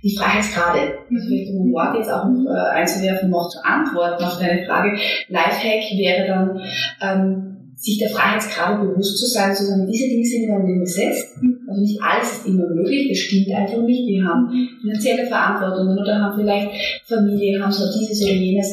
[0.03, 4.39] die Freiheitsgrade, vielleicht um ein Wort jetzt auch noch äh, einzuwerfen, noch zu antworten auf
[4.39, 4.97] deine Frage.
[5.27, 6.61] Lifehack wäre dann,
[7.01, 7.47] ähm,
[7.77, 11.37] sich der Freiheitsgrade bewusst zu sein, zu sagen, diese Dinge sind in meinem Leben gesetzt.
[11.67, 14.07] Also nicht alles ist immer möglich, das stimmt einfach nicht.
[14.07, 14.49] Wir haben
[14.81, 16.71] finanzielle Verantwortungen oder haben vielleicht
[17.05, 18.67] Familie, haben so dieses oder jenes,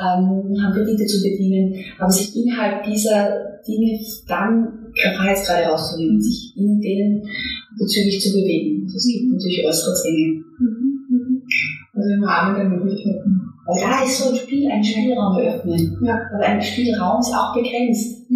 [0.00, 6.80] ähm, haben Kredite zu bedienen, aber sich innerhalb dieser Dinge dann Freiheitsgrade rauszunehmen, sich in
[6.80, 7.22] denen
[7.78, 8.82] bezüglich zu bewegen.
[8.84, 10.44] Also es gibt natürlich äußere Zwänge.
[11.94, 13.40] Also im Rahmen der Möglichkeiten.
[13.66, 15.98] Aber da ist so ein Spiel, ein Spielraum eröffnen.
[16.02, 16.18] Ja.
[16.34, 18.26] Aber ein Spielraum ist auch begrenzt.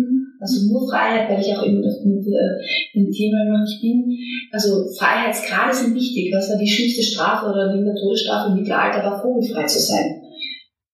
[0.41, 4.13] Also nur Freiheit, weil ich auch eben das mit äh, dem Thema immer nicht bin.
[4.53, 6.33] Also Freiheitsgrade sind wichtig.
[6.35, 10.21] Was war die schlimmste Strafe oder der Todesstrafe im Mittelalter war, vogelfrei zu sein.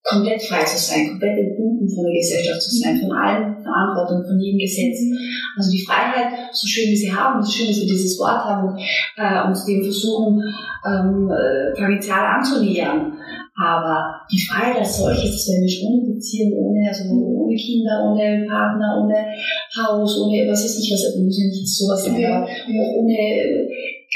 [0.03, 4.39] Komplett frei zu sein, komplett entbunden von der Gesellschaft zu sein, von allen Verantwortungen, von
[4.39, 4.97] jedem Gesetz.
[5.55, 8.75] Also die Freiheit, so schön wie sie haben, so schön, dass wir dieses Wort haben
[9.17, 10.41] äh, und dem versuchen,
[10.87, 13.13] ähm, äh, tangential anzunähern.
[13.53, 19.03] Aber die Freiheit als solches, wenn Mensch ohne Beziehung, ohne, also ohne Kinder, ohne Partner,
[19.03, 19.37] ohne
[19.77, 22.47] Haus, ohne was weiß ich was, also muss ja nicht sowas sein, aber
[22.97, 23.67] ohne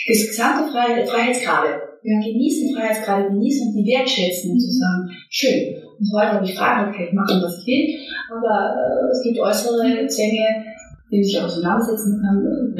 [0.07, 1.69] das gesamte Freiheit, Freiheitsgrade.
[2.03, 2.19] Ja.
[2.21, 5.74] Genießen Freiheitsgrade, genießen und die wertschätzen und zu sagen, schön.
[5.99, 7.95] Und heute habe ich Freiheit, kann ich machen, was ich will,
[8.31, 10.65] aber äh, es gibt äußere Zwänge,
[11.11, 12.75] die sich auseinandersetzen kann.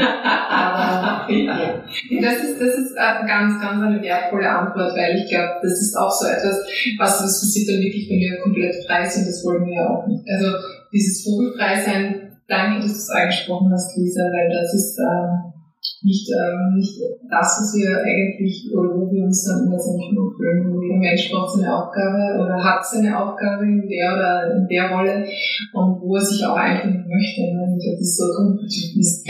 [0.50, 1.84] Aber ja.
[2.22, 6.12] Das ist, das ist ganz, ganz eine wertvolle Antwort, weil ich glaube, das ist auch
[6.12, 6.66] so etwas,
[6.98, 10.08] was, was sich dann wirklich, wenn wir komplett frei sind, das wollen wir ja auch
[10.08, 10.24] nicht.
[10.28, 10.52] Also
[10.92, 15.55] dieses Vogelfrei sein, danke, dass du es angesprochen hast, Lisa, weil das ist ähm,
[16.04, 17.00] nicht, ähm, nicht
[17.30, 20.74] das, was wir eigentlich, oder wo wir uns dann letztendlich nur fühlen.
[20.82, 25.26] Jeder Mensch braucht seine Aufgabe oder hat seine Aufgabe in der oder in der Rolle
[25.74, 27.42] und wo er sich auch einfinden möchte.
[27.42, 27.78] Ne?
[27.78, 29.24] Das ist so ein Grundbedürfnis.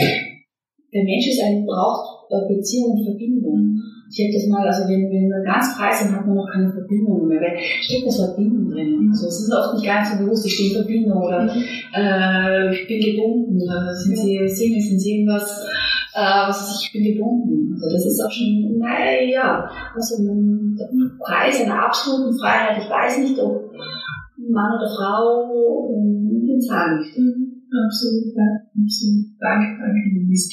[0.92, 2.16] Der Mensch ist ein, braucht
[2.48, 3.82] Beziehung und Verbindung.
[4.10, 6.70] Ich habe das mal, also wenn, wenn wir ganz frei sind, hat man noch keine
[6.70, 9.10] Verbindung mehr, weil steckt das Wort Bindung drin.
[9.10, 11.62] Also es ist oft nicht ganz so bewusst, ich stehe in Verbindung oder mhm.
[11.94, 15.66] äh, ich bin gebunden oder sind sie Single, sind sie irgendwas
[16.16, 17.74] äh, was ich bin gebunden.
[17.74, 20.76] Also das ist auch schon, naja, also ein
[21.20, 22.82] Preis einer absoluten Freiheit.
[22.82, 23.70] Ich weiß nicht, ob
[24.48, 27.20] Mann oder Frau den zahlen möchte.
[27.20, 27.52] Mhm.
[27.68, 29.26] Absolut, ja, absolut.
[29.38, 30.48] Danke, danke, Luis.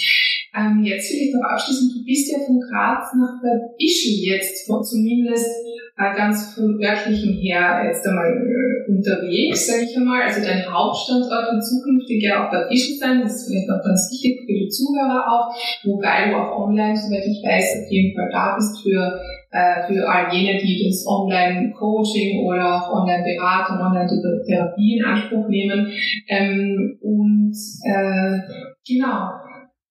[0.56, 4.68] Ähm, jetzt will ich noch abschließen, du bist ja von Graz nach Bad Ischl jetzt,
[4.68, 5.50] zumindest
[5.98, 10.22] äh, ganz vom örtlichen her jetzt einmal äh, unterwegs, sage ich einmal.
[10.22, 14.10] Also dein Hauptstandort wird zukünftig ja auch Bad Ischl sein, das ist vielleicht auch ganz
[14.12, 15.56] wichtig für die Zuhörer auch,
[15.86, 19.22] wobei du auch online, soweit ich weiß, auf jeden Fall da bist für
[19.54, 25.92] äh, für all jene, die das Online-Coaching oder auch Online-Beratung, Online-Therapie in Anspruch nehmen.
[26.28, 27.54] Ähm, und
[27.86, 28.40] äh,
[28.88, 29.30] genau,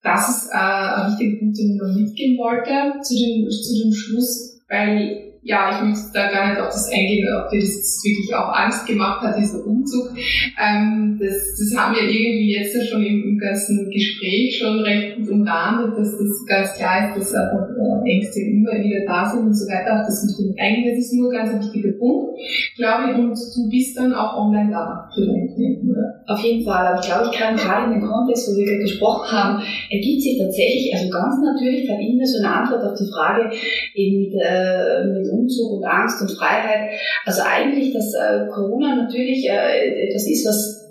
[0.03, 3.01] das ist äh, ein wichtiger Punkt, den ich noch mitgeben wollte.
[3.03, 7.27] Zu dem, zu dem Schluss, weil ja, ich möchte da gar nicht auf das eingehen,
[7.35, 10.15] ob dir das wirklich auch Angst gemacht hat, dieser Umzug.
[10.55, 15.31] Ähm, das, das haben wir irgendwie jetzt schon im, im ganzen Gespräch schon recht gut
[15.31, 19.55] umrahmt, dass das ganz klar ist, dass einfach äh, Ängste immer wieder da sind und
[19.55, 19.99] so weiter.
[19.99, 22.39] Auch das mit eigentlich das ist nur ein ganz wichtiger Punkt,
[22.77, 25.93] glaube ich, und du bist dann auch online da für deine Klienten?
[26.27, 28.87] Auf jeden Fall, aber ich glaube, ich kann gerade in dem Kontext, wo wir gerade
[28.87, 33.11] gesprochen haben, ergibt sich tatsächlich, also ganz natürlich bei Ihnen so eine Antwort auf die
[33.11, 33.51] Frage
[33.95, 36.91] eben mit, äh, mit Umzug und Angst und Freiheit.
[37.25, 40.83] Also eigentlich, dass äh, Corona natürlich äh, etwas ist, was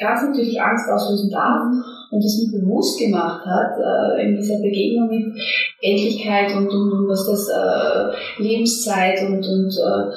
[0.00, 1.62] ganz natürlich Angst auslösen darf
[2.10, 5.26] und das mir bewusst gemacht hat äh, in dieser Begegnung mit
[5.80, 10.10] Endlichkeit und, und, und was das äh, Lebenszeit und, und äh,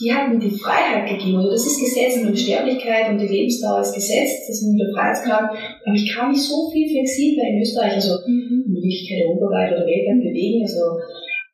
[0.00, 1.38] die hat mir die Freiheit gegeben.
[1.38, 4.92] Also das ist Gesetz und die Sterblichkeit und die Lebensdauer ist gesetzt, das ist der
[4.92, 5.50] Freiheitsgrad.
[5.84, 10.22] Aber ich kann mich so viel flexibler in Österreich, also in Wirklichkeit europaweit oder weltweit
[10.24, 10.62] bewegen.
[10.62, 10.98] Also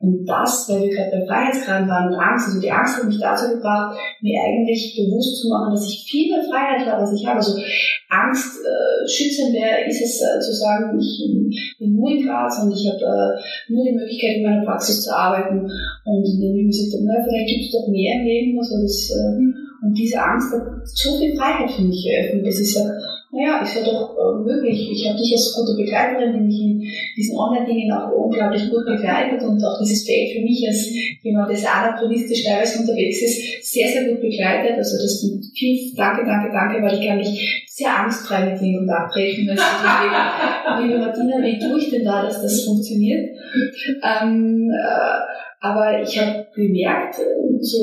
[0.02, 3.22] und das, weil wir gerade bei Freiheitsgraden waren und Angst, also die Angst hat mich
[3.22, 7.24] dazu gebracht, mir eigentlich bewusst zu machen, dass ich viel mehr Freiheit habe, als ich
[7.24, 7.38] habe.
[7.38, 7.54] Also
[8.10, 11.22] Angst äh, schützender ist es äh, zu sagen, ich
[11.78, 15.14] bin nur in Graz und ich habe äh, nur die Möglichkeit, in meiner Praxis zu
[15.14, 15.70] arbeiten.
[15.70, 18.58] Und in dem ich gesagt habe, vielleicht gibt es doch mehr im Leben.
[18.58, 19.38] Also das, äh,
[19.86, 22.90] und diese Angst hat so viel Freiheit für mich eröffnet, dass ich sage,
[23.32, 24.92] naja, ist ja doch äh, möglich.
[24.92, 26.84] Ich habe dich als gute Begleiterin, die mich in
[27.16, 30.92] diesen Online-Dingen auch unglaublich gut begleitet und auch dieses Feld für mich als
[31.22, 34.76] jemand, der sehr anachronistisch teilweise unterwegs ist, sehr, sehr gut begleitet.
[34.76, 38.66] Also das sind viel Danke, danke, danke, weil ich kann mich sehr angstfrei mit dir
[38.66, 39.48] in Kontakt treten.
[39.48, 43.30] Liebe Martina, wie tue ich denn da, dass das funktioniert?
[44.04, 45.18] Ähm, äh,
[45.60, 47.14] aber ich habe gemerkt,
[47.60, 47.78] so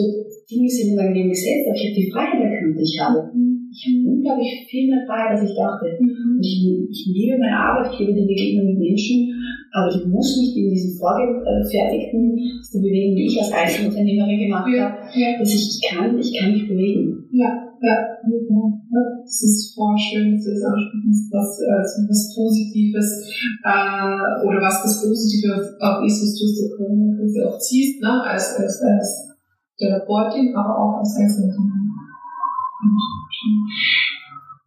[0.52, 3.32] Dinge sind in meinem Leben gesetzt, aber ich habe die Freiheit erkannt, die ich habe
[3.72, 5.86] ich habe unglaublich viel mehr Freiheit, als ich dachte.
[6.02, 6.42] Mhm.
[6.42, 6.58] Ich,
[6.90, 9.30] ich liebe meine Arbeit, ich liebe die Begegnung mit Menschen,
[9.72, 12.34] aber ich muss nicht in diesem vorgefertigten
[12.74, 14.90] Bewegen, wie ich als Einzelunternehmerin gemacht ja.
[14.90, 15.38] habe, ja.
[15.38, 17.30] dass ich, ich kann, ich kann mich bewegen.
[17.32, 19.02] Ja, ja, ja.
[19.24, 23.30] Das ist voll schön, dass du das ansprichst, was, äh, was Positives
[23.64, 28.24] äh, oder was das Positive auch ist, was du aus der Corona-Krise auch ziehst, ne?
[28.26, 29.30] als, als, als
[29.78, 31.79] Therapeutin, aber auch als Einzelunternehmerin.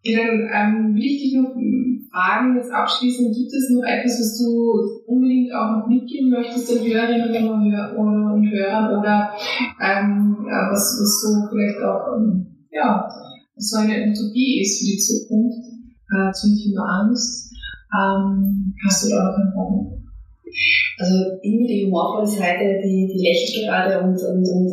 [0.05, 1.55] Ja, dann ähm, will ich dich noch
[2.11, 6.85] fragen, jetzt abschließend, gibt es noch etwas, was du unbedingt auch noch mitgeben möchtest den
[6.85, 9.31] Hörerinnen und Hörern oder
[9.81, 13.09] ähm, was, was so vielleicht auch ähm, ja,
[13.57, 15.69] so eine Utopie ist für die Zukunft
[16.11, 17.55] äh, zum Thema Angst?
[17.95, 20.02] Ähm, hast du da noch ein Problem?
[20.99, 24.69] Also immer die humorvolle Seite, die, die lächelt gerade und, und, und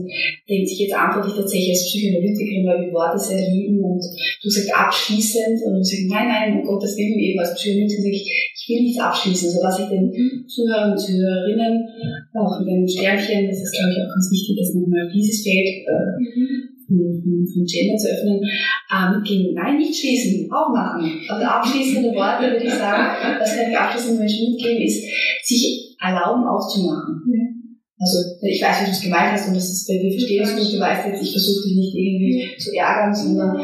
[0.47, 4.49] denkt sich, jetzt antworte ich tatsächlich als Psychoanalytikerin, weil wir Worte sehr lieben und du
[4.49, 8.65] sagst abschließend und du sagst, nein, nein, um Gottes Willen, eben als Psychoanalytikerin ich, ich
[8.69, 9.49] will nichts abschließen.
[9.49, 10.11] Also was ich den
[10.47, 11.88] Zuhörern und Zuhörerinnen,
[12.35, 15.43] auch mit dem Sternchen, das ist glaube ich auch ganz wichtig, dass man mal dieses
[15.43, 18.41] Feld äh, von, von Gender zu öffnen,
[18.90, 19.53] äh, mitgehen.
[19.53, 21.22] Nein, nicht schließen, aufmachen.
[21.28, 25.03] Also abschließende Worte würde ich sagen, das kann ich abschließend Menschen mitgeben, ist,
[25.44, 27.22] sich erlauben aufzumachen.
[27.32, 27.60] Ja.
[27.99, 30.74] Also ich weiß, wie du es gemeint hast und das ist, wir verstehen es gut,
[30.74, 33.60] du weißt jetzt, ich versuche dich nicht irgendwie zu ärgern, sondern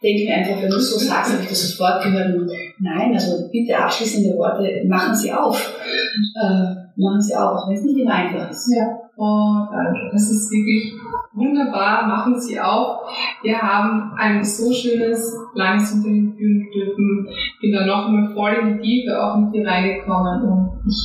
[0.00, 2.48] denke mir einfach, wenn du es so sagst, habe ich das sofort gehört und
[2.78, 5.74] nein, also bitte abschließende Worte, machen Sie auf.
[6.40, 8.72] Äh, machen Sie auf, wenn es nicht immer einfach ist.
[8.76, 9.09] Ja.
[9.22, 10.08] Oh, danke.
[10.12, 10.94] Das ist wirklich
[11.34, 12.06] wunderbar.
[12.06, 13.04] Machen Sie auch.
[13.42, 17.28] Wir haben ein so schönes, langes Interview führen dürfen.
[17.60, 20.96] Bin da noch mal voll in die Tiefe auch mit dir reingekommen und ich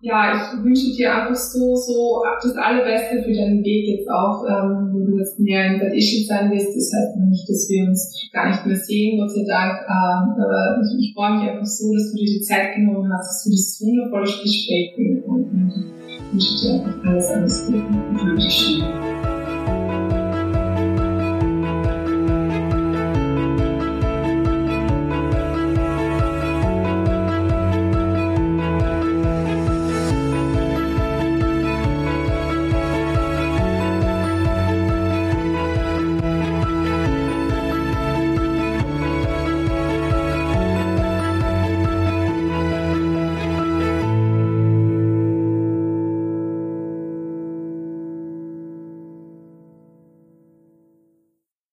[0.00, 4.92] ja, ich wünsche dir einfach so, so das Allerbeste für deinen Weg jetzt auch, ähm,
[4.92, 6.76] wo du jetzt mehr in Bad Ischl sein wirst.
[6.76, 9.82] Das heißt nicht, dass wir uns gar nicht mehr sehen, Gott sei Dank.
[9.82, 13.26] Ähm, aber ich, ich freue mich einfach so, dass du dir die Zeit genommen hast,
[13.26, 15.95] dass du dieses wundervolle Gespräch und, und,
[16.36, 17.82] und wünsche dir einfach alles, alles Gute.
[18.14, 19.15] Dankeschön.